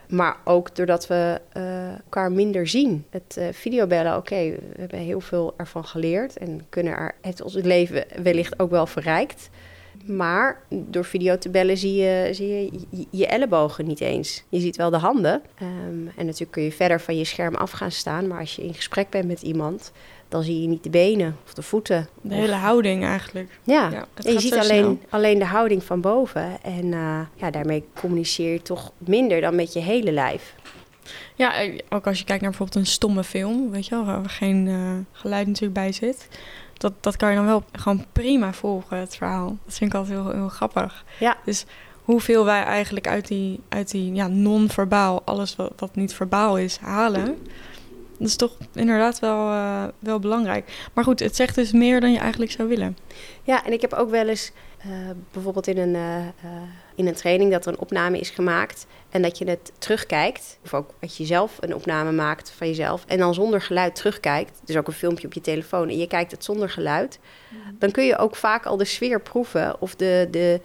Maar 0.07 0.37
ook 0.43 0.75
doordat 0.75 1.07
we 1.07 1.41
eh, 1.51 1.93
elkaar 1.93 2.31
minder 2.31 2.67
zien. 2.67 3.05
Het 3.09 3.37
eh, 3.37 3.47
videobellen, 3.51 4.17
oké, 4.17 4.35
we 4.35 4.79
hebben 4.79 4.99
heel 4.99 5.19
veel 5.19 5.53
ervan 5.57 5.85
geleerd. 5.85 6.37
En 6.37 6.65
kunnen 6.69 6.93
er, 6.93 7.15
heeft 7.21 7.41
ons 7.41 7.53
het 7.53 7.65
leven 7.65 8.05
wellicht 8.21 8.59
ook 8.59 8.69
wel 8.69 8.85
verrijkt. 8.85 9.49
Maar 10.05 10.61
door 10.69 11.05
video 11.05 11.37
te 11.37 11.49
bellen 11.49 11.77
zie 11.77 11.93
je 11.95 12.29
zie 12.31 12.47
je, 12.47 12.71
je, 12.89 13.05
je 13.09 13.27
ellebogen 13.27 13.85
niet 13.85 14.01
eens. 14.01 14.43
Je 14.49 14.59
ziet 14.59 14.75
wel 14.75 14.89
de 14.89 14.97
handen. 14.97 15.41
Ehm, 15.55 16.07
en 16.15 16.25
natuurlijk 16.25 16.51
kun 16.51 16.63
je 16.63 16.71
verder 16.71 17.01
van 17.01 17.17
je 17.17 17.23
scherm 17.25 17.55
af 17.55 17.71
gaan 17.71 17.91
staan. 17.91 18.27
Maar 18.27 18.39
als 18.39 18.55
je 18.55 18.63
in 18.63 18.73
gesprek 18.73 19.09
bent 19.09 19.27
met 19.27 19.41
iemand, 19.41 19.91
dan 20.29 20.43
zie 20.43 20.61
je 20.61 20.67
niet 20.67 20.83
de 20.83 20.89
benen 20.89 21.37
of 21.45 21.53
de 21.53 21.61
voeten. 21.61 22.07
De 22.21 22.33
Of- 22.33 22.39
hele 22.39 22.53
houding 22.53 23.03
eigenlijk. 23.03 23.59
ja, 23.63 23.91
en 24.23 24.33
je 24.33 24.39
ziet 24.39 24.53
alleen, 24.53 24.83
snel. 24.83 24.97
alleen 25.09 25.39
de 25.39 25.45
houding 25.45 25.83
van 25.83 26.01
boven. 26.01 26.61
En 26.63 26.93
eh, 26.93 27.19
ja, 27.35 27.51
daarmee 27.51 27.83
communiceer 27.99 28.51
je 28.51 28.61
toch 28.61 28.91
minder 28.97 29.41
dan 29.41 29.55
met 29.55 29.73
je 29.73 29.79
hele 29.79 30.11
lijf. 30.11 30.55
Ja, 31.35 31.61
eh, 31.61 31.79
ook 31.89 32.07
als 32.07 32.19
je 32.19 32.25
kijkt 32.25 32.41
naar 32.41 32.49
bijvoorbeeld 32.51 32.85
een 32.85 32.91
stomme 32.91 33.23
film, 33.23 33.71
weet 33.71 33.85
je 33.85 33.95
wel, 33.95 34.05
waar 34.05 34.29
geen 34.29 34.67
eh, 34.67 34.91
geluid 35.11 35.47
natuurlijk 35.47 35.73
bij 35.73 35.91
zit. 35.91 36.27
Dat, 36.83 36.93
dat 36.99 37.15
kan 37.15 37.29
je 37.29 37.35
dan 37.35 37.45
wel 37.45 37.63
gewoon 37.71 38.05
prima 38.11 38.53
volgen, 38.53 38.97
het 38.97 39.15
verhaal. 39.15 39.57
Dat 39.65 39.73
vind 39.73 39.93
ik 39.93 39.97
altijd 39.97 40.19
heel, 40.19 40.31
heel 40.31 40.49
grappig. 40.49 41.05
Ja. 41.19 41.37
Dus 41.45 41.65
hoeveel 42.03 42.45
wij 42.45 42.63
eigenlijk 42.63 43.07
uit 43.07 43.27
die, 43.27 43.59
uit 43.69 43.91
die 43.91 44.13
ja, 44.13 44.27
non-verbaal, 44.27 45.21
alles 45.25 45.55
wat, 45.55 45.73
wat 45.77 45.95
niet 45.95 46.13
verbaal 46.13 46.57
is, 46.57 46.77
halen. 46.77 47.37
Dat 48.17 48.27
is 48.27 48.35
toch 48.35 48.57
inderdaad 48.73 49.19
wel, 49.19 49.49
eh, 49.49 49.83
wel 49.99 50.19
belangrijk. 50.19 50.89
Maar 50.93 51.03
goed, 51.03 51.19
het 51.19 51.35
zegt 51.35 51.55
dus 51.55 51.71
meer 51.71 52.01
dan 52.01 52.11
je 52.11 52.19
eigenlijk 52.19 52.51
zou 52.51 52.67
willen. 52.67 52.97
Ja, 53.43 53.65
en 53.65 53.73
ik 53.73 53.81
heb 53.81 53.93
ook 53.93 54.09
wel 54.09 54.27
eens 54.27 54.51
eh, 54.77 54.89
bijvoorbeeld 55.31 55.67
in 55.67 55.77
een, 55.77 55.95
eh, 55.95 56.51
in 56.95 57.07
een 57.07 57.13
training 57.13 57.51
dat 57.51 57.65
er 57.65 57.71
een 57.71 57.79
opname 57.79 58.19
is 58.19 58.29
gemaakt 58.29 58.85
en 59.09 59.21
dat 59.21 59.37
je 59.37 59.49
het 59.49 59.71
terugkijkt. 59.77 60.57
Of 60.63 60.73
ook 60.73 60.89
dat 60.99 61.17
je 61.17 61.25
zelf 61.25 61.57
een 61.59 61.75
opname 61.75 62.11
maakt 62.11 62.51
van 62.51 62.67
jezelf 62.67 63.03
en 63.07 63.17
dan 63.17 63.33
zonder 63.33 63.61
geluid 63.61 63.95
terugkijkt. 63.95 64.61
Dus 64.65 64.77
ook 64.77 64.87
een 64.87 64.93
filmpje 64.93 65.27
op 65.27 65.33
je 65.33 65.41
telefoon 65.41 65.89
en 65.89 65.97
je 65.97 66.07
kijkt 66.07 66.31
het 66.31 66.43
zonder 66.43 66.69
geluid. 66.69 67.19
Dan 67.79 67.91
kun 67.91 68.05
je 68.05 68.17
ook 68.17 68.35
vaak 68.35 68.65
al 68.65 68.77
de 68.77 68.85
sfeer 68.85 69.21
proeven 69.21 69.81
of 69.81 69.95
de, 69.95 70.27
de, 70.31 70.61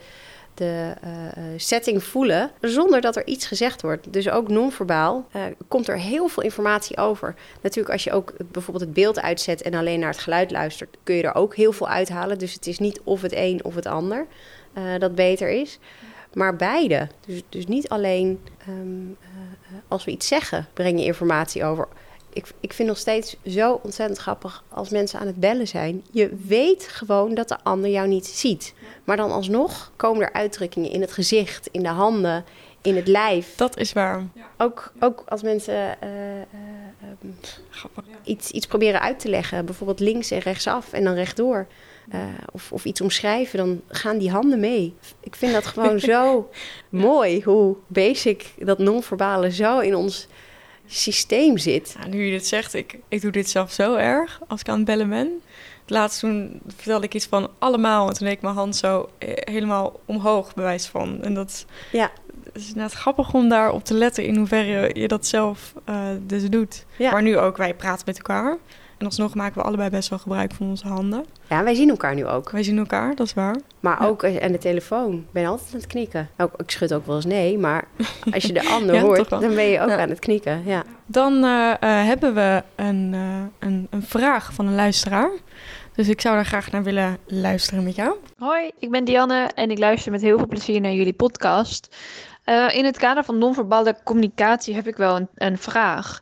de 0.59 0.93
eh, 1.01 1.25
eh, 1.25 1.43
setting 1.57 2.03
voelen 2.03 2.51
zonder 2.61 3.01
dat 3.01 3.15
er 3.15 3.27
iets 3.27 3.45
gezegd 3.45 3.81
wordt. 3.81 4.13
Dus 4.13 4.29
ook 4.29 4.47
non-verbaal 4.47 5.27
eh, 5.31 5.41
komt 5.67 5.87
er 5.87 5.99
heel 5.99 6.27
veel 6.27 6.43
informatie 6.43 6.97
over. 6.97 7.35
Natuurlijk 7.61 7.93
als 7.93 8.03
je 8.03 8.11
ook 8.11 8.33
bijvoorbeeld 8.51 8.85
het 8.85 8.93
beeld 8.93 9.21
uitzet 9.21 9.61
en 9.61 9.73
alleen 9.73 9.99
naar 9.99 10.09
het 10.09 10.19
geluid 10.19 10.51
luistert, 10.51 10.97
kun 11.03 11.15
je 11.15 11.23
er 11.23 11.35
ook 11.35 11.55
heel 11.55 11.71
veel 11.71 11.87
uithalen. 11.87 12.37
Dus 12.37 12.53
het 12.53 12.67
is 12.67 12.79
niet 12.79 13.01
of 13.03 13.21
het 13.21 13.33
een 13.35 13.63
of 13.63 13.75
het 13.75 13.85
ander. 13.85 14.27
dat 14.99 15.15
beter 15.15 15.49
is. 15.49 15.79
Maar 16.33 16.55
beide. 16.55 17.07
Dus, 17.25 17.41
dus 17.49 17.65
niet 17.65 17.89
alleen 17.89 18.39
ehm, 18.57 19.31
als 19.87 20.05
we 20.05 20.11
iets 20.11 20.27
zeggen, 20.27 20.67
breng 20.73 20.99
je 20.99 21.05
informatie 21.05 21.63
over 21.63 21.87
ik, 22.33 22.45
ik 22.59 22.73
vind 22.73 22.87
nog 22.87 22.97
steeds 22.97 23.35
zo 23.45 23.79
ontzettend 23.83 24.19
grappig 24.19 24.63
als 24.69 24.89
mensen 24.89 25.19
aan 25.19 25.27
het 25.27 25.39
bellen 25.39 25.67
zijn. 25.67 26.03
Je 26.11 26.35
weet 26.45 26.87
gewoon 26.87 27.33
dat 27.33 27.47
de 27.47 27.57
ander 27.63 27.89
jou 27.89 28.07
niet 28.07 28.27
ziet. 28.27 28.73
Maar 29.03 29.17
dan 29.17 29.31
alsnog 29.31 29.91
komen 29.95 30.21
er 30.21 30.33
uitdrukkingen 30.33 30.91
in 30.91 31.01
het 31.01 31.11
gezicht, 31.11 31.69
in 31.71 31.83
de 31.83 31.89
handen, 31.89 32.45
in 32.81 32.95
het 32.95 33.07
lijf. 33.07 33.55
Dat 33.55 33.77
is 33.77 33.93
waar. 33.93 34.27
Ook, 34.57 34.93
ook 34.99 35.23
als 35.27 35.41
mensen 35.41 35.97
uh, 36.03 36.09
iets, 38.23 38.51
iets 38.51 38.67
proberen 38.67 39.01
uit 39.01 39.19
te 39.19 39.29
leggen, 39.29 39.65
bijvoorbeeld 39.65 39.99
links 39.99 40.31
en 40.31 40.39
rechtsaf 40.39 40.93
en 40.93 41.03
dan 41.03 41.13
rechtdoor. 41.13 41.67
Uh, 42.13 42.21
of, 42.51 42.71
of 42.71 42.85
iets 42.85 43.01
omschrijven, 43.01 43.57
dan 43.57 43.81
gaan 43.87 44.17
die 44.17 44.31
handen 44.31 44.59
mee. 44.59 44.93
Ik 45.19 45.35
vind 45.35 45.53
dat 45.53 45.65
gewoon 45.65 45.99
zo 46.13 46.49
mooi 46.89 47.43
hoe 47.43 47.75
basic 47.87 48.53
dat 48.57 48.77
non-verbale 48.77 49.51
zo 49.51 49.79
in 49.79 49.95
ons 49.95 50.27
systeem 50.87 51.57
zit. 51.57 51.95
Ja, 51.99 52.07
nu 52.07 52.23
je 52.25 52.31
dit 52.31 52.47
zegt, 52.47 52.73
ik, 52.73 52.97
ik 53.07 53.21
doe 53.21 53.31
dit 53.31 53.49
zelf 53.49 53.71
zo 53.71 53.95
erg 53.95 54.39
als 54.47 54.59
ik 54.59 54.69
aan 54.69 54.75
het 54.75 54.85
bellen 54.85 55.09
ben. 55.09 55.41
Laatst 55.85 56.19
toen 56.19 56.61
vertelde 56.67 57.05
ik 57.05 57.13
iets 57.13 57.25
van 57.25 57.49
allemaal. 57.59 58.07
En 58.07 58.13
toen 58.13 58.27
deed 58.27 58.35
ik 58.35 58.41
mijn 58.41 58.55
hand 58.55 58.75
zo 58.75 59.09
eh, 59.17 59.29
helemaal 59.35 59.99
omhoog, 60.05 60.53
bewijs 60.53 60.85
van. 60.85 61.21
En 61.21 61.33
dat 61.33 61.65
ja. 61.91 62.11
is 62.53 62.73
net 62.73 62.91
grappig 62.91 63.33
om 63.33 63.49
daarop 63.49 63.83
te 63.83 63.93
letten 63.93 64.25
in 64.25 64.35
hoeverre 64.35 64.99
je, 64.99 65.07
dat 65.07 65.27
zelf 65.27 65.73
uh, 65.89 66.07
dus 66.21 66.49
doet. 66.49 66.85
Ja. 66.97 67.11
Maar 67.11 67.21
nu 67.21 67.37
ook, 67.37 67.57
wij 67.57 67.73
praten 67.73 68.03
met 68.05 68.17
elkaar. 68.17 68.57
En 68.99 69.05
alsnog 69.05 69.35
maken 69.35 69.61
we 69.61 69.67
allebei 69.67 69.89
best 69.89 70.09
wel 70.09 70.19
gebruik 70.19 70.53
van 70.53 70.67
onze 70.67 70.87
handen. 70.87 71.25
Ja, 71.49 71.63
wij 71.63 71.73
zien 71.73 71.89
elkaar 71.89 72.15
nu 72.15 72.25
ook. 72.25 72.49
Wij 72.51 72.63
zien 72.63 72.77
elkaar, 72.77 73.15
dat 73.15 73.25
is 73.25 73.33
waar. 73.33 73.55
Maar 73.79 74.07
ook 74.07 74.25
aan 74.25 74.51
de 74.51 74.57
telefoon. 74.57 75.25
ben 75.31 75.41
je 75.41 75.47
altijd 75.47 75.73
aan 75.73 75.79
het 75.79 75.87
knikken. 75.87 76.29
Ook, 76.37 76.53
ik 76.57 76.71
schud 76.71 76.93
ook 76.93 77.05
wel 77.05 77.15
eens 77.15 77.25
nee, 77.25 77.57
maar 77.57 77.83
als 78.33 78.43
je 78.43 78.53
de 78.53 78.69
ander 78.69 78.99
hoort, 78.99 79.29
dan 79.29 79.55
ben 79.55 79.63
je 79.63 79.81
ook 79.81 79.89
aan 79.89 80.09
het 80.09 80.19
knikken. 80.19 80.63
Ja. 80.65 80.83
Dan 81.05 81.33
uh, 81.33 81.73
hebben 81.79 82.33
we 82.33 82.63
een, 82.75 83.13
uh, 83.13 83.43
een, 83.59 83.87
een 83.89 84.03
vraag 84.03 84.53
van 84.53 84.67
een 84.67 84.75
luisteraar. 84.75 85.31
Dus 85.95 86.07
ik 86.07 86.21
zou 86.21 86.35
daar 86.35 86.45
graag 86.45 86.71
naar 86.71 86.83
willen 86.83 87.17
luisteren 87.25 87.83
met 87.83 87.95
jou. 87.95 88.15
Hoi, 88.37 88.71
ik 88.79 88.91
ben 88.91 89.03
Dianne 89.03 89.49
en 89.55 89.71
ik 89.71 89.77
luister 89.77 90.11
met 90.11 90.21
heel 90.21 90.37
veel 90.37 90.47
plezier 90.47 90.81
naar 90.81 90.91
jullie 90.91 91.13
podcast. 91.13 91.95
Uh, 92.45 92.75
in 92.75 92.85
het 92.85 92.97
kader 92.97 93.23
van 93.23 93.37
non-verbale 93.37 93.95
communicatie 94.03 94.75
heb 94.75 94.87
ik 94.87 94.95
wel 94.95 95.15
een, 95.15 95.27
een 95.35 95.57
vraag. 95.57 96.21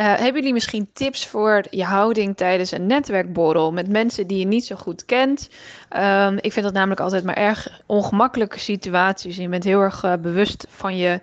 Uh, 0.00 0.06
hebben 0.06 0.34
jullie 0.34 0.52
misschien 0.52 0.88
tips 0.92 1.26
voor 1.26 1.64
je 1.70 1.84
houding 1.84 2.36
tijdens 2.36 2.70
een 2.70 2.86
netwerkborrel 2.86 3.72
met 3.72 3.88
mensen 3.88 4.26
die 4.26 4.38
je 4.38 4.46
niet 4.46 4.64
zo 4.64 4.76
goed 4.76 5.04
kent? 5.04 5.48
Um, 5.96 6.36
ik 6.40 6.52
vind 6.52 6.64
dat 6.64 6.74
namelijk 6.74 7.00
altijd 7.00 7.24
maar 7.24 7.36
erg 7.36 7.80
ongemakkelijke 7.86 8.58
situaties. 8.58 9.36
Je 9.36 9.48
bent 9.48 9.64
heel 9.64 9.80
erg 9.80 10.04
uh, 10.04 10.12
bewust 10.20 10.66
van 10.70 10.96
je 10.96 11.20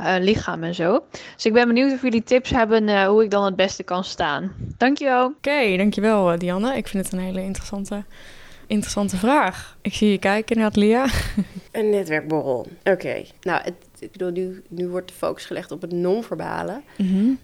uh, 0.00 0.14
lichaam 0.18 0.62
en 0.62 0.74
zo. 0.74 1.04
Dus 1.34 1.46
ik 1.46 1.52
ben 1.52 1.66
benieuwd 1.66 1.92
of 1.92 2.02
jullie 2.02 2.22
tips 2.22 2.50
hebben 2.50 3.06
hoe 3.06 3.24
ik 3.24 3.30
dan 3.30 3.44
het 3.44 3.56
beste 3.56 3.82
kan 3.82 4.04
staan. 4.04 4.52
Dankjewel. 4.76 5.24
Oké, 5.26 5.36
okay, 5.36 5.76
dankjewel 5.76 6.38
Dianne. 6.38 6.76
Ik 6.76 6.88
vind 6.88 7.04
het 7.04 7.12
een 7.12 7.24
hele 7.24 7.42
interessante, 7.42 8.04
interessante 8.66 9.16
vraag. 9.16 9.76
Ik 9.80 9.94
zie 9.94 10.10
je 10.10 10.18
kijken 10.18 10.58
naar 10.58 10.70
Lia. 10.74 11.06
Een 11.72 11.90
netwerkborrel. 11.90 12.58
Oké. 12.58 12.90
Okay. 12.90 13.26
Nou, 13.40 13.62
het, 13.62 13.74
ik 13.98 14.12
bedoel, 14.12 14.30
nu, 14.30 14.62
nu 14.68 14.88
wordt 14.88 15.08
de 15.08 15.14
focus 15.14 15.44
gelegd 15.44 15.70
op 15.70 15.80
het 15.80 15.92
non-verbale. 15.92 16.80
Mm 16.96 17.06
-hmm 17.06 17.38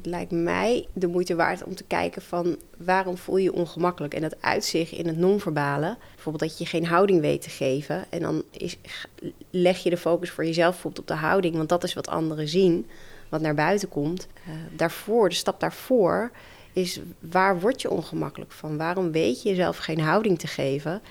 het 0.00 0.10
lijkt 0.10 0.30
mij 0.30 0.86
de 0.92 1.06
moeite 1.06 1.34
waard 1.34 1.64
om 1.64 1.74
te 1.74 1.84
kijken 1.84 2.22
van 2.22 2.56
waarom 2.76 3.16
voel 3.16 3.36
je 3.36 3.42
je 3.42 3.52
ongemakkelijk. 3.52 4.14
En 4.14 4.20
dat 4.20 4.42
uitzicht 4.42 4.92
in 4.92 5.06
het 5.06 5.16
non-verbale. 5.16 5.96
Bijvoorbeeld 6.14 6.50
dat 6.50 6.58
je 6.58 6.66
geen 6.66 6.86
houding 6.86 7.20
weet 7.20 7.42
te 7.42 7.50
geven. 7.50 8.04
En 8.10 8.20
dan 8.20 8.42
is, 8.50 8.76
leg 9.50 9.78
je 9.78 9.90
de 9.90 9.96
focus 9.96 10.30
voor 10.30 10.44
jezelf 10.44 10.72
bijvoorbeeld 10.72 11.10
op 11.10 11.16
de 11.16 11.22
houding. 11.22 11.56
Want 11.56 11.68
dat 11.68 11.84
is 11.84 11.94
wat 11.94 12.08
anderen 12.08 12.48
zien, 12.48 12.86
wat 13.28 13.40
naar 13.40 13.54
buiten 13.54 13.88
komt. 13.88 14.26
Uh, 14.48 14.54
daarvoor, 14.76 15.28
de 15.28 15.34
stap 15.34 15.60
daarvoor, 15.60 16.30
is 16.72 17.00
waar 17.18 17.60
word 17.60 17.82
je 17.82 17.90
ongemakkelijk 17.90 18.52
van? 18.52 18.76
Waarom 18.76 19.12
weet 19.12 19.42
je 19.42 19.48
jezelf 19.48 19.76
geen 19.76 20.00
houding 20.00 20.38
te 20.38 20.46
geven? 20.46 21.02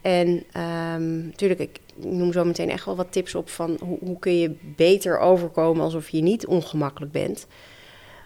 En 0.00 0.44
natuurlijk, 1.26 1.60
ehm, 1.60 1.68
ik 1.68 1.80
noem 2.04 2.32
zo 2.32 2.44
meteen 2.44 2.70
echt 2.70 2.84
wel 2.84 2.96
wat 2.96 3.12
tips 3.12 3.34
op 3.34 3.48
van 3.48 3.76
hoe, 3.80 3.98
hoe 4.00 4.18
kun 4.18 4.38
je 4.38 4.56
beter 4.76 5.18
overkomen 5.18 5.84
alsof 5.84 6.08
je 6.08 6.22
niet 6.22 6.46
ongemakkelijk 6.46 7.12
bent. 7.12 7.46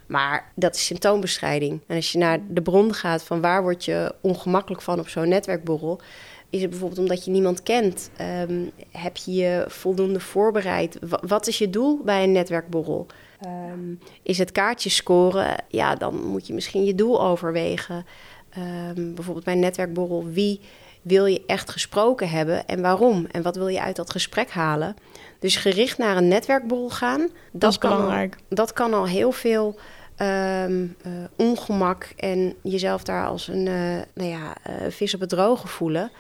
Maar 0.07 0.53
dat 0.55 0.75
is 0.75 0.87
symptoombestrijding. 0.87 1.81
En 1.87 1.97
als 1.97 2.13
je 2.13 2.19
naar 2.19 2.39
de 2.49 2.63
bron 2.63 2.95
gaat 2.95 3.25
van 3.25 3.41
waar 3.41 3.63
word 3.63 3.85
je 3.85 4.15
ongemakkelijk 4.21 4.83
van 4.83 4.99
op 4.99 5.09
zo'n 5.09 5.29
netwerkborrel, 5.29 6.01
is 6.51 6.61
het 6.61 6.71
bijvoorbeeld 6.71 7.01
omdat 7.01 7.25
je 7.25 7.31
niemand 7.31 7.63
kent? 7.63 8.11
Um, 8.49 8.71
heb 8.91 9.17
je 9.17 9.33
je 9.33 9.65
voldoende 9.69 10.21
voorbereid? 10.21 10.99
wat 11.21 11.47
is 11.47 11.59
je 11.59 11.71
doel 11.71 12.01
bij 12.05 12.23
een 12.23 12.33
netwerkborrel? 12.33 13.07
Um, 13.73 13.99
is 14.23 14.39
het 14.39 14.53
kaartjes 14.53 14.97
scoren? 14.97 15.65
Ja, 15.69 15.95
dan 15.95 16.27
moet 16.27 16.47
je 16.47 16.55
misschien 16.55 16.85
je 16.85 16.95
doel 16.95 17.23
overwegen. 17.23 18.07
Um, 18.97 19.15
bijvoorbeeld 19.15 19.45
bij 19.45 19.55
een 19.55 19.61
netwerkborrel, 19.61 20.29
wie 20.29 20.61
wil 21.05 21.27
je 21.27 21.43
echt 21.47 21.71
gesproken 21.71 22.29
hebben 22.29 22.67
en 22.67 22.81
waarom? 22.81 23.27
En 23.31 23.43
wat 23.43 23.57
wil 23.57 23.69
je 23.69 23.81
uit 23.81 23.97
dat 23.97 24.11
gesprek 24.11 24.51
halen? 24.51 24.97
Dus 25.39 25.57
gericht 25.57 25.99
naar 25.99 26.17
een 26.17 26.29
netwerkborrel 26.29 26.91
gaan, 26.91 27.21
dat, 27.21 27.31
dat 27.53 27.71
is 27.71 27.79
belangrijk. 27.79 28.35
Al, 28.35 28.41
dat 28.49 28.73
kan 28.73 28.95
al 28.95 29.07
heel 29.07 29.33
veel 29.33 29.79
um, 30.19 30.97
uh, 31.07 31.13
ongemak 31.37 32.09
en 32.17 32.55
jezelf 32.63 33.03
daar 33.03 33.27
als 33.27 33.49
een 33.49 33.67
uh, 33.67 34.01
nou 34.15 34.31
ja, 34.31 34.57
uh, 34.71 34.75
vis 34.89 35.15
op 35.15 35.21
het 35.21 35.29
droge 35.29 35.69
voelen. 35.69 36.11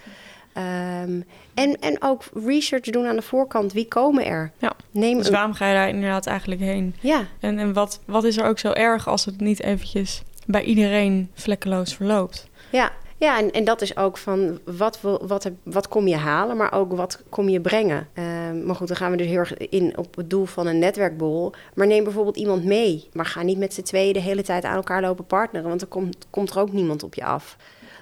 Um, 1.02 1.24
en, 1.54 1.76
en 1.80 1.96
ook 2.00 2.22
research 2.46 2.84
doen 2.84 3.06
aan 3.06 3.16
de 3.16 3.22
voorkant. 3.22 3.72
Wie 3.72 3.88
komen 3.88 4.24
er? 4.26 4.50
Ja, 4.58 4.72
Neem 4.90 5.18
dus 5.18 5.30
waarom 5.30 5.52
ga 5.52 5.68
je 5.68 5.74
daar 5.74 5.88
inderdaad 5.88 6.26
eigenlijk 6.26 6.60
heen? 6.60 6.94
Ja. 7.00 7.26
En, 7.40 7.58
en 7.58 7.72
wat, 7.72 8.00
wat 8.06 8.24
is 8.24 8.36
er 8.36 8.44
ook 8.44 8.58
zo 8.58 8.72
erg 8.72 9.08
als 9.08 9.24
het 9.24 9.40
niet 9.40 9.62
eventjes 9.62 10.22
bij 10.46 10.62
iedereen 10.62 11.30
vlekkeloos 11.34 11.94
verloopt? 11.94 12.48
Ja, 12.70 12.92
ja, 13.24 13.38
en, 13.38 13.50
en 13.50 13.64
dat 13.64 13.80
is 13.80 13.96
ook 13.96 14.18
van 14.18 14.58
wat, 14.64 15.00
wat, 15.00 15.50
wat 15.62 15.88
kom 15.88 16.06
je 16.06 16.16
halen, 16.16 16.56
maar 16.56 16.72
ook 16.72 16.92
wat 16.92 17.22
kom 17.28 17.48
je 17.48 17.60
brengen. 17.60 18.08
Uh, 18.14 18.24
maar 18.64 18.74
goed, 18.74 18.88
dan 18.88 18.96
gaan 18.96 19.10
we 19.10 19.16
dus 19.16 19.26
heel 19.26 19.38
erg 19.38 19.56
in 19.56 19.98
op 19.98 20.16
het 20.16 20.30
doel 20.30 20.44
van 20.44 20.66
een 20.66 20.78
netwerkbol. 20.78 21.52
Maar 21.74 21.86
neem 21.86 22.04
bijvoorbeeld 22.04 22.36
iemand 22.36 22.64
mee. 22.64 23.08
Maar 23.12 23.26
ga 23.26 23.42
niet 23.42 23.58
met 23.58 23.74
z'n 23.74 23.82
tweeën 23.82 24.12
de 24.12 24.20
hele 24.20 24.42
tijd 24.42 24.64
aan 24.64 24.76
elkaar 24.76 25.00
lopen 25.00 25.26
partneren, 25.26 25.68
want 25.68 25.80
dan 25.80 25.88
komt, 25.88 26.26
komt 26.30 26.50
er 26.50 26.58
ook 26.58 26.72
niemand 26.72 27.02
op 27.02 27.14
je 27.14 27.24
af. 27.24 27.56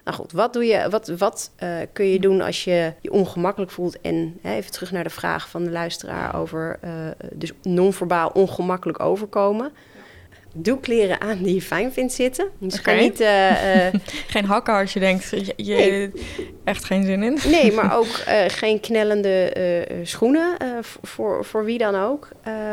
Nou 0.04 0.16
goed, 0.16 0.32
wat, 0.32 0.52
doe 0.52 0.64
je, 0.64 0.90
wat, 0.90 1.08
wat 1.08 1.50
uh, 1.62 1.76
kun 1.92 2.06
je 2.06 2.20
doen 2.20 2.40
als 2.40 2.64
je 2.64 2.92
je 3.00 3.12
ongemakkelijk 3.12 3.70
voelt? 3.70 4.00
En 4.00 4.38
hè, 4.40 4.54
even 4.54 4.72
terug 4.72 4.92
naar 4.92 5.04
de 5.04 5.10
vraag 5.10 5.48
van 5.48 5.64
de 5.64 5.70
luisteraar 5.70 6.36
over 6.36 6.78
uh, 6.84 6.90
dus 7.32 7.52
non-verbaal 7.62 8.28
ongemakkelijk 8.28 9.00
overkomen 9.00 9.72
doe 10.54 10.80
kleren 10.80 11.20
aan 11.20 11.42
die 11.42 11.54
je 11.54 11.62
fijn 11.62 11.92
vindt 11.92 12.12
zitten. 12.12 12.48
Dus 12.58 12.78
okay. 12.78 13.00
niet... 13.00 13.20
Uh, 13.20 13.50
uh, 13.50 13.94
geen 14.34 14.44
hakken 14.44 14.74
als 14.74 14.92
je 14.92 15.00
denkt, 15.00 15.30
je, 15.30 15.52
je 15.56 15.74
nee. 15.74 16.10
echt 16.64 16.84
geen 16.84 17.04
zin 17.04 17.22
in. 17.22 17.38
Nee, 17.50 17.72
maar 17.72 17.96
ook 17.98 18.06
uh, 18.28 18.44
geen 18.46 18.80
knellende 18.80 19.52
schoenen, 20.02 20.56
voor, 21.02 21.44
voor 21.44 21.64
wie 21.64 21.78
dan 21.78 21.94
ook. 21.94 22.28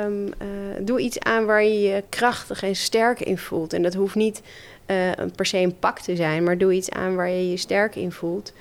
Um, 0.05 0.33
doe 0.79 0.99
iets 0.99 1.19
aan 1.19 1.45
waar 1.45 1.63
je 1.63 1.81
je 1.81 2.03
krachtig 2.09 2.63
en 2.63 2.75
sterk 2.75 3.19
in 3.19 3.37
voelt. 3.37 3.73
En 3.73 3.81
dat 3.81 3.93
hoeft 3.93 4.15
niet 4.15 4.41
per 5.35 5.45
se 5.45 5.57
een 5.57 5.79
pak 5.79 5.99
te 5.99 6.15
zijn, 6.15 6.43
maar 6.43 6.57
doe 6.57 6.73
iets 6.73 6.89
aan 6.89 7.15
waar 7.15 7.29
je 7.29 7.49
je 7.49 7.57
sterk 7.57 7.95
in 7.95 8.11
voelt. 8.11 8.53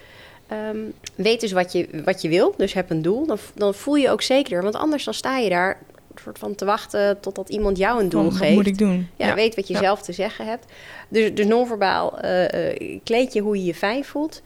Um, 0.52 0.92
weet 1.14 1.40
dus 1.40 1.52
wat 1.52 1.72
je, 1.72 1.88
wat 2.04 2.22
je 2.22 2.28
wil, 2.28 2.54
dus 2.56 2.72
heb 2.72 2.90
een 2.90 3.02
doel. 3.02 3.26
Dan, 3.26 3.38
dan 3.54 3.74
voel 3.74 3.94
je 3.94 4.02
je 4.02 4.10
ook 4.10 4.22
zekerder, 4.22 4.62
want 4.62 4.76
anders 4.76 5.04
dan 5.04 5.14
sta 5.14 5.38
je 5.38 5.48
daar 5.48 5.78
soort 6.20 6.38
van 6.38 6.54
te 6.54 6.64
wachten 6.64 7.20
totdat 7.20 7.48
iemand 7.48 7.78
jou 7.78 8.00
een 8.00 8.08
doel 8.08 8.30
geeft. 8.30 8.38
Wat 8.38 8.50
moet 8.50 8.66
ik 8.66 8.78
doen? 8.78 9.08
Ja, 9.16 9.34
weet 9.34 9.54
wat 9.54 9.68
je 9.68 9.76
zelf 9.76 10.02
te 10.02 10.12
zeggen 10.12 10.46
hebt. 10.46 10.64
Dus, 11.08 11.34
dus 11.34 11.46
non-verbaal 11.46 12.24
uh, 12.24 12.42
uh, 12.42 12.98
kleed 13.04 13.32
je 13.32 13.40
hoe 13.40 13.56
je 13.56 13.64
je 13.64 13.74
fijn 13.74 14.04
voelt. 14.04 14.42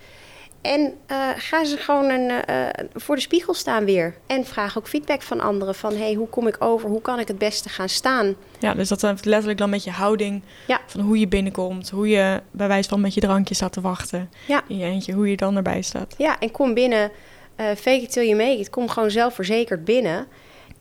En 0.63 0.81
uh, 0.81 1.29
ga 1.37 1.65
ze 1.65 1.77
gewoon 1.77 2.11
een, 2.11 2.31
uh, 2.51 2.67
voor 2.95 3.15
de 3.15 3.21
spiegel 3.21 3.55
staan 3.55 3.85
weer. 3.85 4.15
En 4.27 4.45
vraag 4.45 4.79
ook 4.79 4.89
feedback 4.89 5.23
van 5.23 5.41
anderen. 5.41 5.75
Van 5.75 5.97
hey, 5.97 6.15
hoe 6.15 6.29
kom 6.29 6.47
ik 6.47 6.57
over? 6.59 6.89
Hoe 6.89 7.01
kan 7.01 7.19
ik 7.19 7.29
het 7.29 7.39
beste 7.39 7.69
gaan 7.69 7.89
staan? 7.89 8.35
Ja, 8.59 8.75
dus 8.75 8.89
dat 8.89 9.03
heeft 9.03 9.25
letterlijk 9.25 9.59
dan 9.59 9.71
met 9.71 9.85
je 9.85 9.91
houding. 9.91 10.43
Ja. 10.67 10.81
Van 10.87 11.01
hoe 11.01 11.19
je 11.19 11.29
binnenkomt. 11.29 11.91
Hoe 11.91 12.09
je 12.09 12.41
bij 12.51 12.69
wijze 12.69 12.89
van 12.89 13.01
met 13.01 13.15
je 13.15 13.21
drankje 13.21 13.55
staat 13.55 13.73
te 13.73 13.81
wachten. 13.81 14.31
Ja. 14.47 14.63
In 14.69 14.79
je 14.79 14.85
eentje. 14.85 15.13
Hoe 15.13 15.31
je 15.31 15.37
dan 15.37 15.57
erbij 15.57 15.83
staat. 15.83 16.15
Ja, 16.19 16.39
en 16.39 16.51
kom 16.51 16.75
binnen. 16.75 17.11
Uh, 17.57 17.67
fake 17.67 18.01
it 18.01 18.13
till 18.13 18.27
you 18.27 18.37
make 18.37 18.59
it. 18.59 18.71
Kom 18.71 18.89
gewoon 18.89 19.11
zelfverzekerd 19.11 19.85
binnen. 19.85 20.27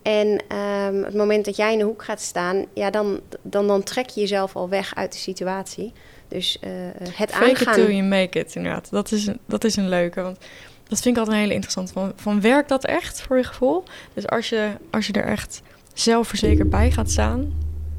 En 0.01 0.27
um, 0.27 1.03
het 1.03 1.15
moment 1.15 1.45
dat 1.45 1.55
jij 1.55 1.71
in 1.71 1.77
de 1.77 1.83
hoek 1.83 2.03
gaat 2.03 2.21
staan, 2.21 2.65
ja, 2.73 2.89
dan, 2.89 3.19
dan, 3.41 3.67
dan 3.67 3.83
trek 3.83 4.09
je 4.09 4.19
jezelf 4.19 4.55
al 4.55 4.69
weg 4.69 4.95
uit 4.95 5.11
de 5.11 5.17
situatie. 5.17 5.93
Dus 6.27 6.57
uh, 6.63 6.71
het 7.13 7.31
Fake 7.31 7.49
aangaan... 7.49 7.73
it 7.73 7.85
till 7.85 7.95
you 7.95 8.03
make 8.03 8.39
it, 8.39 8.55
inderdaad. 8.55 8.91
Dat 8.91 9.11
is, 9.11 9.27
een, 9.27 9.39
dat 9.45 9.63
is 9.63 9.75
een 9.75 9.89
leuke, 9.89 10.21
want 10.21 10.37
dat 10.87 11.01
vind 11.01 11.15
ik 11.15 11.17
altijd 11.17 11.35
een 11.35 11.41
hele 11.41 11.53
interessante. 11.53 11.93
Van, 11.93 12.13
van 12.15 12.41
werkt 12.41 12.69
dat 12.69 12.85
echt 12.85 13.21
voor 13.21 13.37
je 13.37 13.43
gevoel? 13.43 13.83
Dus 14.13 14.27
als 14.27 14.49
je, 14.49 14.71
als 14.91 15.07
je 15.07 15.13
er 15.13 15.25
echt 15.25 15.61
zelfverzekerd 15.93 16.69
bij 16.69 16.91
gaat 16.91 17.11
staan... 17.11 17.53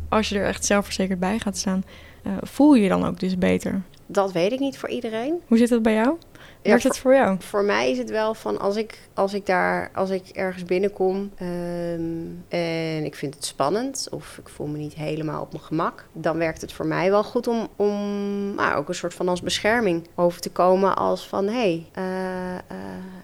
als 0.08 0.28
je 0.28 0.38
er 0.38 0.46
echt 0.46 0.64
zelfverzekerd 0.64 1.20
bij 1.20 1.38
gaat 1.38 1.56
staan... 1.56 1.84
Uh, 2.26 2.32
voel 2.40 2.74
je 2.74 2.82
je 2.82 2.88
dan 2.88 3.06
ook 3.06 3.20
dus 3.20 3.38
beter? 3.38 3.82
Dat 4.06 4.32
weet 4.32 4.52
ik 4.52 4.58
niet 4.58 4.78
voor 4.78 4.88
iedereen. 4.88 5.40
Hoe 5.46 5.58
zit 5.58 5.68
dat 5.68 5.82
bij 5.82 5.94
jou? 5.94 6.16
Werkt 6.62 6.82
het 6.82 6.98
voor 6.98 7.14
jou? 7.14 7.36
Voor 7.38 7.64
mij 7.64 7.90
is 7.90 7.98
het 7.98 8.10
wel 8.10 8.34
van 8.34 8.58
als 8.58 8.76
ik, 8.76 8.98
als 9.14 9.34
ik 9.34 9.46
daar, 9.46 9.90
als 9.94 10.10
ik 10.10 10.28
ergens 10.28 10.64
binnenkom 10.64 11.30
ehm, 11.36 12.00
en 12.48 13.04
ik 13.04 13.14
vind 13.14 13.34
het 13.34 13.44
spannend 13.44 14.08
of 14.10 14.38
ik 14.38 14.48
voel 14.48 14.66
me 14.66 14.78
niet 14.78 14.94
helemaal 14.94 15.42
op 15.42 15.52
mijn 15.52 15.64
gemak, 15.64 16.04
dan 16.12 16.38
werkt 16.38 16.60
het 16.60 16.72
voor 16.72 16.86
mij 16.86 17.10
wel 17.10 17.24
goed 17.24 17.46
om, 17.46 17.68
om 17.76 18.54
nou, 18.54 18.76
ook 18.76 18.88
een 18.88 18.94
soort 18.94 19.14
van 19.14 19.28
als 19.28 19.42
bescherming 19.42 20.08
over 20.14 20.40
te 20.40 20.50
komen 20.50 20.96
als 20.96 21.28
van 21.28 21.46
hé, 21.46 21.52
hey, 21.52 21.86
eh, 21.92 22.54
eh, 22.54 22.60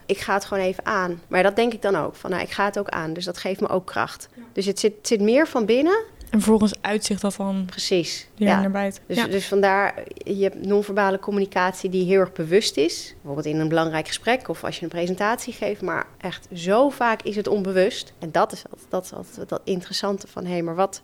ik 0.06 0.18
ga 0.18 0.34
het 0.34 0.44
gewoon 0.44 0.64
even 0.64 0.86
aan. 0.86 1.20
Maar 1.28 1.42
dat 1.42 1.56
denk 1.56 1.72
ik 1.72 1.82
dan 1.82 1.96
ook, 1.96 2.14
van 2.14 2.30
nou, 2.30 2.42
ik 2.42 2.50
ga 2.50 2.64
het 2.64 2.78
ook 2.78 2.88
aan, 2.88 3.12
dus 3.12 3.24
dat 3.24 3.38
geeft 3.38 3.60
me 3.60 3.68
ook 3.68 3.86
kracht. 3.86 4.28
Dus 4.52 4.66
het 4.66 4.78
zit, 4.78 4.94
zit 5.02 5.20
meer 5.20 5.46
van 5.46 5.64
binnen 5.64 6.04
en 6.30 6.40
vervolgens 6.40 6.74
uitzicht 6.80 7.20
dat 7.20 7.36
dan 7.36 7.64
Precies. 7.66 8.28
ja. 8.34 8.60
naar 8.60 8.70
buiten. 8.70 9.02
Dus, 9.06 9.30
dus 9.30 9.46
vandaar, 9.46 10.02
je 10.14 10.42
hebt 10.42 10.66
non-verbale 10.66 11.18
communicatie 11.18 11.90
die 11.90 12.04
heel 12.04 12.20
erg 12.20 12.32
bewust 12.32 12.76
is. 12.76 13.14
Bijvoorbeeld 13.14 13.54
in 13.54 13.60
een 13.60 13.68
belangrijk 13.68 14.06
gesprek 14.06 14.48
of 14.48 14.64
als 14.64 14.76
je 14.76 14.82
een 14.82 14.88
presentatie 14.88 15.52
geeft. 15.52 15.82
Maar 15.82 16.06
echt 16.18 16.48
zo 16.54 16.88
vaak 16.88 17.22
is 17.22 17.36
het 17.36 17.48
onbewust. 17.48 18.12
En 18.18 18.32
dat 18.32 18.52
is 18.52 18.62
dat, 18.88 19.10
dat, 19.10 19.34
dat, 19.36 19.48
dat 19.48 19.60
interessante 19.64 20.26
van, 20.26 20.44
hé, 20.44 20.52
hey, 20.52 20.62
maar 20.62 20.74
wat, 20.74 21.02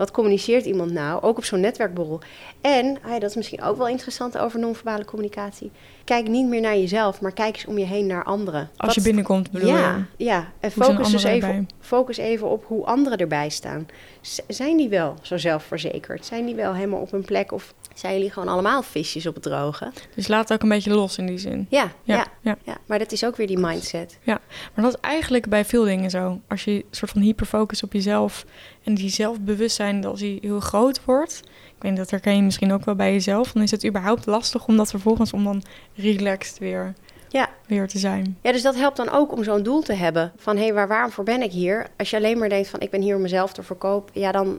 wat 0.00 0.10
communiceert 0.10 0.64
iemand 0.64 0.92
nou? 0.92 1.22
Ook 1.22 1.36
op 1.36 1.44
zo'n 1.44 1.60
netwerkborrel. 1.60 2.20
En, 2.60 2.98
dat 3.18 3.30
is 3.30 3.36
misschien 3.36 3.62
ook 3.62 3.76
wel 3.76 3.88
interessant 3.88 4.38
over 4.38 4.60
non-verbale 4.60 5.04
communicatie. 5.04 5.70
Kijk 6.04 6.28
niet 6.28 6.46
meer 6.46 6.60
naar 6.60 6.76
jezelf, 6.76 7.20
maar 7.20 7.32
kijk 7.32 7.54
eens 7.54 7.66
om 7.66 7.78
je 7.78 7.84
heen 7.84 8.06
naar 8.06 8.24
anderen. 8.24 8.70
Als 8.76 8.94
je 8.94 9.02
binnenkomt, 9.02 9.50
bedoel 9.50 9.68
ja, 9.68 10.06
je? 10.16 10.24
Ja, 10.24 10.52
en 10.60 10.70
focus 10.70 11.10
dus 11.10 11.24
even, 11.24 11.68
focus 11.80 12.16
even 12.16 12.50
op 12.50 12.64
hoe 12.66 12.84
anderen 12.84 13.18
erbij 13.18 13.48
staan. 13.48 13.88
zijn 14.48 14.76
die 14.76 14.88
wel 14.88 15.14
zo 15.22 15.36
zelfverzekerd? 15.36 16.26
Zijn 16.26 16.46
die 16.46 16.54
wel 16.54 16.74
helemaal 16.74 17.00
op 17.00 17.10
hun 17.10 17.24
plek? 17.24 17.52
Of 17.52 17.74
zijn 17.94 18.14
jullie 18.14 18.30
gewoon 18.30 18.48
allemaal 18.48 18.82
visjes 18.82 19.26
op 19.26 19.34
het 19.34 19.42
droge? 19.42 19.92
Dus 20.14 20.28
laat 20.28 20.52
ook 20.52 20.62
een 20.62 20.68
beetje 20.68 20.94
los 20.94 21.18
in 21.18 21.26
die 21.26 21.38
zin. 21.38 21.66
Ja, 21.70 21.92
ja, 22.02 22.26
ja, 22.40 22.56
ja. 22.64 22.76
maar 22.86 22.98
dat 22.98 23.12
is 23.12 23.24
ook 23.24 23.36
weer 23.36 23.46
die 23.46 23.58
mindset. 23.58 24.18
Ja, 24.22 24.40
maar 24.74 24.84
dat 24.84 24.94
is 24.94 25.00
eigenlijk 25.00 25.48
bij 25.48 25.64
veel 25.64 25.84
dingen 25.84 26.10
zo. 26.10 26.40
Als 26.48 26.64
je 26.64 26.70
een 26.70 26.84
soort 26.90 27.10
van 27.10 27.20
hyperfocus 27.20 27.82
op 27.82 27.92
jezelf 27.92 28.44
en 28.84 28.94
die 28.94 29.10
zelfbewustzijn, 29.10 30.04
als 30.04 30.20
die 30.20 30.38
heel 30.42 30.60
groot 30.60 31.04
wordt, 31.04 31.42
ik 31.76 31.82
weet 31.82 31.96
dat 31.96 32.10
herken 32.10 32.36
je 32.36 32.42
misschien 32.42 32.72
ook 32.72 32.84
wel 32.84 32.94
bij 32.94 33.12
jezelf, 33.12 33.52
dan 33.52 33.62
is 33.62 33.70
het 33.70 33.86
überhaupt 33.86 34.26
lastig 34.26 34.66
om 34.66 34.76
dat 34.76 34.90
vervolgens 34.90 35.32
om 35.32 35.44
dan 35.44 35.62
relaxed 35.94 36.58
weer. 36.58 36.94
Weer 37.70 37.88
te 37.88 37.98
zijn. 37.98 38.38
Ja, 38.42 38.52
dus 38.52 38.62
dat 38.62 38.74
helpt 38.74 38.96
dan 38.96 39.10
ook 39.10 39.32
om 39.32 39.44
zo'n 39.44 39.62
doel 39.62 39.82
te 39.82 39.92
hebben. 39.92 40.32
Van 40.36 40.56
hé, 40.56 40.62
hey, 40.62 40.74
waar, 40.74 40.88
waarom 40.88 41.10
voor 41.10 41.24
ben 41.24 41.42
ik 41.42 41.52
hier? 41.52 41.86
Als 41.96 42.10
je 42.10 42.16
alleen 42.16 42.38
maar 42.38 42.48
denkt 42.48 42.68
van 42.68 42.80
ik 42.80 42.90
ben 42.90 43.00
hier 43.00 43.16
om 43.16 43.22
mezelf 43.22 43.52
te 43.52 43.62
verkopen. 43.62 44.20
Ja, 44.20 44.32
dan, 44.32 44.58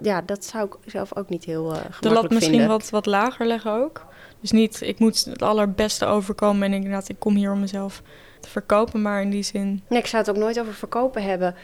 ja, 0.00 0.20
dat 0.20 0.44
zou 0.44 0.66
ik 0.66 0.90
zelf 0.90 1.16
ook 1.16 1.28
niet 1.28 1.44
heel 1.44 1.64
uh, 1.64 1.70
gemakkelijk 1.72 2.02
De 2.02 2.08
lat 2.08 2.30
misschien 2.30 2.66
wat, 2.66 2.90
wat 2.90 3.06
lager 3.06 3.46
leggen 3.46 3.72
ook. 3.72 4.06
Dus 4.40 4.50
niet, 4.50 4.80
ik 4.80 4.98
moet 4.98 5.24
het 5.24 5.42
allerbeste 5.42 6.04
overkomen 6.04 6.62
en 6.62 6.72
inderdaad, 6.72 7.08
ik 7.08 7.18
kom 7.18 7.34
hier 7.34 7.52
om 7.52 7.60
mezelf 7.60 8.02
te 8.40 8.48
verkopen, 8.48 9.02
maar 9.02 9.22
in 9.22 9.30
die 9.30 9.42
zin. 9.42 9.82
Nee, 9.88 9.98
ik 9.98 10.06
zou 10.06 10.22
het 10.22 10.30
ook 10.30 10.42
nooit 10.42 10.60
over 10.60 10.74
verkopen 10.74 11.22
hebben. 11.22 11.54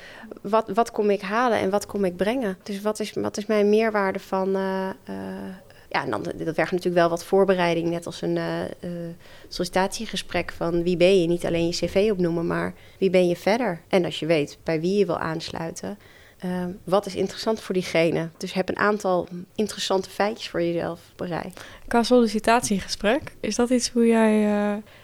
Wat, 0.42 0.68
wat 0.74 0.90
kom 0.90 1.10
ik 1.10 1.20
halen 1.20 1.58
en 1.58 1.70
wat 1.70 1.86
kom 1.86 2.04
ik 2.04 2.16
brengen? 2.16 2.58
Dus 2.62 2.80
wat 2.80 3.00
is, 3.00 3.12
wat 3.12 3.36
is 3.36 3.46
mijn 3.46 3.68
meerwaarde 3.68 4.18
van. 4.18 4.56
Uh, 4.56 4.88
ja, 5.88 6.04
en 6.04 6.10
dan, 6.10 6.22
dat 6.22 6.54
vergt 6.54 6.72
natuurlijk 6.72 6.94
wel 6.94 7.08
wat 7.08 7.24
voorbereiding, 7.24 7.88
net 7.88 8.06
als 8.06 8.22
een 8.22 8.36
uh, 8.36 8.62
sollicitatiegesprek 9.48 10.52
van 10.52 10.82
wie 10.82 10.96
ben 10.96 11.20
je. 11.20 11.26
Niet 11.26 11.46
alleen 11.46 11.66
je 11.66 11.72
cv 11.72 12.08
opnoemen, 12.12 12.46
maar 12.46 12.74
wie 12.98 13.10
ben 13.10 13.28
je 13.28 13.36
verder? 13.36 13.80
En 13.88 14.04
als 14.04 14.18
je 14.18 14.26
weet 14.26 14.58
bij 14.62 14.80
wie 14.80 14.98
je 14.98 15.06
wil 15.06 15.18
aansluiten, 15.18 15.98
Ehm, 16.38 16.70
wat 16.84 17.06
is 17.06 17.14
interessant 17.14 17.60
voor 17.60 17.74
diegene? 17.74 18.28
Dus 18.36 18.52
heb 18.52 18.68
een 18.68 18.78
aantal 18.78 19.28
interessante 19.54 20.10
feitjes 20.10 20.48
voor 20.48 20.62
jezelf 20.62 21.00
rij. 21.16 21.52
Qua 21.88 22.02
sollicitatiegesprek, 22.02 23.36
is 23.40 23.56
dat 23.56 23.70
iets 23.70 23.90
hoe 23.90 24.06
jij... 24.06 24.40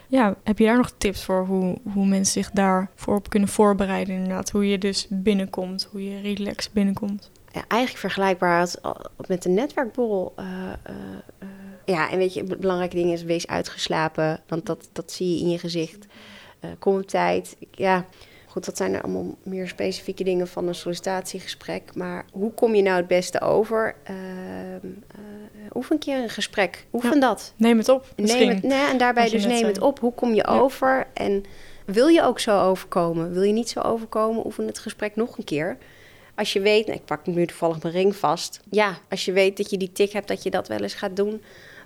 Ja, 0.07 0.35
heb 0.43 0.59
je 0.59 0.65
daar 0.65 0.77
nog 0.77 0.91
tips 0.97 1.23
voor 1.23 1.45
hoe, 1.45 1.77
hoe 1.93 2.05
mensen 2.05 2.43
zich 2.43 2.51
daarvoor 2.51 3.15
op 3.15 3.29
kunnen 3.29 3.49
voorbereiden 3.49 4.15
inderdaad? 4.15 4.49
Hoe 4.49 4.69
je 4.69 4.77
dus 4.77 5.07
binnenkomt, 5.09 5.87
hoe 5.91 6.09
je 6.09 6.21
relaxed 6.21 6.73
binnenkomt? 6.73 7.31
Eigenlijk 7.67 7.97
vergelijkbaar 7.97 8.59
als, 8.59 8.75
met 9.27 9.45
een 9.45 9.53
netwerkborrel. 9.53 10.33
Uh, 10.39 10.45
uh, 10.89 11.47
ja, 11.85 12.11
en 12.11 12.17
weet 12.17 12.33
je, 12.33 12.43
het 12.43 12.59
belangrijke 12.59 12.95
ding 12.95 13.11
is 13.11 13.23
wees 13.23 13.47
uitgeslapen. 13.47 14.39
Want 14.47 14.65
dat, 14.65 14.89
dat 14.91 15.11
zie 15.11 15.35
je 15.35 15.41
in 15.41 15.49
je 15.49 15.59
gezicht. 15.59 16.05
kom 16.79 16.95
op 16.95 17.07
tijd. 17.07 17.55
Ja, 17.71 18.05
Goed, 18.55 18.65
dat 18.65 18.77
zijn 18.77 19.01
allemaal 19.01 19.35
meer 19.43 19.67
specifieke 19.67 20.23
dingen 20.23 20.47
van 20.47 20.67
een 20.67 20.75
sollicitatiegesprek. 20.75 21.95
Maar 21.95 22.25
hoe 22.31 22.51
kom 22.51 22.75
je 22.75 22.81
nou 22.81 22.97
het 22.97 23.07
beste 23.07 23.41
over? 23.41 23.95
Uh, 24.09 24.15
oefen 25.73 25.93
een 25.95 26.01
keer 26.01 26.17
een 26.17 26.29
gesprek. 26.29 26.85
Oefen 26.93 27.19
dat. 27.19 27.53
Neem 27.55 27.77
het 27.77 27.89
op. 27.89 28.05
Neem 28.15 28.49
het, 28.49 28.63
nee, 28.63 28.89
en 28.89 28.97
daarbij 28.97 29.29
dus 29.29 29.45
neem 29.45 29.65
het 29.65 29.81
op. 29.81 29.99
Hoe 29.99 30.13
kom 30.13 30.33
je 30.33 30.47
over? 30.47 31.07
En 31.13 31.43
wil 31.85 32.07
je 32.07 32.23
ook 32.23 32.39
zo 32.39 32.61
overkomen? 32.61 33.33
Wil 33.33 33.41
je 33.41 33.53
niet 33.53 33.69
zo 33.69 33.79
overkomen? 33.79 34.45
Oefen 34.45 34.67
het 34.67 34.79
gesprek 34.79 35.15
nog 35.15 35.37
een 35.37 35.43
keer. 35.43 35.77
Als 36.35 36.53
je 36.53 36.59
weet, 36.59 36.85
nou, 36.85 36.99
ik 36.99 37.05
pak 37.05 37.25
nu 37.25 37.45
toevallig 37.45 37.81
mijn 37.81 37.93
ring 37.93 38.15
vast. 38.15 38.59
Ja, 38.69 38.97
als 39.09 39.25
je 39.25 39.31
weet 39.31 39.57
dat 39.57 39.69
je 39.69 39.77
die 39.77 39.91
tik 39.91 40.11
hebt, 40.11 40.27
dat 40.27 40.43
je 40.43 40.49
dat 40.49 40.67
wel 40.67 40.79
eens 40.79 40.93
gaat 40.93 41.15
doen 41.15 41.41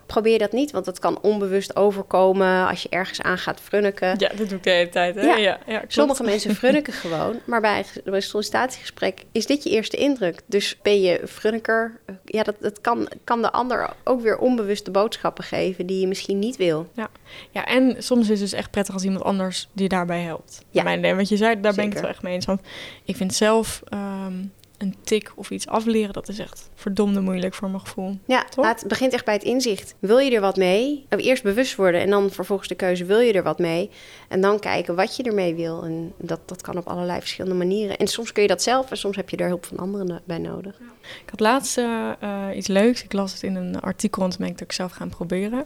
probeer 0.10 0.40
dat 0.40 0.52
niet, 0.52 0.72
want 0.72 0.86
dat 0.86 1.00
kan 1.00 1.22
onbewust 1.22 1.76
overkomen 1.76 2.68
als 2.68 2.82
je 2.82 2.90
ergens 2.90 3.22
aan 3.22 3.38
gaat 3.38 3.60
frunniken. 3.60 4.16
Ja, 4.18 4.30
dat 4.36 4.50
doe 4.50 4.58
ik 4.58 4.64
de 4.64 4.70
hele 4.70 4.90
tijd. 4.90 5.16
Hè? 5.16 5.22
Ja. 5.22 5.58
Ja, 5.68 5.84
Sommige 5.88 6.24
mensen 6.24 6.56
frunniken 6.56 6.94
gewoon, 7.04 7.40
maar 7.46 7.62
bij, 7.62 7.86
een 8.04 8.22
sollicitatiegesprek 8.22 9.24
is 9.32 9.46
dit 9.46 9.64
je 9.64 9.70
eerste 9.70 9.98
indruk. 9.98 10.42
Dus 10.46 10.78
ben 10.82 11.02
je 11.02 11.22
frunniker, 11.28 12.00
ja, 12.26 12.44
dat, 12.44 12.56
dat 12.60 12.82
kan, 12.82 13.10
kan 13.24 13.42
de 13.42 13.52
ander 13.52 13.90
ook 14.04 14.22
weer 14.22 14.38
onbewuste 14.38 14.92
boodschappen 14.92 15.44
geven 15.44 15.86
die 15.86 16.00
je 16.00 16.08
misschien 16.08 16.40
niet 16.40 16.58
wil. 16.58 16.90
Ja, 16.94 17.10
ja 17.52 17.66
en 17.66 17.96
soms 18.04 18.22
is 18.22 18.30
het 18.30 18.50
dus 18.50 18.54
echt 18.54 18.72
prettig 18.72 18.94
als 18.94 19.04
iemand 19.04 19.24
anders 19.24 19.70
die 19.74 19.90
daarbij 19.90 20.22
helpt. 20.22 20.66
Ja. 20.70 20.84
Mijn, 20.84 21.16
wat 21.16 21.30
je 21.30 21.38
zei, 21.38 21.62
daar 21.62 21.74
ben 21.74 21.86
ik 21.86 21.92
het 21.92 22.02
wel 22.02 22.10
echt 22.10 22.22
mee 22.22 22.34
eens. 22.34 22.46
Want 22.46 22.62
ik 23.04 23.16
vind 23.16 23.34
zelf... 23.34 23.82
Ehm, 23.90 24.34
een 24.80 24.96
tik 25.04 25.32
of 25.36 25.50
iets 25.50 25.68
afleren, 25.68 26.14
dat 26.14 26.28
is 26.28 26.40
echt 26.40 26.70
verdomde 26.76 27.22
moeilijk 27.22 27.54
voor 27.54 27.70
mijn 27.70 27.82
gevoel. 27.82 28.18
Ja, 28.26 28.46
het 28.56 28.84
begint 28.88 29.14
echt 29.14 29.26
bij 29.26 29.34
het 29.34 29.44
inzicht. 29.44 29.96
Wil 30.00 30.18
je 30.18 30.32
er 30.32 30.42
wat 30.42 30.56
mee? 30.56 31.06
Eerst 31.10 31.44
bewust 31.44 31.76
worden 31.76 32.02
en 32.02 32.10
dan 32.10 32.32
vervolgens 32.32 32.70
de 32.70 32.76
keuze, 32.76 33.06
wil 33.06 33.20
je 33.20 33.34
er 33.34 33.44
wat 33.44 33.60
mee? 33.60 33.90
En 34.28 34.42
dan 34.42 34.60
kijken 34.60 34.96
wat 34.96 35.16
je 35.16 35.24
ermee 35.24 35.56
wil. 35.56 35.84
En 35.84 36.14
dat, 36.18 36.40
dat 36.46 36.62
kan 36.62 36.78
op 36.78 36.88
allerlei 36.88 37.20
verschillende 37.20 37.58
manieren. 37.58 37.98
En 37.98 38.08
soms 38.08 38.32
kun 38.32 38.42
je 38.42 38.48
dat 38.48 38.64
zelf 38.64 38.92
en 38.92 38.98
soms 38.98 39.16
heb 39.16 39.30
je 39.30 39.38
er 39.38 39.48
hulp 39.48 39.66
van 39.66 39.78
anderen 39.78 40.22
bij 40.26 40.38
nodig. 40.38 40.80
Ik 41.24 41.30
had 41.30 41.40
laatst 41.40 41.78
uh, 41.78 42.12
iets 42.56 42.68
leuks. 42.68 43.04
Ik 43.04 43.14
las 43.14 43.34
het 43.34 43.44
in 43.44 43.56
een 43.56 43.80
artikel 43.80 44.24
en 44.24 44.30
toen 44.30 44.40
ben 44.40 44.48
ik 44.48 44.54
het 44.54 44.64
ook 44.64 44.72
zelf 44.72 44.92
gaan 44.92 45.10
proberen 45.10 45.66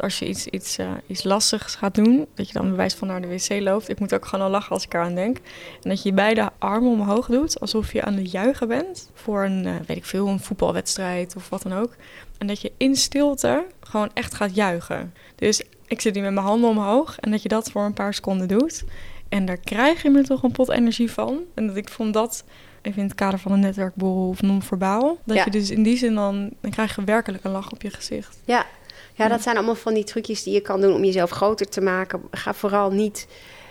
als 0.00 0.18
je 0.18 0.28
iets, 0.28 0.46
iets, 0.46 0.78
uh, 0.78 0.90
iets 1.06 1.22
lastigs 1.22 1.74
gaat 1.74 1.94
doen, 1.94 2.26
dat 2.34 2.46
je 2.46 2.52
dan 2.52 2.70
bewijs 2.70 2.94
van 2.94 3.08
naar 3.08 3.20
de 3.20 3.28
wc 3.28 3.60
loopt. 3.60 3.88
Ik 3.88 4.00
moet 4.00 4.14
ook 4.14 4.26
gewoon 4.26 4.44
al 4.44 4.50
lachen 4.50 4.70
als 4.70 4.84
ik 4.84 4.94
eraan 4.94 5.14
denk. 5.14 5.36
En 5.82 5.88
dat 5.88 6.02
je 6.02 6.12
beide 6.12 6.50
armen 6.58 6.90
omhoog 6.90 7.26
doet, 7.26 7.60
alsof 7.60 7.92
je 7.92 8.02
aan 8.02 8.14
het 8.14 8.30
juichen 8.30 8.68
bent. 8.68 9.10
Voor 9.14 9.44
een, 9.44 9.66
uh, 9.66 9.74
weet 9.86 9.96
ik 9.96 10.04
veel, 10.04 10.28
een 10.28 10.40
voetbalwedstrijd 10.40 11.36
of 11.36 11.48
wat 11.48 11.62
dan 11.62 11.72
ook. 11.72 11.96
En 12.38 12.46
dat 12.46 12.60
je 12.60 12.72
in 12.76 12.96
stilte 12.96 13.66
gewoon 13.80 14.10
echt 14.14 14.34
gaat 14.34 14.54
juichen. 14.54 15.14
Dus 15.34 15.62
ik 15.86 16.00
zit 16.00 16.14
nu 16.14 16.20
met 16.20 16.32
mijn 16.32 16.46
handen 16.46 16.70
omhoog 16.70 17.18
en 17.18 17.30
dat 17.30 17.42
je 17.42 17.48
dat 17.48 17.70
voor 17.70 17.84
een 17.84 17.92
paar 17.92 18.14
seconden 18.14 18.48
doet. 18.48 18.84
En 19.28 19.44
daar 19.44 19.56
krijg 19.56 20.02
je 20.02 20.10
me 20.10 20.22
toch 20.22 20.42
een 20.42 20.52
pot 20.52 20.70
energie 20.70 21.10
van. 21.10 21.40
En 21.54 21.66
dat 21.66 21.76
ik 21.76 21.88
vond 21.88 22.14
dat 22.14 22.44
even 22.82 22.98
in 22.98 23.08
het 23.08 23.16
kader 23.16 23.38
van 23.38 23.52
een 23.52 23.60
netwerkborrel 23.60 24.28
of 24.28 24.42
non-verbaal. 24.42 25.18
Dat 25.24 25.44
je 25.44 25.50
dus 25.50 25.70
in 25.70 25.82
die 25.82 25.96
zin 25.96 26.14
dan, 26.14 26.50
dan 26.60 26.70
krijg 26.70 26.96
je 26.96 27.04
werkelijk 27.04 27.44
een 27.44 27.50
lach 27.50 27.72
op 27.72 27.82
je 27.82 27.90
gezicht. 27.90 28.38
Ja, 28.44 28.66
ja, 29.14 29.28
dat 29.28 29.42
zijn 29.42 29.56
allemaal 29.56 29.74
van 29.74 29.94
die 29.94 30.04
trucjes 30.04 30.42
die 30.42 30.54
je 30.54 30.60
kan 30.60 30.80
doen 30.80 30.94
om 30.94 31.04
jezelf 31.04 31.30
groter 31.30 31.68
te 31.68 31.80
maken. 31.80 32.22
Ga 32.30 32.54
vooral 32.54 32.90
niet 32.90 33.26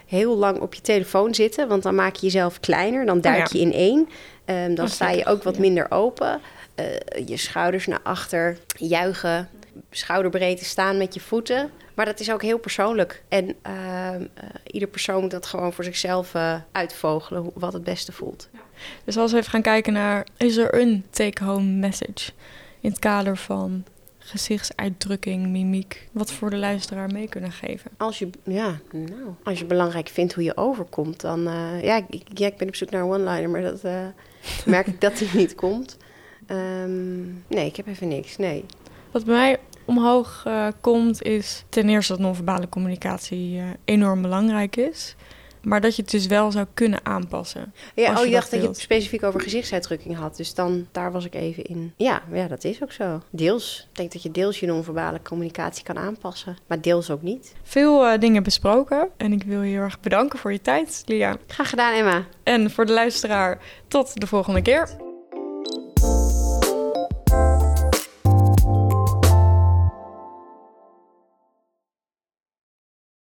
heel 0.06 0.38
lang 0.38 0.60
op 0.60 0.74
je 0.74 0.82
telefoon 0.82 1.36
zitten, 1.36 1.68
want 1.68 1.84
dan 1.84 1.96
maak 1.96 2.16
je 2.16 2.26
jezelf 2.26 2.60
kleiner. 2.60 3.06
Dan 3.06 3.22
duik 3.22 3.48
je 3.48 3.60
in 3.60 3.74
één. 3.74 4.10
Um, 4.46 4.76
dan 4.76 4.90
sta 4.90 5.10
je 5.10 5.26
ook 5.26 5.44
wat 5.44 5.58
minder 5.58 5.92
open. 5.92 6.42
Uh, 6.80 6.86
je 7.26 7.38
schouders 7.38 7.88
naar 7.88 8.00
achter, 8.04 8.58
juichen, 8.78 9.50
schouderbreedte 9.92 10.66
staan 10.66 10.98
met 10.98 11.14
je 11.14 11.20
voeten. 11.20 11.72
Maar 11.94 12.06
dat 12.06 12.20
is 12.20 12.32
ook 12.32 12.42
heel 12.42 12.58
persoonlijk. 12.58 13.24
En 13.30 13.46
uh, 13.46 13.74
uh, 13.74 14.20
ieder 14.72 14.88
persoon 14.88 15.22
moet 15.22 15.32
dat 15.32 15.46
gewoon 15.46 15.74
voor 15.74 15.84
zichzelf 15.84 16.34
uh, 16.34 16.56
uitvogelen, 16.72 17.52
wat 17.54 17.74
het 17.74 17.84
beste 17.84 18.12
voelt. 18.12 18.50
Dus 19.04 19.18
als 19.18 19.32
we 19.32 19.38
even 19.38 19.50
gaan 19.52 19.62
kijken 19.62 19.94
naar, 19.94 20.28
is 20.38 20.58
er 20.58 20.74
een 20.82 21.06
take-home 21.10 21.70
message 21.70 22.32
in 22.80 22.90
het 22.90 23.00
kader 23.00 23.38
van 23.38 23.84
gezichtsuitdrukking, 24.34 25.48
mimiek, 25.48 26.08
wat 26.12 26.32
voor 26.32 26.50
de 26.50 26.58
luisteraar 26.58 27.12
mee 27.12 27.28
kunnen 27.28 27.52
geven? 27.52 27.92
Als 27.98 28.20
je, 28.20 28.30
ja, 28.44 28.80
nou, 28.92 29.34
als 29.44 29.60
je 29.60 29.66
belangrijk 29.66 30.08
vindt 30.08 30.34
hoe 30.34 30.44
je 30.44 30.58
overkomt, 30.58 31.22
dan... 31.22 31.48
Uh, 31.48 31.84
ja, 31.84 32.06
ik, 32.10 32.24
ja, 32.34 32.48
ik 32.48 32.58
ben 32.58 32.68
op 32.68 32.76
zoek 32.76 32.90
naar 32.90 33.02
een 33.02 33.10
one-liner, 33.10 33.50
maar 33.50 33.62
dat 33.62 33.86
uh, 33.86 34.06
merk 34.66 34.88
ik 34.88 35.02
dat 35.02 35.18
die 35.18 35.30
niet 35.42 35.56
komt. 35.56 35.98
Um, 36.48 37.44
nee, 37.48 37.66
ik 37.66 37.76
heb 37.76 37.88
even 37.88 38.08
niks, 38.08 38.38
nee. 38.38 38.66
Wat 39.12 39.26
bij 39.26 39.36
mij 39.36 39.58
omhoog 39.86 40.44
uh, 40.48 40.68
komt, 40.82 41.22
is 41.22 41.64
ten 41.70 41.90
eerste 41.90 42.14
dat 42.14 42.22
non-verbale 42.22 42.70
communicatie 42.70 43.62
enorm 43.86 44.22
belangrijk 44.22 44.76
is. 44.76 45.16
Maar 45.64 45.82
dat 45.82 45.96
je 45.96 46.02
het 46.02 46.12
dus 46.12 46.26
wel 46.26 46.52
zou 46.52 46.66
kunnen 46.74 47.06
aanpassen. 47.06 47.74
Ja, 47.96 48.20
oh, 48.20 48.26
je 48.26 48.32
dacht 48.32 48.52
dat 48.52 48.62
je 48.62 48.68
het 48.68 48.80
specifiek 48.80 49.24
over 49.24 49.42
gezichtsuitdrukking 49.42 50.16
had. 50.16 50.38
Dus 50.38 50.54
dan, 50.54 50.88
daar 50.92 51.12
was 51.12 51.26
ik 51.26 51.34
even 51.36 51.64
in. 51.64 51.94
Ja, 51.98 52.22
ja, 52.32 52.48
dat 52.48 52.64
is 52.64 52.84
ook 52.84 52.92
zo. 52.92 53.22
Deels. 53.30 53.88
Ik 53.90 53.98
denk 53.98 54.12
dat 54.12 54.24
je 54.24 54.32
deels 54.32 54.60
je 54.60 54.66
non-verbale 54.66 55.22
communicatie 55.22 55.84
kan 55.84 55.98
aanpassen. 55.98 56.58
Maar 56.68 56.82
deels 56.82 57.10
ook 57.10 57.22
niet. 57.22 57.54
Veel 57.64 58.06
eh, 58.06 58.20
dingen 58.20 58.44
besproken 58.44 59.10
en 59.18 59.32
ik 59.32 59.44
wil 59.44 59.62
je 59.62 59.72
heel 59.72 59.82
erg 59.82 60.00
bedanken 60.00 60.40
voor 60.40 60.52
je 60.52 60.62
tijd, 60.62 61.04
Lia. 61.06 61.38
Graag 61.48 61.70
gedaan, 61.70 61.94
Emma. 61.94 62.26
En 62.44 62.72
voor 62.72 62.86
de 62.86 62.94
luisteraar, 62.94 63.60
tot 63.88 64.20
de 64.20 64.28
volgende 64.28 64.62
keer. 64.62 65.12